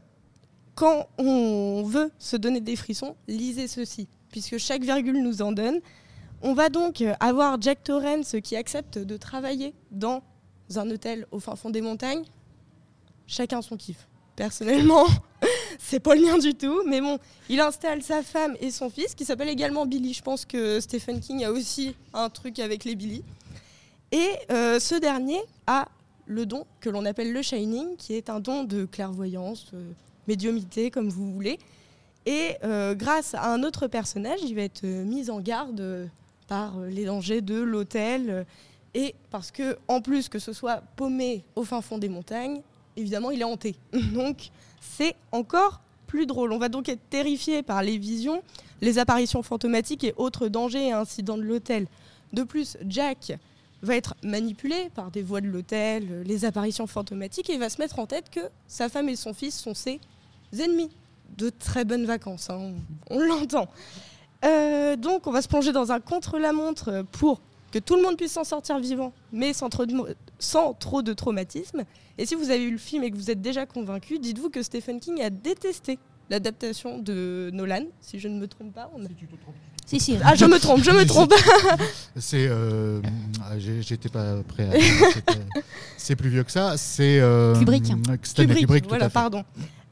quand 0.75 1.07
on 1.17 1.83
veut 1.83 2.11
se 2.19 2.35
donner 2.35 2.59
des 2.59 2.75
frissons, 2.75 3.15
lisez 3.27 3.67
ceci, 3.67 4.07
puisque 4.29 4.57
chaque 4.57 4.83
virgule 4.83 5.21
nous 5.21 5.41
en 5.41 5.51
donne. 5.51 5.79
On 6.41 6.53
va 6.53 6.69
donc 6.69 7.03
avoir 7.19 7.59
Jack 7.61 7.83
Torrance 7.83 8.35
qui 8.43 8.55
accepte 8.55 8.99
de 8.99 9.17
travailler 9.17 9.73
dans 9.89 10.21
un 10.75 10.89
hôtel 10.91 11.25
au 11.31 11.39
fin 11.39 11.55
fond 11.55 11.69
des 11.69 11.81
montagnes. 11.81 12.23
Chacun 13.25 13.61
son 13.61 13.77
kiff. 13.77 14.07
Personnellement, 14.35 15.05
c'est 15.79 16.01
pas 16.01 16.13
le 16.13 16.21
mien 16.21 16.37
du 16.37 16.53
tout, 16.53 16.83
mais 16.85 16.99
bon, 16.99 17.19
il 17.47 17.61
installe 17.61 18.03
sa 18.03 18.21
femme 18.21 18.55
et 18.59 18.69
son 18.69 18.89
fils, 18.89 19.15
qui 19.15 19.23
s'appelle 19.23 19.47
également 19.47 19.85
Billy. 19.85 20.13
Je 20.13 20.21
pense 20.21 20.45
que 20.45 20.81
Stephen 20.81 21.21
King 21.21 21.45
a 21.45 21.51
aussi 21.51 21.95
un 22.13 22.29
truc 22.29 22.59
avec 22.59 22.83
les 22.83 22.95
Billy. 22.95 23.23
Et 24.11 24.29
euh, 24.51 24.79
ce 24.79 24.95
dernier 24.95 25.39
a 25.67 25.87
le 26.25 26.45
don 26.45 26.65
que 26.79 26.89
l'on 26.89 27.05
appelle 27.05 27.31
le 27.31 27.41
Shining, 27.41 27.95
qui 27.97 28.13
est 28.13 28.29
un 28.29 28.39
don 28.39 28.63
de 28.63 28.85
clairvoyance, 28.85 29.67
euh, 29.73 29.91
médiumité, 30.27 30.91
comme 30.91 31.09
vous 31.09 31.31
voulez. 31.31 31.59
Et 32.25 32.55
euh, 32.63 32.95
grâce 32.95 33.35
à 33.35 33.51
un 33.51 33.63
autre 33.63 33.87
personnage, 33.87 34.39
il 34.43 34.55
va 34.55 34.61
être 34.61 34.83
euh, 34.83 35.03
mis 35.03 35.29
en 35.29 35.39
garde 35.39 35.79
euh, 35.79 36.07
par 36.47 36.79
les 36.79 37.05
dangers 37.05 37.41
de 37.41 37.59
l'hôtel. 37.59 38.45
et 38.93 39.15
parce 39.31 39.51
que, 39.51 39.77
en 39.87 40.01
plus 40.01 40.29
que 40.29 40.39
ce 40.39 40.53
soit 40.53 40.81
paumé 40.95 41.43
au 41.55 41.63
fin 41.63 41.81
fond 41.81 41.97
des 41.97 42.09
montagnes, 42.09 42.61
évidemment, 42.97 43.31
il 43.31 43.41
est 43.41 43.45
hanté. 43.45 43.75
Donc, 44.13 44.49
c'est 44.79 45.15
encore 45.31 45.81
plus 46.07 46.25
drôle. 46.25 46.53
On 46.53 46.59
va 46.59 46.69
donc 46.69 46.87
être 46.87 47.09
terrifié 47.09 47.63
par 47.63 47.81
les 47.81 47.97
visions, 47.97 48.43
les 48.81 48.99
apparitions 48.99 49.41
fantomatiques 49.41 50.03
et 50.03 50.13
autres 50.17 50.47
dangers 50.47 50.87
et 50.87 50.91
incidents 50.91 51.37
de 51.37 51.41
l'hôtel. 51.41 51.87
De 52.31 52.43
plus, 52.43 52.77
Jack 52.87 53.33
va 53.81 53.95
être 53.95 54.15
manipulé 54.23 54.89
par 54.95 55.11
des 55.11 55.21
voix 55.21 55.41
de 55.41 55.47
l'hôtel, 55.47 56.07
euh, 56.09 56.23
les 56.23 56.45
apparitions 56.45 56.87
fantomatiques, 56.87 57.49
et 57.49 57.57
va 57.57 57.69
se 57.69 57.79
mettre 57.79 57.99
en 57.99 58.05
tête 58.05 58.29
que 58.29 58.41
sa 58.67 58.89
femme 58.89 59.09
et 59.09 59.15
son 59.15 59.33
fils 59.33 59.59
sont 59.59 59.73
ses 59.73 59.99
ennemis. 60.57 60.89
De 61.37 61.49
très 61.49 61.85
bonnes 61.85 62.05
vacances, 62.05 62.49
hein, 62.49 62.73
on, 63.09 63.19
l'entend. 63.19 63.67
Euh, 64.45 64.95
donc, 64.95 65.27
on 65.27 65.31
va 65.31 65.41
se 65.41 65.47
plonger 65.47 65.71
dans 65.71 65.91
un 65.91 65.99
contre-la-montre 65.99 67.03
pour 67.11 67.41
que 67.71 67.79
tout 67.79 67.95
le 67.95 68.03
monde 68.03 68.15
puisse 68.15 68.31
s'en 68.31 68.45
sortir 68.45 68.79
vivant, 68.79 69.11
mais 69.33 69.51
sans 69.51 69.69
trop, 69.69 69.85
de, 69.85 71.13
traumatisme. 71.13 71.83
Et 72.17 72.25
si 72.25 72.35
vous 72.35 72.49
avez 72.49 72.65
vu 72.65 72.71
le 72.71 72.77
film 72.77 73.03
et 73.03 73.11
que 73.11 73.17
vous 73.17 73.31
êtes 73.31 73.41
déjà 73.41 73.65
convaincu, 73.65 74.19
dites-vous 74.19 74.49
que 74.49 74.63
Stephen 74.63 75.01
King 75.01 75.21
a 75.21 75.29
détesté 75.29 75.99
l'adaptation 76.29 76.99
de 76.99 77.49
Nolan, 77.51 77.85
si 77.99 78.19
je 78.19 78.29
ne 78.29 78.39
me 78.39 78.47
trompe 78.47 78.71
pas. 78.71 78.89
Si. 79.85 80.17
Ah, 80.23 80.35
je 80.35 80.45
me 80.45 80.57
trompe, 80.59 80.83
je 80.83 80.91
me 80.91 81.05
trompe. 81.05 81.33
C'est. 82.17 82.47
euh, 82.49 83.01
ah, 83.43 83.57
J'étais 83.59 84.09
pas 84.09 84.37
prêt 84.47 84.63
à. 84.63 84.79
C'est 85.97 86.15
plus 86.15 86.29
vieux 86.29 86.43
que 86.43 86.51
ça. 86.51 86.77
C'est. 86.77 87.19
euh, 87.19 87.55
Kubrick. 87.55 87.85
Stanley 88.23 88.47
Kubrick, 88.47 88.59
Kubrick, 88.61 88.83
tout 88.83 88.89
voilà, 88.89 89.05
à 89.05 89.09
fait. 89.09 89.13
pardon. 89.13 89.43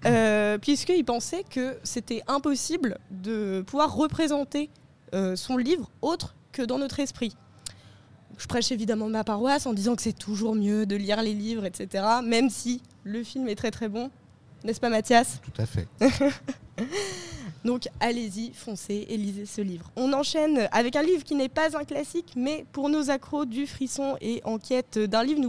Euh, 0.05 0.57
Puisqu'il 0.57 1.05
pensait 1.05 1.43
que 1.49 1.77
c'était 1.83 2.21
impossible 2.27 2.97
de 3.11 3.63
pouvoir 3.65 3.93
représenter 3.95 4.69
euh, 5.13 5.35
son 5.35 5.57
livre 5.57 5.89
autre 6.01 6.35
que 6.51 6.61
dans 6.61 6.77
notre 6.77 6.99
esprit. 6.99 7.35
Je 8.37 8.47
prêche 8.47 8.71
évidemment 8.71 9.07
ma 9.09 9.23
paroisse 9.23 9.65
en 9.67 9.73
disant 9.73 9.95
que 9.95 10.01
c'est 10.01 10.17
toujours 10.17 10.55
mieux 10.55 10.85
de 10.87 10.95
lire 10.95 11.21
les 11.21 11.33
livres, 11.33 11.65
etc. 11.65 12.03
Même 12.23 12.49
si 12.49 12.81
le 13.03 13.23
film 13.23 13.47
est 13.47 13.55
très 13.55 13.69
très 13.71 13.87
bon. 13.89 14.09
N'est-ce 14.63 14.79
pas 14.79 14.89
Mathias? 14.89 15.39
Tout 15.43 15.61
à 15.61 15.65
fait. 15.65 15.87
Donc 17.63 17.87
allez-y, 17.99 18.51
foncez 18.53 19.05
et 19.07 19.15
lisez 19.15 19.45
ce 19.45 19.61
livre. 19.61 19.89
On 19.95 20.11
enchaîne 20.11 20.67
avec 20.71 20.95
un 20.95 21.01
livre 21.01 21.23
qui 21.23 21.35
n'est 21.35 21.49
pas 21.49 21.77
un 21.77 21.85
classique, 21.85 22.33
mais 22.35 22.65
pour 22.73 22.89
nos 22.89 23.09
accros 23.09 23.45
du 23.45 23.67
frisson 23.67 24.17
et 24.19 24.41
en 24.43 24.57
quête 24.57 24.99
d'un 24.99 25.23
livre 25.23 25.41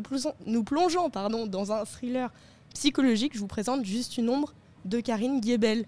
nous 0.46 0.64
plongeons, 0.64 1.10
pardon, 1.10 1.46
dans 1.46 1.72
un 1.72 1.84
thriller 1.84 2.30
psychologique, 2.72 3.34
je 3.34 3.40
vous 3.40 3.46
présente 3.46 3.84
juste 3.84 4.18
une 4.18 4.28
ombre 4.28 4.54
de 4.84 5.00
Karine 5.00 5.40
Guébel. 5.40 5.86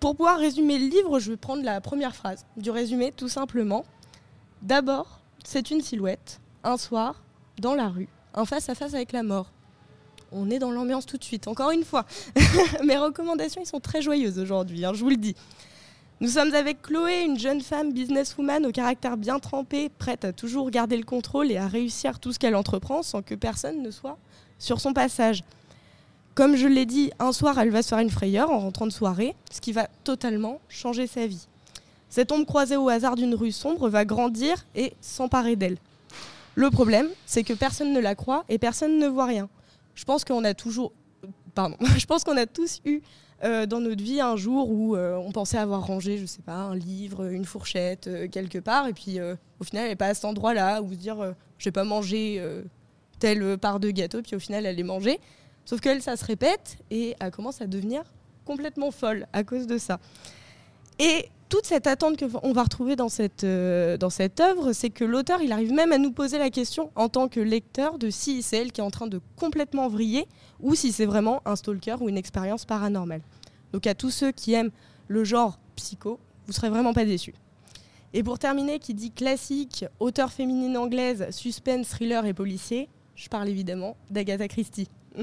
Pour 0.00 0.16
pouvoir 0.16 0.38
résumer 0.38 0.78
le 0.78 0.86
livre, 0.86 1.20
je 1.20 1.30
vais 1.30 1.36
prendre 1.36 1.62
la 1.62 1.80
première 1.80 2.16
phrase 2.16 2.44
du 2.56 2.70
résumé 2.70 3.12
tout 3.12 3.28
simplement. 3.28 3.84
D'abord, 4.60 5.20
c'est 5.44 5.70
une 5.70 5.80
silhouette, 5.80 6.40
un 6.64 6.76
soir, 6.76 7.22
dans 7.58 7.74
la 7.74 7.88
rue, 7.88 8.08
un 8.34 8.44
face-à-face 8.44 8.94
avec 8.94 9.12
la 9.12 9.22
mort. 9.22 9.52
On 10.32 10.50
est 10.50 10.58
dans 10.58 10.70
l'ambiance 10.70 11.06
tout 11.06 11.18
de 11.18 11.24
suite, 11.24 11.48
encore 11.48 11.70
une 11.70 11.84
fois. 11.84 12.06
Mes 12.84 12.96
recommandations, 12.96 13.60
ils 13.62 13.66
sont 13.66 13.80
très 13.80 14.02
joyeuses 14.02 14.38
aujourd'hui, 14.38 14.84
hein, 14.84 14.92
je 14.94 15.00
vous 15.00 15.10
le 15.10 15.16
dis. 15.16 15.36
Nous 16.20 16.28
sommes 16.28 16.54
avec 16.54 16.82
Chloé, 16.82 17.22
une 17.22 17.38
jeune 17.38 17.60
femme 17.60 17.92
businesswoman 17.92 18.64
au 18.64 18.70
caractère 18.70 19.16
bien 19.16 19.40
trempé, 19.40 19.88
prête 19.88 20.24
à 20.24 20.32
toujours 20.32 20.70
garder 20.70 20.96
le 20.96 21.02
contrôle 21.04 21.50
et 21.50 21.56
à 21.56 21.66
réussir 21.66 22.20
tout 22.20 22.32
ce 22.32 22.38
qu'elle 22.38 22.54
entreprend 22.54 23.02
sans 23.02 23.22
que 23.22 23.34
personne 23.34 23.82
ne 23.82 23.90
soit 23.90 24.16
sur 24.58 24.80
son 24.80 24.92
passage. 24.92 25.42
Comme 26.34 26.56
je 26.56 26.68
l'ai 26.68 26.86
dit, 26.86 27.10
un 27.18 27.32
soir, 27.32 27.58
elle 27.58 27.70
va 27.70 27.82
se 27.82 27.88
faire 27.88 27.98
une 27.98 28.08
frayeur 28.08 28.50
en 28.50 28.60
rentrant 28.60 28.86
de 28.86 28.92
soirée, 28.92 29.34
ce 29.50 29.60
qui 29.60 29.72
va 29.72 29.88
totalement 30.04 30.60
changer 30.68 31.06
sa 31.06 31.26
vie. 31.26 31.46
Cette 32.08 32.30
ombre 32.30 32.46
croisée 32.46 32.76
au 32.76 32.88
hasard 32.88 33.16
d'une 33.16 33.34
rue 33.34 33.52
sombre 33.52 33.88
va 33.88 34.04
grandir 34.04 34.64
et 34.74 34.92
s'emparer 35.00 35.56
d'elle. 35.56 35.76
Le 36.54 36.70
problème, 36.70 37.08
c'est 37.26 37.42
que 37.42 37.52
personne 37.52 37.92
ne 37.92 38.00
la 38.00 38.14
croit 38.14 38.44
et 38.48 38.58
personne 38.58 38.98
ne 38.98 39.08
voit 39.08 39.26
rien. 39.26 39.48
Je 39.94 40.04
pense 40.04 40.24
qu'on 40.24 40.44
a 40.44 40.54
toujours, 40.54 40.92
pardon, 41.54 41.76
je 41.98 42.06
pense 42.06 42.24
qu'on 42.24 42.36
a 42.36 42.46
tous 42.46 42.80
eu 42.84 43.02
euh, 43.44 43.66
dans 43.66 43.80
notre 43.80 44.02
vie 44.02 44.20
un 44.20 44.36
jour 44.36 44.70
où 44.70 44.94
euh, 44.94 45.16
on 45.16 45.32
pensait 45.32 45.58
avoir 45.58 45.84
rangé, 45.84 46.16
je 46.16 46.26
sais 46.26 46.42
pas, 46.42 46.54
un 46.54 46.76
livre, 46.76 47.24
une 47.30 47.44
fourchette 47.44 48.06
euh, 48.06 48.28
quelque 48.28 48.58
part, 48.58 48.86
et 48.86 48.92
puis 48.92 49.18
au 49.20 49.64
final, 49.64 49.84
elle 49.84 49.90
n'est 49.90 49.96
pas 49.96 50.08
à 50.08 50.14
cet 50.14 50.24
endroit-là, 50.24 50.80
ou 50.80 50.90
se 50.90 50.96
dire, 50.96 51.34
je 51.58 51.64
vais 51.64 51.72
pas 51.72 51.84
manger 51.84 52.44
telle 53.18 53.58
part 53.58 53.80
de 53.80 53.90
gâteau, 53.90 54.22
puis 54.22 54.36
au 54.36 54.40
final, 54.40 54.66
elle 54.66 54.78
est 54.78 54.84
mangée. 54.84 55.20
Sauf 55.64 55.80
qu'elle, 55.80 56.02
ça 56.02 56.16
se 56.16 56.24
répète 56.24 56.78
et 56.90 57.14
elle 57.20 57.30
commence 57.30 57.60
à 57.60 57.66
devenir 57.66 58.02
complètement 58.44 58.90
folle 58.90 59.26
à 59.32 59.44
cause 59.44 59.68
de 59.68 59.78
ça. 59.78 60.00
Et 60.98 61.28
toute 61.52 61.66
cette 61.66 61.86
attente 61.86 62.18
qu'on 62.18 62.52
va 62.54 62.62
retrouver 62.62 62.96
dans 62.96 63.10
cette, 63.10 63.44
euh, 63.44 63.98
dans 63.98 64.08
cette 64.08 64.40
œuvre, 64.40 64.72
c'est 64.72 64.88
que 64.88 65.04
l'auteur, 65.04 65.42
il 65.42 65.52
arrive 65.52 65.70
même 65.70 65.92
à 65.92 65.98
nous 65.98 66.10
poser 66.10 66.38
la 66.38 66.48
question 66.48 66.90
en 66.94 67.10
tant 67.10 67.28
que 67.28 67.40
lecteur 67.40 67.98
de 67.98 68.08
si 68.08 68.40
c'est 68.40 68.56
elle 68.56 68.72
qui 68.72 68.80
est 68.80 68.84
en 68.84 68.90
train 68.90 69.06
de 69.06 69.20
complètement 69.36 69.86
vriller 69.86 70.26
ou 70.60 70.74
si 70.74 70.92
c'est 70.92 71.04
vraiment 71.04 71.42
un 71.44 71.54
stalker 71.54 71.96
ou 72.00 72.08
une 72.08 72.16
expérience 72.16 72.64
paranormale. 72.64 73.20
Donc 73.74 73.86
à 73.86 73.94
tous 73.94 74.08
ceux 74.08 74.32
qui 74.32 74.54
aiment 74.54 74.70
le 75.08 75.24
genre 75.24 75.58
psycho, 75.76 76.18
vous 76.46 76.54
serez 76.54 76.70
vraiment 76.70 76.94
pas 76.94 77.04
déçus. 77.04 77.34
Et 78.14 78.22
pour 78.22 78.38
terminer, 78.38 78.78
qui 78.78 78.94
dit 78.94 79.10
classique, 79.10 79.84
auteur 80.00 80.32
féminine 80.32 80.78
anglaise, 80.78 81.26
suspense, 81.32 81.86
thriller 81.90 82.24
et 82.24 82.32
policier, 82.32 82.88
je 83.14 83.28
parle 83.28 83.50
évidemment 83.50 83.98
d'Agatha 84.10 84.48
Christie. 84.48 84.88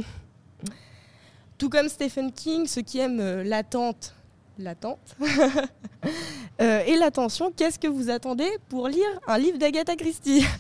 Tout 1.58 1.70
comme 1.70 1.90
Stephen 1.90 2.32
King, 2.32 2.68
ceux 2.68 2.84
qui 2.84 3.00
aiment 3.00 3.20
euh, 3.20 3.44
l'attente, 3.44 4.14
l'attente 4.60 5.16
euh, 6.62 6.84
et 6.86 6.96
l'attention, 6.98 7.52
qu'est-ce 7.56 7.80
que 7.80 7.88
vous 7.88 8.10
attendez 8.10 8.50
pour 8.68 8.88
lire 8.88 9.08
un 9.28 9.38
livre 9.38 9.58
d'Agatha 9.58 9.96
Christie 9.96 10.44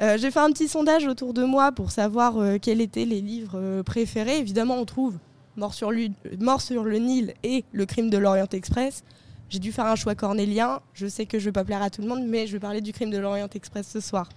Euh, 0.00 0.16
J'ai 0.16 0.30
fait 0.30 0.38
un 0.38 0.52
petit 0.52 0.68
sondage 0.68 1.08
autour 1.08 1.34
de 1.34 1.42
moi 1.42 1.72
pour 1.72 1.90
savoir 1.90 2.38
euh, 2.38 2.58
quels 2.62 2.80
étaient 2.80 3.04
les 3.04 3.20
livres 3.20 3.82
préférés. 3.82 4.38
Évidemment, 4.38 4.76
on 4.76 4.84
trouve 4.84 5.18
Mort 5.56 5.74
sur, 5.74 5.90
Mort 6.38 6.60
sur 6.60 6.84
le 6.84 6.98
Nil 6.98 7.34
et 7.42 7.64
Le 7.72 7.84
crime 7.84 8.08
de 8.08 8.16
l'Orient 8.16 8.46
Express. 8.52 9.02
J'ai 9.48 9.58
dû 9.58 9.72
faire 9.72 9.86
un 9.86 9.96
choix 9.96 10.14
cornélien. 10.14 10.80
Je 10.94 11.08
sais 11.08 11.26
que 11.26 11.40
je 11.40 11.44
ne 11.44 11.48
vais 11.48 11.52
pas 11.52 11.64
plaire 11.64 11.82
à 11.82 11.90
tout 11.90 12.00
le 12.00 12.06
monde, 12.06 12.24
mais 12.24 12.46
je 12.46 12.52
vais 12.52 12.60
parler 12.60 12.80
du 12.80 12.92
crime 12.92 13.10
de 13.10 13.18
l'Orient 13.18 13.48
Express 13.52 13.88
ce 13.88 13.98
soir. 13.98 14.28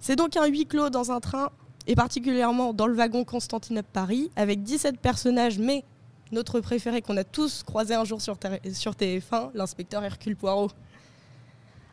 C'est 0.00 0.16
donc 0.16 0.36
un 0.38 0.46
huis 0.46 0.64
clos 0.64 0.88
dans 0.88 1.12
un 1.12 1.20
train, 1.20 1.50
et 1.86 1.94
particulièrement 1.94 2.72
dans 2.72 2.86
le 2.86 2.94
wagon 2.94 3.24
Constantinople-Paris, 3.24 4.30
avec 4.36 4.62
17 4.62 4.98
personnages, 4.98 5.58
mais 5.58 5.84
notre 6.32 6.60
préféré 6.60 7.02
qu'on 7.02 7.16
a 7.16 7.24
tous 7.24 7.62
croisé 7.62 7.94
un 7.94 8.04
jour 8.04 8.20
sur, 8.20 8.36
ter- 8.38 8.60
sur 8.72 8.92
TF1, 8.92 9.50
l'inspecteur 9.54 10.02
Hercule 10.04 10.36
Poirot. 10.36 10.70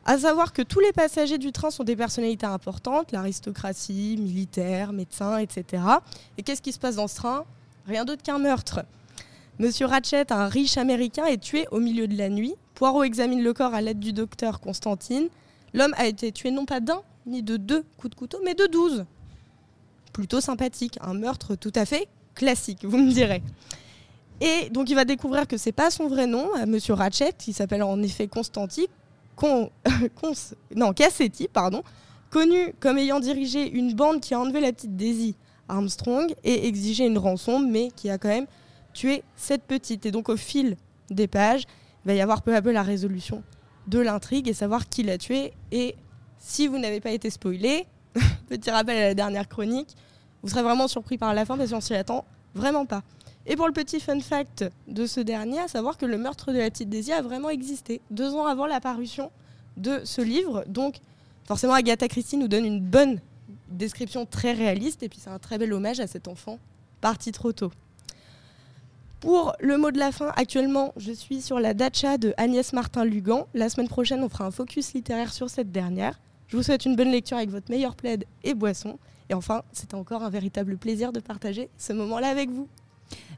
À 0.05 0.17
savoir 0.17 0.51
que 0.51 0.61
tous 0.61 0.79
les 0.81 0.91
passagers 0.91 1.37
du 1.37 1.51
train 1.51 1.71
sont 1.71 1.83
des 1.85 1.95
personnalités 1.95 2.45
importantes, 2.45 3.11
l'aristocratie, 3.11 4.17
militaires, 4.19 4.91
médecins, 4.91 5.37
etc. 5.37 5.83
Et 6.37 6.43
qu'est-ce 6.43 6.61
qui 6.61 6.73
se 6.73 6.79
passe 6.79 6.95
dans 6.95 7.07
ce 7.07 7.15
train? 7.15 7.45
Rien 7.87 8.03
d'autre 8.03 8.21
qu'un 8.21 8.37
meurtre. 8.39 8.81
Monsieur 9.59 9.85
Ratchet, 9.85 10.31
un 10.33 10.47
riche 10.47 10.77
américain, 10.77 11.25
est 11.25 11.37
tué 11.41 11.67
au 11.71 11.79
milieu 11.79 12.07
de 12.07 12.17
la 12.17 12.27
nuit. 12.27 12.55
Poirot 12.75 13.03
examine 13.03 13.41
le 13.41 13.53
corps 13.53 13.73
à 13.73 13.81
l'aide 13.81 13.99
du 13.99 14.11
docteur 14.11 14.59
Constantine. 14.59 15.29
L'homme 15.73 15.93
a 15.97 16.05
été 16.07 16.31
tué 16.31 16.51
non 16.51 16.65
pas 16.65 16.79
d'un 16.79 17.01
ni 17.25 17.41
de 17.43 17.55
deux 17.55 17.83
coups 17.97 18.11
de 18.11 18.15
couteau, 18.15 18.39
mais 18.43 18.55
de 18.55 18.65
douze. 18.65 19.05
Plutôt 20.11 20.41
sympathique, 20.41 20.97
un 21.01 21.13
meurtre 21.13 21.55
tout 21.55 21.71
à 21.75 21.85
fait 21.85 22.07
classique, 22.35 22.83
vous 22.83 22.97
me 22.97 23.11
direz. 23.11 23.41
Et 24.41 24.69
donc 24.69 24.89
il 24.89 24.95
va 24.95 25.05
découvrir 25.05 25.47
que 25.47 25.57
c'est 25.57 25.71
pas 25.71 25.89
son 25.91 26.07
vrai 26.07 26.27
nom, 26.27 26.53
à 26.55 26.65
Monsieur 26.65 26.93
Ratchet, 26.93 27.33
qui 27.37 27.53
s'appelle 27.53 27.83
en 27.83 28.01
effet 28.01 28.27
Constantine, 28.27 28.87
Con, 29.35 29.69
Cons- 30.21 30.55
non, 30.75 30.93
Cassetti, 30.93 31.47
pardon, 31.47 31.81
connu 32.29 32.73
comme 32.79 32.97
ayant 32.97 33.19
dirigé 33.19 33.69
une 33.69 33.93
bande 33.93 34.19
qui 34.19 34.33
a 34.33 34.39
enlevé 34.39 34.59
la 34.59 34.71
petite 34.73 34.95
Daisy 34.95 35.35
Armstrong 35.69 36.33
et 36.43 36.67
exigé 36.67 37.05
une 37.05 37.17
rançon, 37.17 37.59
mais 37.59 37.89
qui 37.95 38.09
a 38.09 38.17
quand 38.17 38.27
même 38.29 38.47
tué 38.93 39.23
cette 39.35 39.63
petite. 39.63 40.05
Et 40.05 40.11
donc 40.11 40.29
au 40.29 40.37
fil 40.37 40.75
des 41.09 41.27
pages, 41.27 41.63
il 42.03 42.07
va 42.09 42.13
y 42.13 42.21
avoir 42.21 42.41
peu 42.41 42.55
à 42.55 42.61
peu 42.61 42.71
la 42.71 42.83
résolution 42.83 43.43
de 43.87 43.99
l'intrigue 43.99 44.47
et 44.47 44.53
savoir 44.53 44.89
qui 44.89 45.03
l'a 45.03 45.17
tué. 45.17 45.53
Et 45.71 45.95
si 46.37 46.67
vous 46.67 46.77
n'avez 46.77 46.99
pas 46.99 47.11
été 47.11 47.29
spoilé, 47.29 47.85
petit 48.49 48.69
rappel 48.69 48.97
à 48.97 49.01
la 49.07 49.13
dernière 49.13 49.47
chronique, 49.47 49.95
vous 50.41 50.49
serez 50.49 50.63
vraiment 50.63 50.87
surpris 50.89 51.17
par 51.17 51.33
la 51.33 51.45
fin 51.45 51.57
parce 51.57 51.71
qu'on 51.71 51.81
s'y 51.81 51.95
attend 51.95 52.25
vraiment 52.53 52.85
pas. 52.85 53.03
Et 53.45 53.55
pour 53.55 53.67
le 53.67 53.73
petit 53.73 53.99
fun 53.99 54.19
fact 54.19 54.65
de 54.87 55.05
ce 55.05 55.19
dernier, 55.19 55.59
à 55.59 55.67
savoir 55.67 55.97
que 55.97 56.05
le 56.05 56.17
meurtre 56.17 56.53
de 56.53 56.57
la 56.57 56.69
petite 56.69 56.89
Daisy 56.89 57.11
a 57.11 57.21
vraiment 57.21 57.49
existé 57.49 58.01
deux 58.09 58.33
ans 58.35 58.45
avant 58.45 58.65
la 58.65 58.79
parution 58.79 59.31
de 59.75 60.01
ce 60.05 60.21
livre. 60.21 60.63
Donc 60.67 60.97
forcément, 61.45 61.73
Agatha 61.73 62.07
Christie 62.07 62.37
nous 62.37 62.47
donne 62.47 62.65
une 62.65 62.79
bonne 62.79 63.19
description 63.69 64.25
très 64.25 64.53
réaliste 64.53 65.03
et 65.03 65.09
puis 65.09 65.19
c'est 65.21 65.29
un 65.29 65.39
très 65.39 65.57
bel 65.57 65.73
hommage 65.73 65.99
à 65.99 66.07
cet 66.07 66.27
enfant 66.27 66.59
parti 67.01 67.33
trop 67.33 67.51
tôt. 67.51 67.71
Pour 69.19 69.53
le 69.59 69.77
mot 69.77 69.91
de 69.91 69.99
la 69.99 70.11
fin, 70.11 70.31
actuellement, 70.35 70.93
je 70.97 71.11
suis 71.11 71.41
sur 71.41 71.59
la 71.59 71.73
dacha 71.73 72.17
de 72.17 72.33
Agnès 72.37 72.73
Martin-Lugan. 72.73 73.47
La 73.53 73.69
semaine 73.69 73.87
prochaine, 73.87 74.23
on 74.23 74.29
fera 74.29 74.45
un 74.45 74.51
focus 74.51 74.93
littéraire 74.93 75.33
sur 75.33 75.49
cette 75.49 75.71
dernière. 75.71 76.19
Je 76.47 76.57
vous 76.57 76.63
souhaite 76.63 76.85
une 76.85 76.95
bonne 76.95 77.11
lecture 77.11 77.37
avec 77.37 77.49
votre 77.49 77.71
meilleur 77.71 77.95
plaid 77.95 78.25
et 78.43 78.53
boisson. 78.53 78.99
Et 79.29 79.33
enfin, 79.33 79.63
c'était 79.71 79.95
encore 79.95 80.23
un 80.23 80.29
véritable 80.29 80.77
plaisir 80.77 81.13
de 81.13 81.21
partager 81.21 81.69
ce 81.77 81.93
moment-là 81.93 82.27
avec 82.27 82.49
vous. 82.49 82.67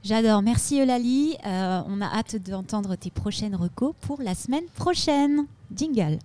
J'adore. 0.04 0.42
Merci 0.42 0.80
Eulalie. 0.80 1.36
Euh, 1.46 1.82
on 1.88 2.02
a 2.02 2.06
hâte 2.06 2.36
d'entendre 2.36 2.96
tes 2.96 3.10
prochaines 3.10 3.56
recos 3.56 3.94
pour 4.02 4.22
la 4.22 4.36
semaine 4.36 4.66
prochaine. 4.76 5.46
Jingle. 5.74 6.20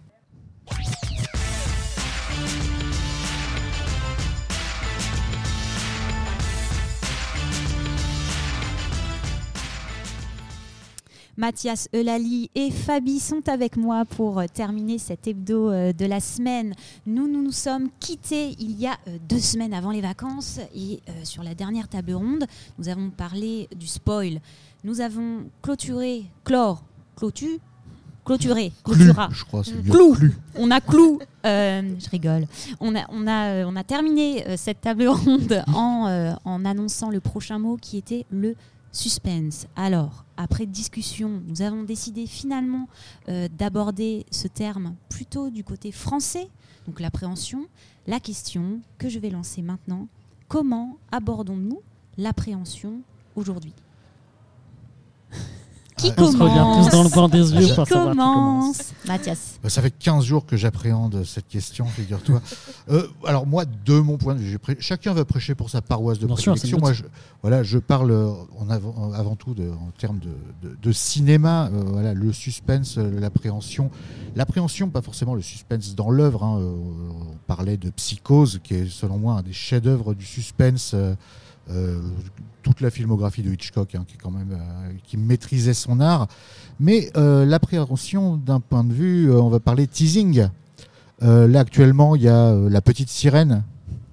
Mathias 11.40 11.88
Eulali 11.94 12.50
et 12.54 12.70
Fabi 12.70 13.18
sont 13.18 13.48
avec 13.48 13.78
moi 13.78 14.04
pour 14.04 14.40
euh, 14.40 14.44
terminer 14.52 14.98
cet 14.98 15.26
hebdo 15.26 15.70
euh, 15.70 15.94
de 15.94 16.04
la 16.04 16.20
semaine. 16.20 16.74
Nous 17.06 17.28
nous, 17.28 17.42
nous 17.42 17.50
sommes 17.50 17.88
quittés 17.98 18.54
il 18.58 18.78
y 18.78 18.86
a 18.86 18.98
euh, 19.08 19.16
deux 19.26 19.38
semaines 19.38 19.72
avant 19.72 19.90
les 19.90 20.02
vacances 20.02 20.60
et 20.76 21.00
sur 21.24 21.42
la 21.42 21.54
dernière 21.54 21.88
table 21.88 22.12
ronde, 22.12 22.44
nous 22.78 22.90
avons 22.90 23.08
parlé 23.08 23.70
du 23.74 23.86
spoil. 23.86 24.42
Nous 24.84 25.00
avons 25.00 25.44
clôturé, 25.62 26.26
clore, 26.44 26.84
clôtu, 27.16 27.58
clôturé, 28.22 28.72
clôtura. 28.84 29.30
je 29.32 29.44
crois. 29.44 29.62
Clou. 29.90 30.16
On 30.56 30.70
a 30.70 30.82
clou. 30.82 31.20
Euh, 31.46 31.82
je 31.98 32.10
rigole. 32.10 32.46
On 32.80 32.94
a, 32.94 33.06
on 33.08 33.26
a, 33.26 33.64
on 33.64 33.76
a 33.76 33.84
terminé 33.84 34.44
cette 34.58 34.82
table 34.82 35.06
ronde 35.08 35.64
en, 35.72 36.06
euh, 36.06 36.32
en 36.44 36.66
annonçant 36.66 37.08
le 37.08 37.20
prochain 37.20 37.58
mot 37.58 37.78
qui 37.80 37.96
était 37.96 38.26
le 38.30 38.56
suspense. 38.92 39.66
Alors, 39.76 40.24
après 40.36 40.66
discussion, 40.66 41.42
nous 41.46 41.62
avons 41.62 41.82
décidé 41.82 42.26
finalement 42.26 42.88
euh, 43.28 43.48
d'aborder 43.48 44.26
ce 44.30 44.48
terme 44.48 44.94
plutôt 45.08 45.50
du 45.50 45.64
côté 45.64 45.92
français, 45.92 46.48
donc 46.86 47.00
l'appréhension. 47.00 47.66
La 48.06 48.20
question 48.20 48.80
que 48.98 49.08
je 49.08 49.18
vais 49.18 49.30
lancer 49.30 49.62
maintenant, 49.62 50.08
comment 50.48 50.96
abordons-nous 51.12 51.80
l'appréhension 52.16 53.00
aujourd'hui? 53.36 53.74
Qui 56.00 56.12
Ah, 56.16 56.22
On 56.22 56.32
se 56.32 56.36
regarde 56.36 56.84
tous 56.84 56.90
dans 56.96 57.02
le 57.04 57.08
commence 57.10 57.30
des 57.30 57.52
yeux 57.52 57.66
Qui 57.68 57.74
pour 57.74 57.86
savoir 57.88 58.12
qui 58.12 58.18
commence. 58.18 58.76
commence 58.78 58.92
Mathias. 59.06 59.38
Bah, 59.62 59.68
ça 59.70 59.82
fait 59.82 59.90
15 59.90 60.24
jours 60.24 60.46
que 60.46 60.56
j'appréhende 60.56 61.22
cette 61.24 61.48
question, 61.48 61.84
figure-toi. 61.86 62.40
Euh, 62.90 63.06
alors 63.24 63.46
moi, 63.46 63.64
de 63.66 64.00
mon 64.00 64.16
point 64.16 64.34
de 64.34 64.40
vue, 64.40 64.56
prê- 64.58 64.76
chacun 64.80 65.12
va 65.12 65.24
prêcher 65.24 65.54
pour 65.54 65.70
sa 65.70 65.80
paroisse 65.80 66.18
de 66.18 66.26
prédilection. 66.26 66.78
moi, 66.80 66.92
je, 66.92 67.04
voilà, 67.40 67.62
je 67.62 67.78
parle 67.78 68.10
euh, 68.10 68.32
en 68.58 68.68
avant, 68.68 68.92
en- 68.96 69.12
avant 69.12 69.36
tout 69.36 69.54
de- 69.54 69.70
en 69.70 69.90
termes 69.96 70.18
de, 70.18 70.68
de- 70.68 70.76
de 70.82 70.92
cinéma. 70.92 71.66
euh, 71.72 71.84
voilà, 71.86 72.14
le 72.14 72.32
suspense, 72.32 72.96
euh, 72.98 73.20
l'appréhension. 73.20 73.90
L'appréhension, 74.34 74.88
pas 74.88 75.02
forcément 75.02 75.34
le 75.36 75.42
suspense 75.42 75.94
dans 75.94 76.10
l'œuvre. 76.10 76.42
hein, 76.42 76.58
euh, 76.58 76.72
on 76.72 77.36
parlait 77.46 77.76
de 77.76 77.90
Psychose, 77.90 78.58
qui 78.64 78.74
est 78.74 78.88
selon 78.90 79.18
moi 79.18 79.34
un 79.34 79.42
des 79.42 79.52
chefs-d'œuvre 79.52 80.14
du 80.14 80.24
suspense. 80.26 80.92
euh, 80.94 80.98
euh, 81.12 81.14
toute 82.62 82.80
la 82.80 82.90
filmographie 82.90 83.42
de 83.42 83.50
Hitchcock, 83.50 83.94
hein, 83.94 84.04
qui 84.06 84.14
est 84.14 84.20
quand 84.22 84.30
même 84.30 84.52
euh, 84.52 84.92
qui 85.04 85.16
maîtrisait 85.16 85.74
son 85.74 86.00
art. 86.00 86.28
Mais 86.78 87.10
euh, 87.16 87.44
l'appréhension 87.46 88.36
d'un 88.36 88.60
point 88.60 88.84
de 88.84 88.92
vue, 88.92 89.30
euh, 89.30 89.40
on 89.40 89.48
va 89.48 89.60
parler 89.60 89.86
teasing. 89.86 90.48
Euh, 91.22 91.46
là 91.48 91.60
actuellement, 91.60 92.16
il 92.16 92.22
y 92.22 92.28
a 92.28 92.48
euh, 92.48 92.68
la 92.70 92.80
petite 92.80 93.08
sirène 93.08 93.62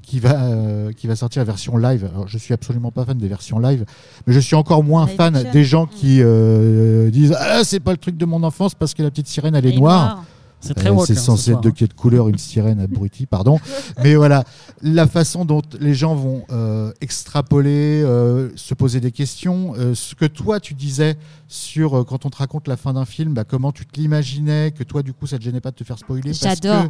qui 0.02 0.20
va 0.22 0.42
euh, 0.44 0.94
qui 0.94 1.08
va 1.08 1.16
sortir 1.18 1.42
la 1.42 1.46
version 1.46 1.78
live. 1.78 2.10
Alors, 2.14 2.28
je 2.30 2.38
suis 2.38 2.54
absolument 2.54 2.92
pas 2.92 3.04
fan 3.06 3.18
des 3.18 3.28
versions 3.28 3.60
live, 3.60 3.86
mais 4.26 4.34
je 4.34 4.40
suis 4.40 4.56
encore 4.56 4.84
moins 4.84 5.06
Live 5.06 5.16
fan 5.18 5.36
action. 5.36 5.52
des 5.52 5.64
gens 5.66 5.86
qui 5.86 6.22
euh, 6.22 7.10
disent 7.12 7.36
ah 7.38 7.64
c'est 7.66 7.82
pas 7.82 7.92
le 7.92 7.98
truc 7.98 8.16
de 8.18 8.26
mon 8.26 8.44
enfance 8.44 8.76
parce 8.76 8.94
que 8.94 9.04
la 9.04 9.10
petite 9.12 9.28
sirène 9.28 9.56
elle 9.56 9.66
est 9.66 9.76
noire. 9.78 10.16
noir. 10.16 10.26
C'est 10.60 10.74
très 10.74 10.90
woke. 10.90 11.06
c'est 11.06 11.14
hein, 11.14 11.16
ce 11.18 11.22
censé 11.22 11.52
être 11.52 11.62
de 11.62 11.70
hein. 11.70 11.74
quelle 11.76 11.94
couleur 11.94 12.30
une 12.30 12.38
sirène 12.38 12.80
abrutie, 12.80 13.26
pardon. 13.26 13.60
Mais 14.04 14.16
voilà, 14.16 14.44
la 14.82 15.08
façon 15.08 15.46
dont 15.46 15.62
les 15.80 15.94
gens 15.94 16.16
vont 16.16 16.44
euh, 16.52 16.92
extrapoler, 17.02 18.02
euh, 18.04 18.50
se 18.56 18.74
poser 18.74 19.00
des 19.00 19.12
questions, 19.12 19.74
euh, 19.78 19.94
ce 19.94 20.16
que 20.16 20.26
toi 20.26 20.60
tu 20.60 20.74
disais 20.74 21.16
sur 21.48 22.06
quand 22.06 22.26
on 22.26 22.30
te 22.30 22.38
raconte 22.38 22.68
la 22.68 22.76
fin 22.78 22.94
d'un 22.94 23.06
film, 23.06 23.34
bah, 23.34 23.44
comment 23.44 23.72
tu 23.72 23.86
te 23.86 24.00
l'imaginais, 24.00 24.72
que 24.72 24.84
toi 24.84 25.04
du 25.04 25.14
coup 25.14 25.28
ça 25.28 25.38
te 25.38 25.44
gênait 25.44 25.62
pas 25.62 25.72
de 25.72 25.76
te 25.76 25.84
faire 25.84 25.98
spoiler. 26.00 26.34
J'adore. 26.34 26.88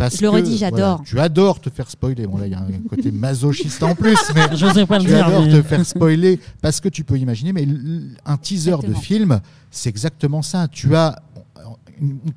Je 0.00 0.20
le 0.22 0.28
redis, 0.28 0.58
j'adore. 0.58 1.02
tu 1.04 1.20
adores 1.20 1.60
te 1.60 1.70
faire 1.70 1.88
spoiler. 1.88 2.26
Bon 2.26 2.36
là 2.38 2.46
il 2.46 2.52
y 2.52 2.56
a 2.56 2.60
un 2.60 2.88
côté 2.88 3.10
masochiste 3.12 3.82
en 3.82 3.94
plus, 3.94 4.18
mais 4.34 4.56
Je 4.56 4.66
n'osais 4.66 4.86
pas 4.86 4.98
le 4.98 5.04
tu 5.04 5.10
dire. 5.10 5.26
adores 5.26 5.44
mais- 5.46 5.52
te 5.52 5.62
faire 5.62 5.86
spoiler 5.86 6.40
parce 6.60 6.80
que 6.80 6.88
tu 6.88 7.04
peux 7.04 7.16
imaginer, 7.18 7.52
mais 7.52 7.66
un 8.26 8.36
teaser 8.36 8.70
Exactement. 8.70 8.98
de 8.98 9.02
film, 9.02 9.40
c'est 9.70 9.88
exactement 9.88 10.42
ça. 10.42 10.68
Tu 10.68 10.94
as, 10.96 11.16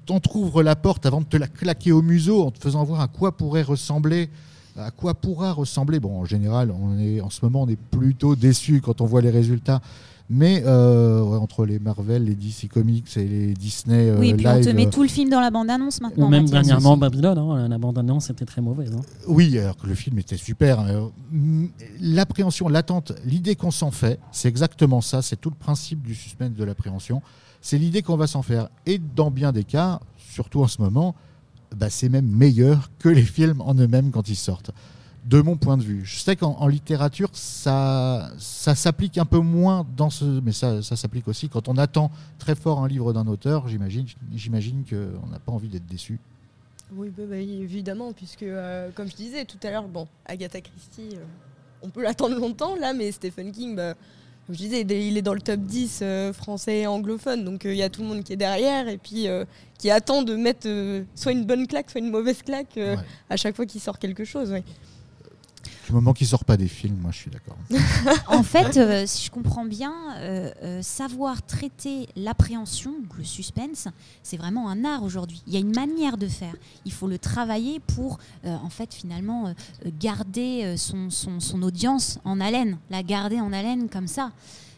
t'entrouvre 0.06 0.64
la 0.64 0.76
porte 0.76 1.06
avant 1.06 1.22
de 1.22 1.26
te 1.26 1.38
la 1.38 1.48
claquer 1.48 1.92
au 1.92 2.02
museau 2.02 2.44
en 2.46 2.52
te 2.52 2.60
faisant 2.60 2.84
voir 2.84 3.02
à 3.02 3.08
quoi 3.08 3.36
pourrait 3.36 3.64
ressembler. 3.64 4.30
À 4.78 4.92
quoi 4.92 5.16
pourra 5.16 5.54
ressembler 5.54 6.00
Bon, 6.00 6.20
en 6.20 6.26
général, 6.26 6.72
on 6.72 7.00
est, 7.00 7.20
en 7.22 7.30
ce 7.32 7.40
moment, 7.44 7.64
on 7.64 7.68
est 7.68 7.80
plutôt 7.80 8.36
déçu 8.36 8.80
quand 8.82 9.02
on 9.02 9.06
voit 9.06 9.22
les 9.22 9.32
résultats. 9.32 9.82
Mais 10.30 10.62
euh, 10.66 11.22
ouais, 11.24 11.38
entre 11.38 11.66
les 11.66 11.80
Marvel, 11.80 12.26
les 12.26 12.36
DC 12.36 12.68
Comics 12.70 13.16
et 13.16 13.24
les 13.24 13.54
Disney 13.54 14.10
euh, 14.10 14.20
Oui, 14.20 14.32
et 14.32 14.34
puis 14.34 14.46
on 14.46 14.60
te 14.60 14.70
met 14.70 14.86
euh, 14.86 14.90
tout 14.90 15.02
le 15.02 15.08
film 15.08 15.30
dans 15.30 15.40
la 15.40 15.50
bande-annonce 15.52 16.02
maintenant. 16.02 16.28
Ou 16.28 16.30
même 16.30 16.50
dernièrement 16.50 16.92
aussi. 16.92 17.00
Babylone, 17.00 17.38
hein, 17.38 17.68
la 17.70 17.78
bande-annonce 17.78 18.30
était 18.30 18.44
très 18.44 18.60
mauvaise. 18.62 18.92
hein. 18.94 19.02
Oui, 19.30 19.58
alors 19.58 19.78
que 19.78 19.88
le 19.88 19.96
film 19.96 20.20
était 20.20 20.36
super. 20.36 20.82
Euh, 20.82 21.08
mm, 21.32 21.68
L'appréhension, 22.02 22.68
l'attente, 22.68 23.14
l'idée 23.26 23.56
qu'on 23.56 23.72
s'en 23.72 23.90
fait, 23.92 24.20
c'est 24.34 24.50
exactement 24.50 25.00
ça. 25.00 25.22
C'est 25.22 25.40
tout 25.40 25.50
le 25.50 25.56
principe 25.56 26.02
du 26.04 26.14
suspense 26.14 26.52
de 26.52 26.64
l'appréhension. 26.66 27.22
C'est 27.62 27.78
l'idée 27.78 28.02
qu'on 28.02 28.18
va 28.18 28.28
s'en 28.28 28.42
faire. 28.42 28.70
Et 28.86 28.98
dans 28.98 29.32
bien 29.32 29.52
des 29.52 29.64
cas, 29.64 30.00
surtout 30.18 30.62
en 30.62 30.68
ce 30.68 30.82
moment, 30.82 31.16
bah, 31.76 31.90
c'est 31.90 32.10
même 32.10 32.28
meilleur 32.28 32.90
que 33.00 33.10
les 33.10 33.24
films 33.24 33.62
en 33.62 33.74
eux-mêmes 33.76 34.12
quand 34.12 34.30
ils 34.30 34.36
sortent. 34.36 34.72
De 35.26 35.42
mon 35.42 35.58
point 35.58 35.76
de 35.76 35.84
vue. 35.84 36.06
Je 36.06 36.20
sais 36.20 36.38
qu'en 36.38 36.54
en 36.54 36.68
littérature, 36.68 37.30
ça, 37.34 38.32
ça 38.38 38.76
s'applique 38.76 39.18
un 39.18 39.26
peu 39.26 39.40
moins 39.40 39.86
dans 39.98 40.10
ce. 40.10 40.24
Mais 40.24 40.54
ça, 40.54 40.82
ça 40.82 40.96
s'applique 40.96 41.28
aussi 41.28 41.50
quand 41.50 41.68
on 41.68 41.76
attend 41.76 42.12
très 42.40 42.56
fort 42.56 42.82
un 42.82 42.88
livre 42.88 43.12
d'un 43.12 43.28
auteur. 43.28 43.68
J'imagine, 43.68 44.06
j'imagine 44.34 44.86
qu'on 44.90 45.28
n'a 45.28 45.40
pas 45.40 45.52
envie 45.52 45.68
d'être 45.68 45.86
déçu. 45.86 46.18
Oui, 46.96 47.12
bah, 47.16 47.24
bah, 47.30 47.36
évidemment, 47.36 48.14
puisque 48.14 48.44
euh, 48.44 48.90
comme 48.96 49.10
je 49.10 49.16
disais 49.16 49.44
tout 49.44 49.58
à 49.64 49.72
l'heure, 49.72 49.90
bon, 49.90 50.08
Agatha 50.26 50.62
Christie, 50.62 51.10
euh, 51.16 51.26
on 51.82 51.90
peut 51.90 52.04
l'attendre 52.04 52.40
longtemps 52.40 52.78
là, 52.78 52.94
mais 52.94 53.12
Stephen 53.12 53.52
King, 53.52 53.78
je 54.50 54.56
disais, 54.58 54.82
il 54.82 55.18
est- 55.18 55.22
dans 55.22 55.34
le 55.34 55.42
top 55.42 55.60
10 55.62 56.00
euh, 56.02 56.32
français 56.34 56.80
et 56.80 56.88
anglophone, 56.88 57.44
donc 57.44 57.66
euh, 57.66 57.74
il 57.74 57.78
y 57.78 57.84
a 57.84 57.90
tout 57.90 58.02
le 58.02 58.08
monde 58.08 58.24
qui 58.24 58.34
est 58.34 58.38
derrière 58.38 58.88
et 58.88 58.98
puis 58.98 59.28
euh, 59.28 59.44
qui 59.78 59.90
attend 59.92 60.24
de 60.24 60.36
mettre 60.36 60.68
soit 61.16 61.32
une 61.34 61.46
bonne 61.46 61.68
claque, 61.68 61.90
soit 61.90 62.00
une 62.02 62.10
mauvaise 62.12 62.42
claque 62.44 62.74
Ouais. 62.78 62.96
à 63.30 63.38
chaque 63.38 63.56
fois 63.56 63.66
qu'il 63.66 63.82
sort 63.82 64.00
quelque 64.00 64.24
chose. 64.26 64.52
ouais. 64.52 64.64
Du 65.88 65.94
moment 65.94 66.12
qu'il 66.12 66.28
sort 66.28 66.44
pas 66.44 66.58
des 66.58 66.68
films, 66.68 66.98
moi 67.02 67.12
je 67.12 67.18
suis 67.18 67.32
d'accord. 67.32 67.56
En 68.28 68.44
fait, 68.44 68.76
euh, 68.76 69.06
si 69.08 69.26
je 69.26 69.32
comprends 69.32 69.64
bien, 69.64 69.94
euh, 70.18 70.52
euh, 70.62 70.82
savoir 70.82 71.42
traiter 71.46 72.10
l'appréhension, 72.18 72.94
le 73.18 73.24
suspense, 73.24 73.88
c'est 74.22 74.36
vraiment 74.36 74.70
un 74.70 74.84
art 74.84 75.04
aujourd'hui. 75.04 75.42
Il 75.48 75.54
y 75.54 75.56
a 75.56 75.60
une 75.62 75.74
manière 75.74 76.18
de 76.18 76.28
faire. 76.28 76.54
Il 76.84 76.92
faut 76.92 77.08
le 77.08 77.18
travailler 77.18 77.80
pour, 77.80 78.20
euh, 78.46 78.54
en 78.64 78.70
fait, 78.70 78.94
finalement, 78.94 79.54
garder 80.00 80.76
son, 80.78 81.10
son, 81.10 81.40
son 81.40 81.62
audience 81.64 82.20
en 82.26 82.42
haleine, 82.42 82.78
la 82.90 83.02
garder 83.02 83.40
en 83.40 83.54
haleine 83.54 83.88
comme 83.88 84.08
ça. 84.08 84.32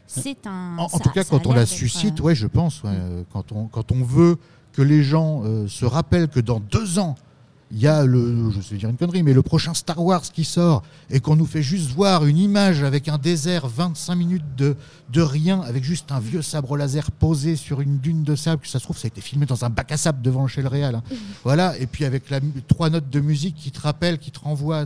C'est 0.06 0.46
un. 0.48 0.78
En, 0.78 0.84
en 0.86 0.90
ça- 0.90 1.00
tout 1.00 1.10
cas, 1.10 1.24
quand 1.24 1.46
on 1.48 1.54
la 1.54 1.66
suscite, 1.66 2.20
euh, 2.20 2.24
ouais, 2.24 2.36
je 2.36 2.48
pense, 2.48 2.84
ouais, 2.84 2.92
euh, 2.94 3.24
quand, 3.34 3.52
on, 3.52 3.66
quand 3.68 3.92
on 3.92 4.04
veut 4.04 4.38
que 4.74 4.82
les 4.84 5.04
gens 5.04 5.42
euh, 5.44 5.68
se 5.68 5.86
rappellent 5.86 6.28
que 6.30 6.40
dans 6.40 6.60
deux 6.60 7.00
ans, 7.00 7.16
il 7.72 7.80
y 7.80 7.88
a 7.88 8.04
le, 8.04 8.50
je 8.52 8.62
sais 8.62 8.76
dire 8.78 8.90
une 8.90 8.98
connerie, 8.98 9.22
mais 9.22 9.34
le 9.34 9.44
prochain 9.44 9.74
Star 9.76 10.04
Wars 10.04 10.22
qui 10.24 10.44
sort 10.44 10.82
et 11.12 11.20
qu'on 11.20 11.36
nous 11.36 11.46
fait 11.46 11.62
juste 11.62 11.92
voir 11.92 12.26
une 12.26 12.38
image 12.38 12.82
avec 12.84 13.08
un 13.08 13.18
désert, 13.20 13.68
25 13.68 14.16
minutes 14.16 14.56
de, 14.58 14.76
de 15.14 15.22
rien, 15.22 15.62
avec 15.62 15.84
juste 15.84 16.12
un 16.12 16.20
vieux 16.20 16.42
sabre 16.42 16.76
laser 16.78 17.12
posé 17.12 17.56
sur 17.56 17.82
une 17.82 18.00
dune 18.00 18.24
de 18.24 18.36
sable, 18.36 18.64
que 18.64 18.68
ça 18.68 18.80
se 18.80 18.84
trouve, 18.86 18.98
ça 18.98 19.06
a 19.06 19.10
été 19.10 19.22
filmé 19.22 19.46
dans 19.46 19.66
un 19.66 19.70
bac 19.70 19.92
à 19.92 19.98
sable 19.98 20.22
devant 20.24 20.48
chez 20.48 20.62
le 20.64 20.68
Réal. 20.68 20.96
hein. 20.96 21.04
Voilà, 21.44 21.78
et 21.78 21.86
puis 21.86 22.06
avec 22.06 22.30
la, 22.32 22.40
trois 22.68 22.90
notes 22.90 23.10
de 23.10 23.20
musique 23.20 23.56
qui 23.56 23.72
te 23.72 23.82
rappellent, 23.82 24.18
qui 24.18 24.32
te 24.32 24.40
renvoient. 24.40 24.86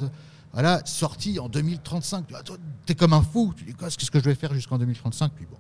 Voilà, 0.51 0.81
sorti 0.86 1.39
en 1.39 1.49
2035. 1.49 2.27
Tu 2.27 2.34
vois, 2.34 2.43
toi, 2.43 2.57
T'es 2.86 2.93
comme 2.95 3.13
un 3.13 3.21
fou. 3.21 3.53
Tu 3.57 3.63
dis, 3.63 3.73
qu'est-ce 3.73 4.11
que 4.11 4.19
je 4.19 4.25
vais 4.25 4.36
faire 4.36 4.53
jusqu'en 4.53 4.77
2035 4.77 5.31
Puis 5.36 5.47
bon, 5.49 5.57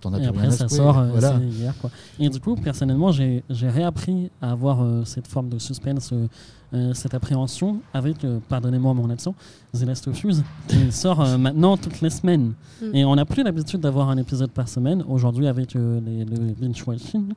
t'en 0.00 0.12
as 0.12 0.18
Et 0.20 0.26
après, 0.26 0.50
ça 0.50 0.68
secouer. 0.68 0.76
sort 0.76 0.98
euh, 0.98 1.08
Voilà. 1.10 1.38
c'est 1.38 1.46
hier. 1.46 1.74
Quoi. 1.80 1.90
Et 2.18 2.28
du 2.28 2.38
coup, 2.40 2.54
personnellement, 2.56 3.12
j'ai 3.12 3.42
j'ai 3.48 3.70
réappris 3.70 4.30
à 4.42 4.50
avoir 4.50 4.82
euh, 4.82 5.04
cette 5.06 5.26
forme 5.26 5.48
de 5.48 5.58
suspense, 5.58 6.10
euh, 6.12 6.26
euh, 6.74 6.94
cette 6.94 7.14
appréhension 7.14 7.80
avec, 7.94 8.24
euh, 8.24 8.38
pardonnez-moi 8.48 8.92
mon 8.94 9.08
accent, 9.10 9.34
The 9.72 9.82
Last 9.82 10.08
of 10.08 10.24
Us, 10.24 10.42
qui 10.68 10.90
sort 10.92 11.20
euh, 11.20 11.38
maintenant 11.38 11.76
toutes 11.76 12.00
les 12.00 12.10
semaines. 12.10 12.54
Mm. 12.82 12.94
Et 12.94 13.04
on 13.04 13.14
n'a 13.14 13.24
plus 13.24 13.42
l'habitude 13.42 13.80
d'avoir 13.80 14.08
un 14.10 14.16
épisode 14.16 14.50
par 14.50 14.68
semaine. 14.68 15.04
Aujourd'hui, 15.08 15.46
avec 15.46 15.76
euh, 15.76 16.00
les- 16.04 16.24
le 16.24 16.36
binge 16.54 16.82
watching, 16.86 17.32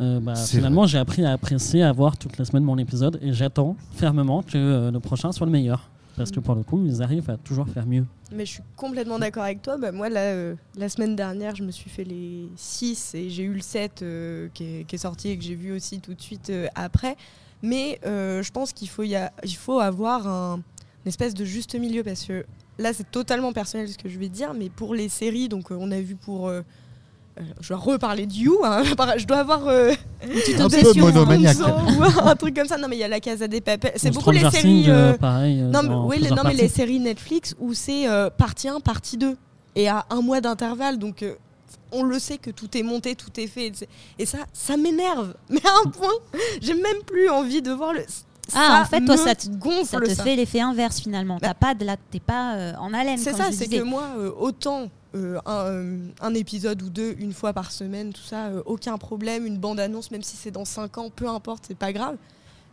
euh, 0.00 0.20
bah, 0.20 0.34
finalement, 0.34 0.86
j'ai 0.86 0.98
appris 0.98 1.24
à 1.24 1.32
apprécier 1.32 1.82
à 1.82 1.92
voir 1.92 2.16
toutes 2.16 2.38
les 2.38 2.44
semaines 2.44 2.64
mon 2.64 2.78
épisode 2.78 3.18
et 3.22 3.32
j'attends 3.32 3.76
fermement 3.92 4.42
que 4.42 4.56
euh, 4.56 4.90
le 4.90 5.00
prochain 5.00 5.32
soit 5.32 5.46
le 5.46 5.52
meilleur. 5.52 5.88
Parce 6.16 6.30
que 6.32 6.40
pour 6.40 6.54
le 6.54 6.62
coup, 6.62 6.82
ils 6.84 7.02
arrivent 7.02 7.30
à 7.30 7.36
toujours 7.38 7.66
faire 7.68 7.86
mieux. 7.86 8.04
Mais 8.32 8.44
je 8.44 8.52
suis 8.52 8.62
complètement 8.76 9.18
d'accord 9.18 9.44
avec 9.44 9.62
toi. 9.62 9.78
Bah, 9.78 9.90
moi, 9.90 10.10
là, 10.10 10.20
euh, 10.20 10.54
la 10.76 10.88
semaine 10.90 11.16
dernière, 11.16 11.54
je 11.56 11.62
me 11.62 11.70
suis 11.70 11.88
fait 11.88 12.04
les 12.04 12.46
6 12.56 13.14
et 13.14 13.30
j'ai 13.30 13.44
eu 13.44 13.54
le 13.54 13.60
7 13.60 14.02
euh, 14.02 14.48
qui, 14.52 14.64
est, 14.64 14.84
qui 14.84 14.96
est 14.96 14.98
sorti 14.98 15.28
et 15.30 15.38
que 15.38 15.44
j'ai 15.44 15.54
vu 15.54 15.72
aussi 15.72 16.00
tout 16.00 16.12
de 16.12 16.20
suite 16.20 16.50
euh, 16.50 16.66
après. 16.74 17.16
Mais 17.62 17.98
euh, 18.06 18.42
je 18.42 18.50
pense 18.50 18.72
qu'il 18.72 18.88
faut, 18.88 19.02
y 19.02 19.16
a- 19.16 19.32
il 19.44 19.54
faut 19.56 19.80
avoir 19.80 20.26
un, 20.26 20.60
une 21.04 21.08
espèce 21.08 21.34
de 21.34 21.44
juste 21.44 21.74
milieu 21.74 22.02
parce 22.02 22.24
que 22.24 22.44
là, 22.78 22.92
c'est 22.92 23.10
totalement 23.10 23.52
personnel 23.52 23.88
ce 23.88 23.98
que 23.98 24.08
je 24.08 24.18
vais 24.18 24.28
dire. 24.28 24.54
Mais 24.54 24.68
pour 24.70 24.94
les 24.94 25.08
séries, 25.08 25.48
donc 25.48 25.70
euh, 25.70 25.76
on 25.78 25.90
a 25.92 26.00
vu 26.00 26.14
pour. 26.16 26.48
euh, 26.48 26.62
je 27.60 27.68
dois 27.68 27.78
reparler 27.78 28.26
de 28.26 28.32
You. 28.34 28.58
hein. 28.64 28.82
je 29.16 29.24
dois 29.26 29.38
avoir 29.38 29.66
euh, 29.68 29.92
Un 30.58 30.64
obsession 30.64 30.92
peu 30.94 31.00
monomaniaque. 31.00 31.56
12 31.56 31.66
ans 31.66 31.86
ou 31.98 32.02
un 32.28 32.36
truc 32.36 32.54
comme 32.56 32.66
ça. 32.66 32.76
Non, 32.76 32.86
mais 32.88 32.96
il 32.96 33.00
y 33.00 33.04
a 33.04 33.08
la 33.08 33.20
Casa 33.20 33.46
des 33.48 33.60
Papels. 33.60 33.92
C'est 33.96 34.10
Ou 34.10 34.14
beaucoup 34.14 34.30
les 34.30 34.48
séries. 34.50 34.88
Pareil. 35.18 35.56
non, 35.62 35.82
mais, 35.82 35.88
oui, 35.94 36.16
les, 36.16 36.20
plusieurs 36.28 36.36
non, 36.36 36.42
mais 36.44 36.50
les 36.54 36.58
parties. 36.64 36.74
séries 36.74 37.00
Netflix 37.00 37.54
où 37.58 37.72
c'est 37.74 38.08
euh, 38.08 38.28
partie 38.30 38.68
1, 38.68 38.80
partie 38.80 39.16
2 39.16 39.36
et 39.76 39.88
à 39.88 40.04
un 40.10 40.20
mois 40.20 40.40
d'intervalle. 40.40 40.98
Donc, 40.98 41.22
euh, 41.22 41.34
on 41.92 42.02
le 42.04 42.18
sait 42.18 42.38
que 42.38 42.50
tout 42.50 42.76
est 42.76 42.82
monté, 42.82 43.14
tout 43.14 43.30
est 43.38 43.46
fait. 43.46 43.72
et- 44.18 44.26
ça, 44.26 44.38
ça 44.52 44.76
m'énerve. 44.76 45.34
Mais 45.48 45.60
à 45.64 45.86
un 45.86 45.90
point, 45.90 46.12
j'ai 46.60 46.74
même 46.74 47.02
plus 47.06 47.28
envie 47.28 47.62
de 47.62 47.70
voir 47.72 47.92
le. 47.92 48.04
Ah, 48.52 48.52
ça 48.52 48.82
en 48.82 48.84
fait, 48.86 49.04
toi, 49.04 49.16
ça 49.16 49.34
te, 49.34 49.48
gonfle 49.48 49.84
ça 49.86 50.00
te 50.00 50.10
ça. 50.14 50.24
fait 50.24 50.34
l'effet 50.34 50.60
inverse 50.60 51.00
finalement. 51.00 51.38
T'as 51.40 51.54
pas 51.54 51.74
de 51.74 51.84
la, 51.84 51.96
t'es 51.96 52.18
pas 52.20 52.54
euh, 52.56 52.74
en 52.80 52.92
haleine. 52.92 53.18
C'est 53.18 53.32
ça, 53.34 53.52
c'est 53.52 53.68
que 53.68 53.82
moi, 53.82 54.02
euh, 54.18 54.32
autant 54.36 54.88
euh, 55.14 55.38
un, 55.46 55.98
un 56.20 56.34
épisode 56.34 56.82
ou 56.82 56.90
deux, 56.90 57.14
une 57.20 57.32
fois 57.32 57.52
par 57.52 57.70
semaine, 57.70 58.12
tout 58.12 58.22
ça, 58.22 58.50
aucun 58.66 58.98
problème, 58.98 59.46
une 59.46 59.58
bande-annonce, 59.58 60.10
même 60.10 60.22
si 60.24 60.36
c'est 60.36 60.50
dans 60.50 60.64
5 60.64 60.98
ans, 60.98 61.10
peu 61.14 61.28
importe, 61.28 61.64
c'est 61.68 61.76
pas 61.78 61.92
grave. 61.92 62.16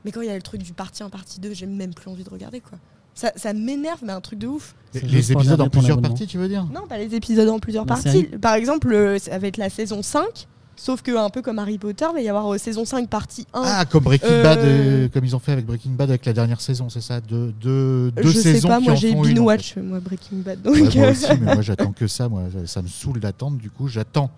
Mais 0.04 0.12
quand 0.12 0.22
il 0.22 0.28
y 0.28 0.32
a 0.32 0.36
le 0.36 0.42
truc 0.42 0.64
du 0.64 0.74
partie 0.74 1.04
1, 1.04 1.10
partie 1.10 1.40
2, 1.40 1.54
j'ai 1.54 1.66
même 1.68 1.94
plus 1.94 2.10
envie 2.10 2.24
de 2.24 2.30
regarder 2.30 2.60
quoi. 2.60 2.78
Ça, 3.18 3.32
ça 3.36 3.52
m'énerve, 3.52 4.00
mais 4.06 4.14
un 4.14 4.22
truc 4.22 4.38
de 4.38 4.46
ouf. 4.48 4.76
Les- 4.94 5.32
épisodes 5.32 5.60
en 5.60 5.70
plusieurs 5.70 6.00
parties, 6.00 6.28
tu 6.28 6.38
veux 6.38 6.48
dire 6.48 6.66
Non, 6.72 6.86
pas 6.88 7.00
les 7.00 7.16
épisodes 7.16 7.50
en 7.50 7.58
plusieurs 7.60 7.86
La 7.86 7.96
parties. 7.96 8.24
Par 8.40 8.54
exemple, 8.54 8.94
euh, 8.94 9.18
ça 9.18 9.38
va 9.40 9.48
être 9.48 9.58
la 9.58 9.72
saison 9.72 10.04
5, 10.04 10.48
sauf 10.76 11.02
que 11.02 11.18
un 11.18 11.30
peu 11.32 11.42
comme 11.42 11.58
Harry 11.58 11.80
Potter, 11.80 12.06
il 12.12 12.14
va 12.14 12.22
y 12.22 12.30
avoir 12.30 12.54
euh, 12.54 12.60
saison 12.60 12.86
5, 12.86 13.10
partie 13.10 13.48
1. 13.56 13.62
Ah, 13.66 13.86
comme 13.86 14.04
Breaking 14.04 14.28
Euh, 14.30 14.44
Bad, 14.44 14.60
euh, 14.60 15.08
comme 15.12 15.26
ils 15.26 15.36
ont 15.36 15.40
fait 15.40 15.52
avec 15.54 15.66
Breaking 15.66 15.92
Bad 15.94 16.10
avec 16.12 16.26
la 16.26 16.34
dernière 16.34 16.62
saison, 16.62 16.90
c'est 16.90 17.02
ça 17.02 17.20
Deux, 17.20 17.54
deux, 17.60 18.12
deux 18.12 18.22
je 18.24 18.30
sais 18.30 18.54
saisons 18.54 18.68
pas, 18.70 18.78
qui 18.78 18.84
moi 18.84 18.94
en 18.94 18.96
j'ai 18.98 19.14
binge 19.16 19.40
en 19.40 19.44
watch, 19.44 19.74
fait. 19.74 19.82
moi 19.82 20.00
Breaking 20.00 20.38
Bad. 20.38 20.62
Donc, 20.62 20.76
Ouais, 20.76 20.82
moi 20.96 21.10
aussi, 21.10 21.26
mais 21.42 21.54
moi 21.56 21.62
j'attends 21.62 21.92
que 21.94 22.06
ça, 22.08 22.30
moi 22.30 22.44
ça, 22.54 22.68
ça 22.68 22.82
me 22.84 22.88
saoule 22.88 23.20
d'attendre. 23.20 23.58
Du 23.58 23.72
coup, 23.72 23.88
j'attends 23.88 24.30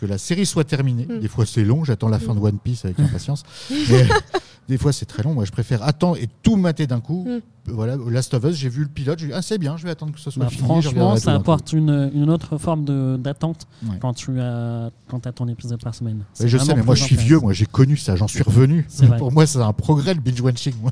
que 0.00 0.06
la 0.06 0.18
série 0.18 0.46
soit 0.46 0.64
terminée. 0.64 1.06
Mm. 1.08 1.18
Des 1.20 1.28
fois 1.28 1.46
c'est 1.46 1.64
long, 1.64 1.82
j'attends 1.84 2.08
la 2.08 2.18
fin 2.20 2.32
Mm. 2.32 2.36
de 2.38 2.40
One 2.44 2.58
Piece 2.58 2.84
avec 2.84 2.98
impatience. 3.00 3.42
mais 3.90 4.06
des 4.68 4.78
fois 4.78 4.92
c'est 4.92 5.06
très 5.06 5.22
long. 5.22 5.34
Moi 5.34 5.44
je 5.44 5.52
préfère 5.52 5.82
attendre 5.82 6.16
et 6.18 6.28
tout 6.42 6.56
mater 6.56 6.86
d'un 6.86 7.00
coup. 7.00 7.24
Mm. 7.26 7.40
Voilà, 7.66 7.96
Last 8.10 8.34
of 8.34 8.44
Us, 8.44 8.56
j'ai 8.56 8.68
vu 8.68 8.82
le 8.82 8.88
pilote, 8.88 9.18
j'ai 9.18 9.28
dit 9.28 9.32
ah 9.34 9.40
c'est 9.40 9.56
bien, 9.56 9.76
je 9.78 9.84
vais 9.84 9.90
attendre 9.90 10.12
que 10.12 10.20
ce 10.20 10.30
soit 10.30 10.44
Bah, 10.44 10.50
fini. 10.50 10.64
franchement, 10.64 11.16
ça 11.16 11.34
apporte 11.34 11.72
une, 11.72 12.10
une 12.14 12.28
autre 12.28 12.58
forme 12.58 12.84
d'attente 13.18 13.66
Ouais. 13.84 13.96
quand 14.00 14.12
tu 14.12 14.38
as, 14.38 14.90
quand 15.08 15.26
as 15.26 15.32
ton 15.32 15.48
épisode 15.48 15.82
par 15.82 15.94
semaine. 15.94 16.24
Je 16.38 16.58
sais, 16.58 16.74
mais 16.74 16.82
moi 16.82 16.94
je 16.94 17.04
suis 17.04 17.16
vieux, 17.16 17.38
moi 17.40 17.52
j'ai 17.54 17.64
connu 17.66 17.96
ça, 17.96 18.16
j'en 18.16 18.28
suis 18.28 18.42
revenu. 18.42 18.86
Pour 19.18 19.32
moi 19.32 19.46
c'est 19.46 19.58
un 19.60 19.72
progrès 19.72 20.12
le 20.14 20.20
binge 20.20 20.40
watching. 20.42 20.74
Moi. 20.82 20.90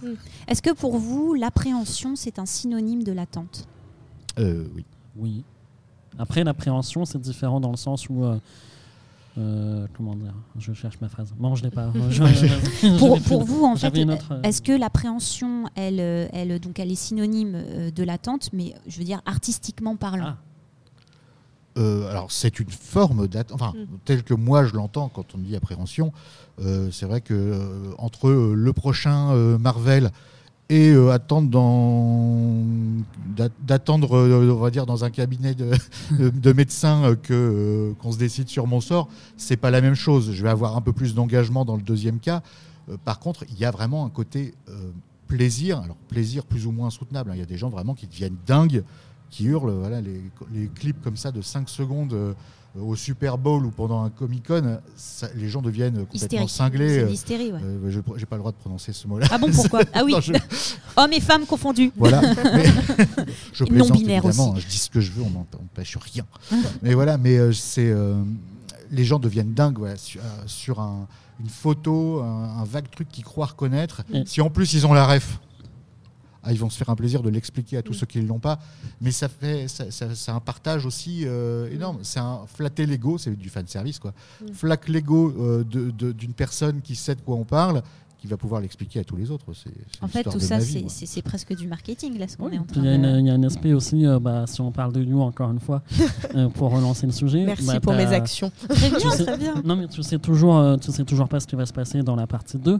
Est-ce 0.49 0.63
que 0.63 0.73
pour 0.75 0.97
vous, 0.97 1.35
l'appréhension, 1.35 2.17
c'est 2.17 2.39
un 2.39 2.47
synonyme 2.47 3.03
de 3.05 3.13
l'attente? 3.13 3.67
Euh, 4.39 4.65
oui. 4.75 4.85
Oui. 5.17 5.45
Après, 6.19 6.43
l'appréhension, 6.45 7.05
c'est 7.05 7.21
différent 7.21 7.61
dans 7.61 7.71
le 7.71 7.77
sens 7.77 8.09
où. 8.09 8.25
euh, 8.25 8.39
euh, 9.39 9.87
comment 9.97 10.15
dire 10.15 10.35
Je 10.59 10.73
cherche 10.73 11.01
ma 11.01 11.09
phrase. 11.09 11.35
Non, 11.41 11.55
je 11.55 11.63
l'ai 11.65 11.71
pas. 11.71 11.91
Je- 12.11 12.23
je 12.25 12.99
pour, 12.99 13.45
vous, 13.45 13.65
en 13.65 13.77
fait, 13.77 14.05
autre, 14.05 14.33
euh, 14.33 14.43
est-ce 14.43 14.61
que 14.63 14.73
l'appréhension, 14.73 15.65
elle, 15.75 16.01
euh, 16.01 16.29
elle, 16.33 16.59
donc, 16.61 16.79
elle 16.79 16.91
est 16.91 16.95
synonyme 16.97 17.57
de 17.95 18.03
l'attente, 18.05 18.51
mais 18.53 18.75
je 18.87 18.99
veux 18.99 19.05
dire 19.05 19.23
artistiquement 19.27 19.97
parlant? 19.97 20.25
Ah. 20.29 20.37
Euh, 21.79 22.11
alors 22.11 22.31
c'est 22.31 22.61
une 22.61 22.69
forme 22.69 23.27
d'attente, 23.29 23.55
enfin 23.55 23.73
Mm. 23.75 23.87
telle 24.05 24.23
que 24.25 24.35
moi 24.35 24.67
je 24.67 24.75
l'entends 24.75 25.09
quand 25.09 25.35
on 25.35 25.39
dit 25.39 25.57
appréhension. 25.57 26.13
euh, 26.61 26.91
c'est 26.91 27.07
vrai 27.07 27.23
que 27.23 27.33
euh, 27.33 27.93
entre 27.97 28.31
le 28.31 28.73
prochain 28.75 29.31
euh, 29.31 29.57
Marvel 29.57 30.11
et 30.73 30.91
euh, 30.91 31.11
attendre 31.11 31.51
dans 31.51 32.65
d'a- 33.37 33.51
d'attendre 33.63 34.17
euh, 34.17 34.51
on 34.53 34.61
va 34.61 34.71
dire 34.71 34.87
dans 34.87 35.05
un 35.05 35.11
cabinet 35.11 35.55
de, 35.55 35.71
de, 36.19 36.31
de 36.31 36.53
médecin 36.53 37.05
euh, 37.05 37.15
que 37.15 37.93
qu'on 38.01 38.11
se 38.13 38.19
décide 38.19 38.49
sur 38.49 38.67
mon 38.67 38.81
sort, 38.81 39.09
c'est 39.37 39.57
pas 39.59 39.71
la 39.71 39.81
même 39.83 39.95
chose. 39.95 40.33
Je 40.33 40.43
vais 40.43 40.49
avoir 40.49 40.77
un 40.77 40.81
peu 40.81 40.93
plus 40.93 41.15
d'engagement 41.15 41.65
dans 41.65 41.77
le 41.77 41.83
deuxième 41.83 42.19
cas. 42.21 42.43
Par 43.05 43.21
contre, 43.21 43.45
il 43.51 43.59
y 43.59 43.65
a 43.65 43.71
vraiment 43.71 44.05
un 44.07 44.11
côté 44.11 44.55
plaisir, 45.29 45.79
alors 45.79 45.97
plaisir 46.09 46.45
plus 46.45 46.67
ou 46.67 46.73
moins 46.73 46.91
soutenable. 46.91 47.31
hein. 47.31 47.35
Il 47.37 47.39
y 47.41 47.43
a 47.43 47.47
des 47.47 47.57
gens 47.59 47.69
vraiment 47.69 47.95
qui 47.95 48.07
deviennent 48.07 48.37
dingues 48.47 48.83
qui 49.31 49.45
hurlent. 49.45 49.73
Voilà, 49.73 50.01
les, 50.01 50.21
les 50.53 50.67
clips 50.69 51.01
comme 51.03 51.17
ça 51.17 51.31
de 51.33 51.43
5 51.43 51.69
secondes 51.69 52.35
au 52.81 52.97
Super 52.97 53.37
Bowl 53.37 53.67
ou 53.67 53.71
pendant 53.71 54.03
un 54.03 54.09
Comic 54.11 54.47
Con, 54.49 54.79
ça- 54.97 55.29
les 55.35 55.49
gens 55.49 55.61
deviennent 55.61 55.93
complètement 56.07 56.15
Hystérique. 56.47 56.51
cinglés. 56.51 56.89
C'est 57.17 57.35
euh, 57.35 57.53
ouais. 57.53 57.61
euh, 57.63 57.91
je 57.91 57.99
n'ai 57.99 58.27
pas 58.27 58.37
le 58.37 58.41
droit 58.41 58.53
de 58.53 58.57
prononcer 58.57 58.93
ce 58.93 59.07
mot-là. 59.09 59.27
Ah 59.31 59.39
bon, 59.39 59.51
pourquoi 59.53 59.81
Ah 59.93 60.03
oui, 60.05 60.13
Non, 60.13 60.21
je- 60.21 60.33
hommes 60.97 61.13
et 61.13 61.21
femmes 61.21 61.45
confondus. 61.47 61.93
voilà. 61.97 62.21
Mais 62.55 62.65
je 63.53 63.65
non-binaire 63.65 64.25
évidemment. 64.25 64.53
aussi. 64.53 64.63
Je 64.63 64.67
dis 64.69 64.79
ce 64.79 64.91
que 64.91 65.01
je 65.01 65.13
veux, 65.13 65.23
on 65.23 65.31
n'empêche 65.31 65.97
rien. 65.99 66.25
mais 66.83 66.95
voilà, 66.95 67.19
mais 67.19 67.37
euh, 67.37 67.53
c'est 67.53 67.91
euh, 67.91 68.15
les 68.91 69.05
gens 69.05 69.19
deviennent 69.19 69.53
dingues 69.55 69.79
sur, 69.97 70.21
euh, 70.23 70.25
sur 70.47 70.81
un- 70.81 71.07
une 71.41 71.49
photo, 71.49 72.21
un, 72.23 72.61
un 72.61 72.65
vague 72.65 72.89
truc 72.91 73.09
qu'ils 73.11 73.25
croient 73.25 73.47
reconnaître. 73.47 74.03
Mm. 74.13 74.23
Si 74.27 74.41
en 74.41 74.51
plus 74.51 74.73
ils 74.75 74.87
ont 74.87 74.93
la 74.93 75.07
ref. 75.07 75.39
Ah, 76.43 76.53
ils 76.53 76.59
vont 76.59 76.71
se 76.71 76.77
faire 76.77 76.91
un 76.91 76.97
plaisir 76.97 77.23
de 77.23 77.29
l'expliquer 77.31 77.77
à 77.77 77.83
tous 77.83 77.95
ceux 77.95 78.07
qui 78.07 78.21
ne 78.21 78.27
l'ont 78.27 78.41
pas. 78.41 78.59
Mais 79.01 79.11
ça 79.13 79.29
fait, 79.29 79.69
ça- 79.69 80.33
un 80.33 80.41
partage 80.41 80.87
aussi 80.87 81.23
euh, 81.25 81.71
énorme. 81.71 81.99
C'est 82.03 82.19
un 82.21 82.41
flatter 82.47 82.87
l'ego, 82.87 83.19
c'est 83.19 83.37
du 83.37 83.49
fan 83.49 83.67
service 83.67 83.99
quoi. 83.99 84.13
Flatte 84.53 84.89
l'ego 84.89 85.33
euh, 85.39 85.65
d'une 85.65 86.35
personne 86.35 86.81
qui 86.83 86.95
sait 86.97 87.15
de 87.15 87.21
quoi 87.21 87.37
on 87.37 87.45
parle, 87.45 87.83
qui 88.23 88.29
va 88.29 88.37
pouvoir 88.37 88.61
l'expliquer 88.61 89.01
à 89.01 89.05
tous 89.05 89.17
les 89.17 89.33
autres. 89.33 89.47
C'est, 89.53 89.69
c'est 89.69 90.03
En 90.05 90.07
fait, 90.07 90.19
l'histoire 90.21 90.33
tout 90.35 90.39
de 90.41 90.45
ça, 90.45 90.61
c'est- 90.61 90.81
moi. 90.83 90.89
c'est 90.89 91.07
c'est 91.07 91.23
presque 91.23 91.57
du 91.57 91.67
marketing, 91.67 92.17
là, 92.21 92.29
ce 92.29 92.37
qu'on 92.37 92.47
Oui, 92.47 92.55
est 92.55 92.59
en 92.61 92.63
train 92.65 92.81
il 92.81 92.85
y, 92.87 92.89
a 92.89 92.97
de... 92.97 93.19
il 93.19 93.27
y 93.27 93.31
a 93.31 93.35
un 93.35 93.43
aspect 93.43 93.73
aussi, 93.73 94.07
euh, 94.07 94.21
bah, 94.21 94.45
si 94.47 94.61
on 94.61 94.71
parle 94.71 94.93
de 94.93 95.03
You 95.03 95.21
encore 95.21 95.51
une 95.51 95.59
fois, 95.59 95.83
euh, 96.37 96.49
pour 96.49 96.71
relancer 96.71 97.07
le 97.07 97.13
sujet. 97.13 97.45
Merci 97.45 97.67
bah, 97.67 97.81
pour 97.81 97.95
mes 97.95 98.07
actions. 98.07 98.53
Très 98.69 98.91
bien, 98.91 99.11
sais- 99.11 99.25
très 99.25 99.37
bien. 99.39 99.55
Non, 99.65 99.75
mais 99.75 99.89
tu 99.89 100.03
sais 100.05 100.19
toujours, 100.21 100.57
euh, 100.57 100.77
tu 100.77 100.93
sais 100.93 101.03
toujours 101.05 101.29
pas 101.29 101.41
ce 101.41 101.49
qui 101.49 101.57
va 101.57 101.67
se 101.67 101.73
passer 101.73 102.03
dans 102.05 102.15
la 102.15 102.29
partie 102.29 102.59
2. 102.59 102.79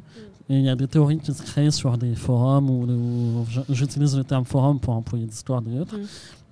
Et 0.49 0.57
il 0.59 0.63
y 0.65 0.69
a 0.69 0.77
des 0.77 0.87
théories 0.89 1.19
qui 1.19 1.33
se 1.33 1.43
créent 1.43 1.71
sur 1.71 1.97
des 1.99 2.15
forums, 2.15 2.69
ou, 2.71 3.45
j'utilise 3.71 4.17
le 4.17 4.25
terme 4.25 4.45
forum 4.45 4.79
pour 4.81 4.95
employer 4.95 5.25
d'histoire 5.27 5.61
des 5.63 5.79
autres. 5.81 5.97
Mm. 5.97 6.03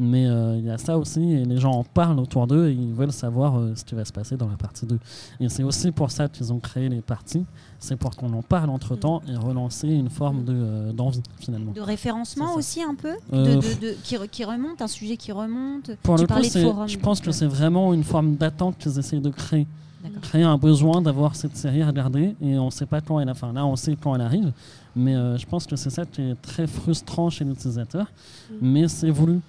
Mais 0.02 0.26
euh, 0.26 0.56
il 0.56 0.64
y 0.64 0.70
a 0.70 0.78
ça 0.78 0.96
aussi, 0.96 1.20
et 1.34 1.44
les 1.44 1.58
gens 1.58 1.72
en 1.72 1.84
parlent 1.84 2.18
autour 2.18 2.46
d'eux, 2.46 2.68
et 2.70 2.72
ils 2.72 2.94
veulent 2.94 3.12
savoir 3.12 3.58
euh, 3.58 3.74
ce 3.76 3.84
qui 3.84 3.94
va 3.94 4.06
se 4.06 4.12
passer 4.12 4.34
dans 4.38 4.48
la 4.48 4.56
partie 4.56 4.86
2. 4.86 4.98
Et 5.40 5.50
c'est 5.50 5.62
aussi 5.62 5.90
pour 5.92 6.10
ça 6.10 6.26
qu'ils 6.26 6.54
ont 6.54 6.58
créé 6.58 6.88
les 6.88 7.02
parties, 7.02 7.44
c'est 7.78 7.96
pour 7.96 8.16
qu'on 8.16 8.32
en 8.32 8.40
parle 8.40 8.70
entre 8.70 8.96
temps 8.96 9.20
et 9.28 9.36
relancer 9.36 9.88
une 9.88 10.08
forme 10.08 10.42
de, 10.44 10.54
euh, 10.56 10.92
d'envie 10.92 11.20
finalement. 11.38 11.72
De 11.72 11.82
référencement 11.82 12.54
aussi, 12.54 12.82
un 12.82 12.94
peu 12.94 13.12
de, 13.30 13.56
de- 13.56 13.94
qui, 14.02 14.16
re- 14.16 14.26
qui 14.28 14.42
remonte, 14.42 14.80
un 14.80 14.86
sujet 14.88 15.18
qui 15.18 15.32
remonte 15.32 15.90
Pour 16.02 16.16
Tu 16.16 16.22
le 16.22 16.28
coup, 16.28 16.42
c'est- 16.44 16.62
forum. 16.64 16.88
je 16.88 16.98
pense 16.98 17.20
que 17.20 17.30
c'est 17.30 17.46
vraiment 17.46 17.92
une 17.92 18.04
forme 18.04 18.36
d'attente 18.36 18.78
qu'ils 18.78 18.98
essaient 18.98 19.20
de 19.20 19.28
créer. 19.30 19.66
D'accord. 20.02 20.22
Créer 20.22 20.44
un 20.44 20.56
besoin 20.56 21.02
d'avoir 21.02 21.36
cette 21.36 21.58
série 21.58 21.82
à 21.82 21.86
regarder 21.88 22.34
et 22.40 22.58
on 22.58 22.64
ne 22.66 22.70
sait 22.70 22.86
pas 22.86 23.02
quand 23.02 23.20
elle 23.20 23.28
enfin 23.28 23.52
là 23.52 23.66
on 23.66 23.76
sait 23.76 23.94
quand 24.02 24.14
elle 24.14 24.22
arrive 24.22 24.50
mais 24.96 25.14
euh, 25.14 25.36
je 25.36 25.44
pense 25.44 25.66
que 25.66 25.76
c'est 25.76 25.90
ça 25.90 26.06
qui 26.06 26.22
est 26.22 26.40
très 26.40 26.66
frustrant 26.66 27.28
chez 27.28 27.44
l'utilisateur 27.44 28.06
Mm. 28.50 28.54
mais 28.62 28.88
c'est 28.88 29.10
voulu 29.10 29.40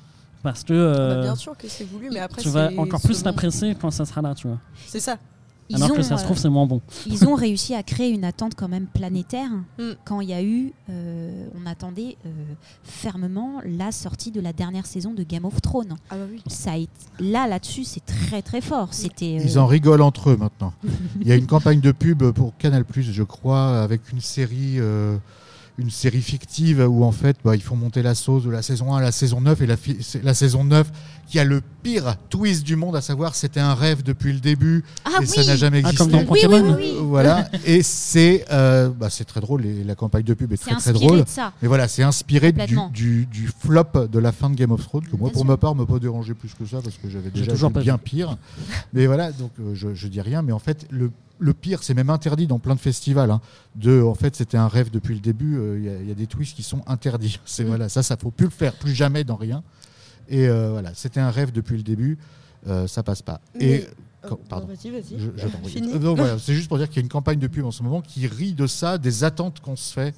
parce 0.44 0.64
que 0.64 0.74
Bah, 0.74 1.00
euh, 1.00 1.22
bien 1.24 1.36
sûr 1.36 1.58
que 1.58 1.68
c'est 1.68 1.84
voulu, 1.86 2.10
mais 2.12 2.20
après 2.20 2.42
tu 2.42 2.50
vas 2.50 2.70
encore 2.78 3.02
plus 3.02 3.24
l'apprécier 3.24 3.76
quand 3.80 3.92
ça 3.92 4.06
sera 4.06 4.22
là 4.22 4.34
tu 4.36 4.48
vois 4.48 4.60
C'est 4.88 5.00
ça. 5.00 5.18
Ils 5.74 5.78
alors 5.78 5.92
ont, 5.92 5.96
que 5.96 6.02
ça 6.02 6.18
se 6.18 6.24
euh, 6.24 6.26
trouve 6.26 6.38
c'est 6.38 6.50
moins 6.50 6.66
bon 6.66 6.82
ils 7.08 7.26
ont 7.30 7.34
réussi 7.48 7.74
à 7.76 7.82
créer 7.82 8.10
une 8.10 8.26
attente 8.26 8.56
quand 8.58 8.68
même 8.68 8.88
planétaire 8.88 9.50
Mm. 9.78 9.84
quand 10.04 10.20
il 10.20 10.28
y 10.30 10.34
a 10.34 10.44
eu, 10.44 10.74
euh, 10.90 11.48
on 11.56 11.66
attendait 11.66 12.18
euh, 12.26 12.30
fermement 12.84 13.62
la 13.66 13.94
sortie 13.94 14.32
de 14.32 14.42
la 14.42 14.52
dernière 14.52 14.86
saison 14.86 15.14
de 15.14 15.24
Game 15.24 15.46
of 15.46 15.62
Thrones. 15.62 15.96
Ah 16.10 16.16
bah 16.18 16.24
oui. 16.30 16.42
Ça 16.48 16.74
a 16.74 16.78
été, 16.78 16.92
là, 17.20 17.48
là-dessus, 17.48 17.86
c'est 17.86 18.06
très 18.06 18.42
très 18.42 18.60
fort. 18.60 18.90
C'était. 18.94 19.38
euh, 19.40 19.44
Ils 19.46 19.60
en 19.60 19.66
rigolent 19.66 20.02
entre 20.06 20.32
eux 20.32 20.38
maintenant. 20.38 20.74
Il 21.22 21.28
y 21.28 21.32
a 21.32 21.36
une 21.36 21.48
campagne 21.48 21.80
de 21.80 21.92
pub 21.94 22.32
pour 22.32 22.58
Canal+, 22.58 22.84
je 22.94 23.24
crois, 23.24 23.82
avec 23.82 24.12
une 24.12 24.20
série, 24.22 24.76
euh, 24.78 25.18
une 25.82 25.90
série 25.90 26.22
fictive 26.22 26.86
où 26.88 27.04
en 27.04 27.12
fait, 27.12 27.38
bah, 27.44 27.56
ils 27.56 27.62
font 27.62 27.76
monter 27.76 28.02
la 28.02 28.16
sauce 28.16 28.44
de 28.44 28.50
la 28.50 28.62
saison 28.62 28.94
1 28.94 28.98
à 28.98 29.02
la 29.02 29.12
saison 29.12 29.42
9 29.42 29.62
et 29.62 29.68
la, 30.24 30.34
saison 30.34 30.64
9 30.64 30.92
qui 31.28 31.40
a 31.40 31.44
le 31.44 31.62
pire 31.84 32.16
twist 32.30 32.64
du 32.64 32.76
monde, 32.76 32.96
à 32.96 33.02
savoir 33.02 33.36
c'était 33.36 33.60
un 33.62 33.74
rêve 33.74 34.04
depuis 34.04 34.34
le 34.34 34.40
début 34.40 34.84
Ah 35.06 35.12
et 35.16 35.20
oui 35.22 35.28
ça 35.28 35.44
n'a 35.46 35.56
jamais 35.56 35.82
Ah, 35.84 35.90
existé. 35.90 35.98
comme 35.98 36.12
dans 36.12 36.18
Oui, 36.20 36.26
oui, 36.30 36.42
Pokémon 36.42 36.76
oui, 36.76 36.76
oui. 36.78 36.94
Euh, 36.98 37.02
Voilà, 37.04 37.48
et 37.66 37.82
c'est 37.84 38.46
euh, 38.52 38.90
bah, 38.90 39.10
c'est 39.10 39.24
très 39.26 39.40
drôle, 39.42 39.66
et 39.66 39.84
la 39.84 39.96
campagne 39.96 40.24
de 40.24 40.34
pub 40.34 40.52
est 40.54 40.58
très 40.58 40.94
drôle. 40.94 41.24
Mais 41.62 41.68
voilà, 41.68 41.88
c'est 41.88 42.04
inspiré 42.04 42.52
du, 42.52 42.60
Complètement. 42.60 42.90
du, 42.94 43.26
du 43.28 43.48
flop 43.48 44.08
de 44.12 44.20
la 44.20 44.32
fin 44.32 44.50
de 44.50 44.56
Game 44.56 44.72
of 44.72 44.84
Thrones, 44.86 45.04
que 45.06 45.16
moi, 45.16 45.30
Bien 45.30 45.34
pour 45.34 45.42
sûr. 45.44 45.46
ma 45.52 45.58
part, 45.58 45.74
me 45.76 45.86
pas 45.86 46.00
dérangé 46.00 46.34
plus 46.34 46.54
que 46.54 46.66
ça, 46.66 46.82
parce 46.82 46.98
que 46.98 47.10
j'avais 47.10 47.30
déjà 47.30 47.52
toujours 47.54 47.72
bien 47.72 47.98
pire. 47.98 48.38
mais 48.94 49.06
voilà, 49.08 49.32
donc 49.32 49.52
euh, 49.60 49.72
je, 49.74 49.94
je 49.94 50.08
dis 50.08 50.22
rien, 50.22 50.42
mais 50.42 50.52
en 50.52 50.60
fait, 50.60 50.86
le, 50.90 51.12
le 51.42 51.54
pire, 51.54 51.82
c'est 51.84 51.94
même 51.96 52.10
interdit 52.12 52.46
dans 52.48 52.60
plein 52.60 52.76
de 52.76 52.80
festivals. 52.80 53.32
hein, 53.32 53.42
de, 53.76 54.02
en 54.02 54.14
fait, 54.14 54.36
c'était 54.36 54.58
un 54.58 54.68
rêve 54.68 54.92
depuis 54.92 55.16
le 55.16 55.20
début, 55.22 55.58
euh, 55.58 55.78
il 55.80 55.86
y 55.86 55.90
a- 55.90 55.98
il 56.02 56.08
y, 56.08 56.12
a 56.12 56.16
des 56.16 56.28
twists 56.28 56.56
qui 56.56 56.64
sont 56.64 56.82
interdits. 56.88 57.40
C'est 57.46 57.64
Mm. 57.64 57.68
voilà, 57.68 57.90
ça, 57.90 58.04
ça 58.04 58.16
faut 58.16 58.32
plus 58.32 58.46
le 58.46 58.52
faire, 58.52 58.74
plus 58.74 58.94
jamais 58.94 59.24
dans 59.24 59.36
rien. 59.36 59.64
Et 60.30 60.48
euh, 60.48 60.70
voilà, 60.72 60.92
c'était 60.94 61.20
un 61.20 61.32
rêve 61.32 61.52
depuis 61.52 61.76
le 61.78 61.84
début, 61.84 62.18
euh, 62.68 62.88
ça 62.88 63.04
passe 63.04 63.22
pas. 63.22 63.42
Mais- 63.60 63.66
Et 63.66 63.88
Quand- 64.30 64.40
pardon. 64.48 64.68
je, 65.18 65.26
je 65.36 65.48
voilà, 66.16 66.38
c'est 66.38 66.54
juste 66.54 66.68
pour 66.68 66.78
dire 66.78 66.88
qu'il 66.88 66.98
y 66.98 67.00
a 67.00 67.02
une 67.04 67.10
campagne 67.10 67.40
de 67.40 67.48
pub 67.48 67.66
en 67.66 67.72
ce 67.72 67.82
moment 67.82 68.02
qui 68.02 68.28
rit 68.28 68.54
de 68.54 68.68
ça, 68.68 69.00
des 69.00 69.24
attentes 69.24 69.60
qu'on 69.62 69.76
se 69.76 69.92
fait. 69.92 70.14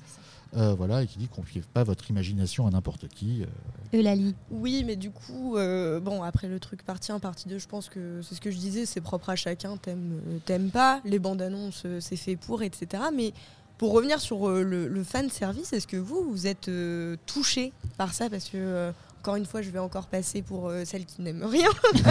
Euh, 0.56 0.74
voilà, 0.76 1.04
et 1.04 1.08
qui 1.08 1.18
dit 1.18 1.28
confiez 1.28 1.62
pas 1.74 1.84
votre 1.84 2.10
imagination 2.10 2.68
à 2.68 2.72
n'importe 2.72 3.08
qui. 3.08 3.42
euh. 3.44 3.98
Eulalie. 3.98 4.36
Oui, 4.52 4.84
mais 4.86 4.96
du 4.96 5.12
coup, 5.12 5.56
euh, 5.58 6.00
bon, 6.00 6.24
après 6.24 6.48
le 6.48 6.60
truc 6.60 6.84
partie 6.84 7.12
1, 7.12 7.20
partie 7.20 7.48
2, 7.50 7.58
je 7.60 7.68
pense 7.68 7.90
que 7.90 8.22
c'est 8.22 8.36
ce 8.36 8.42
que 8.42 8.52
je 8.52 8.58
disais, 8.58 8.86
c'est 8.86 9.02
propre 9.02 9.30
à 9.30 9.36
chacun, 9.36 9.78
t'aimes, 9.78 10.20
euh, 10.30 10.38
t'aimes 10.46 10.70
pas, 10.72 11.02
les 11.06 11.20
bandes 11.20 11.42
annonces, 11.42 11.86
c'est 12.00 12.16
fait 12.16 12.36
pour, 12.36 12.64
etc. 12.64 13.04
Mais 13.16 13.34
pour 13.78 13.92
revenir 13.94 14.20
sur 14.20 14.48
euh, 14.50 14.64
le, 14.64 14.88
le 14.88 15.04
fan 15.04 15.30
service, 15.30 15.74
est-ce 15.74 15.88
que 15.88 15.98
vous, 15.98 16.24
vous 16.30 16.48
êtes 16.48 16.70
euh, 16.70 17.18
touché 17.26 17.74
par 17.98 18.14
ça? 18.14 18.30
Parce 18.30 18.46
que, 18.46 18.58
euh, 18.58 18.92
encore 19.24 19.38
une 19.38 19.46
fois, 19.46 19.62
je 19.62 19.70
vais 19.70 19.80
encore 19.80 20.08
passer 20.08 20.42
pour 20.42 20.68
euh, 20.68 20.84
celle 20.84 21.06
qui 21.06 21.22
n'aime 21.22 21.46
rien. 21.46 21.70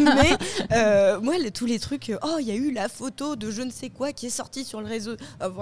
Mais 0.00 0.36
euh, 0.72 1.20
moi, 1.20 1.34
tous 1.54 1.66
les 1.66 1.78
trucs, 1.78 2.10
euh, 2.10 2.18
oh, 2.24 2.38
il 2.40 2.48
y 2.48 2.50
a 2.50 2.56
eu 2.56 2.72
la 2.72 2.88
photo 2.88 3.36
de 3.36 3.48
je 3.52 3.62
ne 3.62 3.70
sais 3.70 3.90
quoi 3.90 4.12
qui 4.12 4.26
est 4.26 4.30
sortie 4.30 4.64
sur 4.64 4.80
le 4.80 4.88
réseau. 4.88 5.14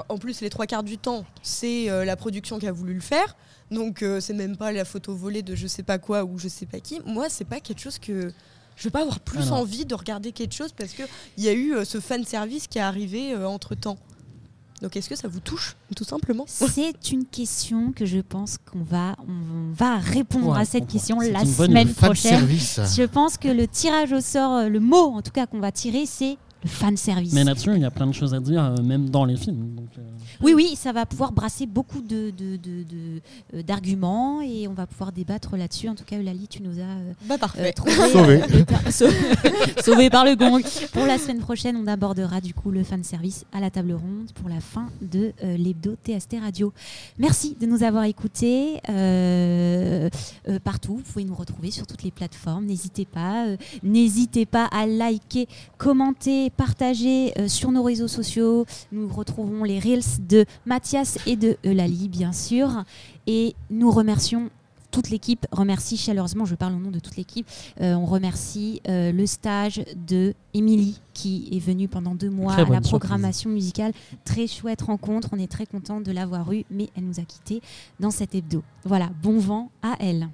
En 0.09 0.17
plus, 0.17 0.41
les 0.41 0.49
trois 0.49 0.65
quarts 0.65 0.83
du 0.83 0.97
temps, 0.97 1.27
c'est 1.43 1.91
euh, 1.91 2.07
la 2.07 2.17
production 2.17 2.59
qui 2.59 2.67
a 2.67 2.73
voulu 2.73 2.95
le 2.95 3.03
faire. 3.03 3.37
Donc, 3.71 4.03
c'est 4.21 4.33
même 4.33 4.57
pas 4.57 4.73
la 4.73 4.87
photo 4.87 5.15
volée 5.15 5.43
de 5.43 5.55
je 5.55 5.67
sais 5.67 5.83
pas 5.83 5.99
quoi 5.99 6.25
ou 6.25 6.39
je 6.39 6.49
sais 6.49 6.65
pas 6.65 6.81
qui. 6.81 7.01
Moi, 7.05 7.29
c'est 7.29 7.45
pas 7.45 7.61
quelque 7.61 7.81
chose 7.81 7.99
que. 7.99 8.33
Je 8.77 8.85
vais 8.85 8.91
pas 8.91 9.03
avoir 9.03 9.21
plus 9.21 9.49
Alors. 9.49 9.61
envie 9.61 9.85
de 9.85 9.95
regarder 9.95 10.33
quelque 10.33 10.55
chose 10.55 10.73
parce 10.73 10.93
qu'il 10.93 11.07
y 11.39 11.49
a 11.49 11.53
eu 11.53 11.75
euh, 11.75 11.85
ce 11.85 12.01
fan 12.01 12.25
service 12.25 12.69
qui 12.69 12.79
est 12.79 12.83
arrivé 12.83 13.37
entre 13.37 13.75
temps. 13.75 13.99
Donc, 14.83 14.95
est-ce 14.97 15.09
que 15.09 15.16
ça 15.16 15.27
vous 15.29 15.41
touche, 15.41 15.74
tout 15.97 16.05
simplement? 16.05 16.45
C'est 16.47 17.11
une 17.11 17.24
question 17.24 17.93
que 17.93 18.05
je 18.05 18.18
pense 18.20 18.59
qu'on 18.70 18.83
va, 18.83 19.16
on 19.27 19.72
va 19.72 19.97
répondre 19.97 20.49
Ouais, 20.53 20.61
à 20.61 20.64
cette 20.66 20.85
on- 20.85 20.87
question 20.87 21.20
la 21.20 21.45
semaine 21.47 21.93
prochaine. 21.95 22.39
service. 22.39 22.81
Je 22.97 23.03
pense 23.05 23.39
que 23.39 23.49
le 23.49 23.66
tirage 23.66 24.12
au 24.12 24.20
sort, 24.20 24.68
le 24.68 24.81
mot 24.81 25.12
en 25.14 25.22
tout 25.22 25.31
cas 25.33 25.47
qu'on 25.47 25.61
va 25.61 25.72
tirer, 25.72 26.05
c'est 26.05 26.37
le 26.65 26.69
fan 26.69 26.97
service. 26.97 27.33
Mais 27.33 27.45
là-dessus, 27.45 27.71
il 27.75 27.81
y 27.83 27.85
a 27.85 27.91
plein 27.91 28.07
de 28.07 28.13
choses 28.13 28.35
à 28.35 28.41
dire, 28.41 28.63
euh, 28.65 28.83
même 28.83 29.09
dans 29.11 29.25
les 29.25 29.37
films. 29.37 29.75
Donc, 29.77 29.89
euh, 29.99 30.03
Oui, 30.43 30.53
oui, 30.55 30.75
ça 30.77 30.93
va 30.93 31.07
pouvoir 31.07 31.33
brasser 31.33 31.67
beaucoup 31.67 32.01
de, 32.01 32.31
de- 32.31 32.57
de- 32.57 32.83
de, 32.83 33.21
euh, 33.55 33.63
d'arguments 33.63 34.41
et 34.43 34.67
on 34.67 34.73
va 34.73 34.87
pouvoir 34.87 35.13
débattre 35.13 35.57
là-dessus. 35.57 35.89
En 35.89 35.95
tout 35.95 36.05
cas, 36.05 36.19
Eulalie, 36.19 36.49
tu 36.49 36.63
nous 36.63 36.79
as 36.81 36.83
euh, 36.83 37.13
Bah, 37.27 37.35
euh, 37.35 37.39
parfait. 37.39 37.73
trouvé, 37.73 37.93
Sauvé. 38.11 38.43
euh, 38.43 38.91
sauvé. 38.91 39.15
sauvé 39.85 40.11
par 40.11 40.25
le 40.25 40.35
gong. 40.35 40.63
Pour 40.93 41.07
la 41.07 41.19
semaine 41.19 41.39
prochaine, 41.39 41.77
on 41.77 41.87
abordera 41.87 42.41
du 42.41 42.53
coup 42.55 42.71
le 42.71 42.83
fan 42.83 43.05
service 43.05 43.45
à 43.53 43.61
la 43.61 43.71
table 43.71 43.93
ronde 43.93 44.31
pour 44.35 44.49
la 44.49 44.61
fin 44.61 44.89
de 45.03 45.33
euh, 45.45 45.57
l'hebdo 45.57 45.95
TST 46.05 46.37
Radio. 46.43 46.73
Merci 47.19 47.57
de 47.61 47.67
nous 47.67 47.83
avoir 47.83 48.05
écoutés 48.05 48.81
euh, 48.89 50.09
euh, 50.49 50.59
partout. 50.59 50.97
Vous 50.97 51.03
pouvez 51.13 51.25
nous 51.25 51.35
retrouver 51.35 51.71
sur 51.71 51.87
toutes 51.87 52.03
les 52.03 52.11
plateformes. 52.11 52.65
N'hésitez 52.67 53.05
pas, 53.05 53.47
euh, 53.47 53.57
n'hésitez 53.83 54.47
pas 54.47 54.67
à 54.67 54.87
liker, 54.87 55.49
commenter, 55.79 56.51
partager 56.57 57.33
euh, 57.39 57.49
sur 57.49 57.73
nos 57.73 57.83
réseaux 57.83 58.09
sociaux. 58.09 58.67
Nous 58.93 59.09
retrouvons 59.09 59.65
les 59.65 59.79
reels 59.79 60.03
de 60.21 60.45
Mathias 60.65 61.19
et 61.27 61.37
de 61.37 61.57
Eulalie, 61.65 62.09
bien 62.09 62.33
sûr. 62.33 62.85
Et 63.27 63.55
nous 63.71 63.91
remercions 63.91 64.51
toute 64.91 65.11
l'équipe, 65.11 65.47
remercie 65.53 65.99
chaleureusement, 65.99 66.47
je 66.47 66.55
parle 66.55 66.73
au 66.75 66.79
nom 66.79 66.91
de 66.91 67.01
toute 67.01 67.17
l'équipe, 67.17 67.47
euh, 67.83 67.93
on 67.95 68.07
remercie 68.07 68.81
euh, 68.89 69.13
le 69.13 69.27
stage 69.27 69.83
de 70.09 70.33
Émilie 70.55 71.03
qui 71.13 71.51
est 71.53 71.59
venue 71.59 71.87
pendant 71.87 72.15
deux 72.15 72.31
mois 72.31 72.55
Très 72.55 72.63
à 72.63 72.65
la 72.65 72.73
surprise. 72.77 72.89
programmation 72.89 73.51
musicale. 73.51 73.93
Très 74.25 74.47
chouette 74.47 74.81
rencontre, 74.81 75.29
on 75.33 75.39
est 75.39 75.51
très 75.51 75.67
content 75.67 76.01
de 76.01 76.13
l'avoir 76.13 76.51
eue, 76.51 76.65
mais 76.71 76.89
elle 76.97 77.05
nous 77.05 77.21
a 77.21 77.25
quittés 77.25 77.61
dans 78.01 78.11
cet 78.11 78.35
hebdo. 78.35 78.63
Voilà, 78.85 79.11
bon 79.23 79.39
vent 79.39 79.71
à 79.83 79.97
elle. 80.01 80.29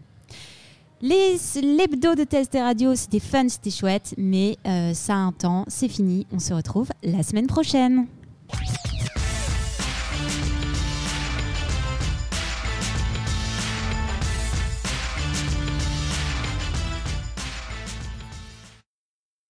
Les- 1.02 1.36
L'hebdo 1.60 2.14
de 2.14 2.24
Test 2.24 2.54
Radio, 2.54 2.94
c'était 2.94 3.18
fun, 3.18 3.48
c'était 3.48 3.70
chouette, 3.70 4.14
mais 4.16 4.56
euh, 4.66 4.94
ça 4.94 5.14
a 5.14 5.16
un 5.16 5.32
temps, 5.32 5.64
c'est 5.66 5.88
fini. 5.88 6.26
On 6.32 6.38
se 6.38 6.54
retrouve 6.54 6.88
la 7.02 7.22
semaine 7.24 7.46
prochaine. 7.48 8.06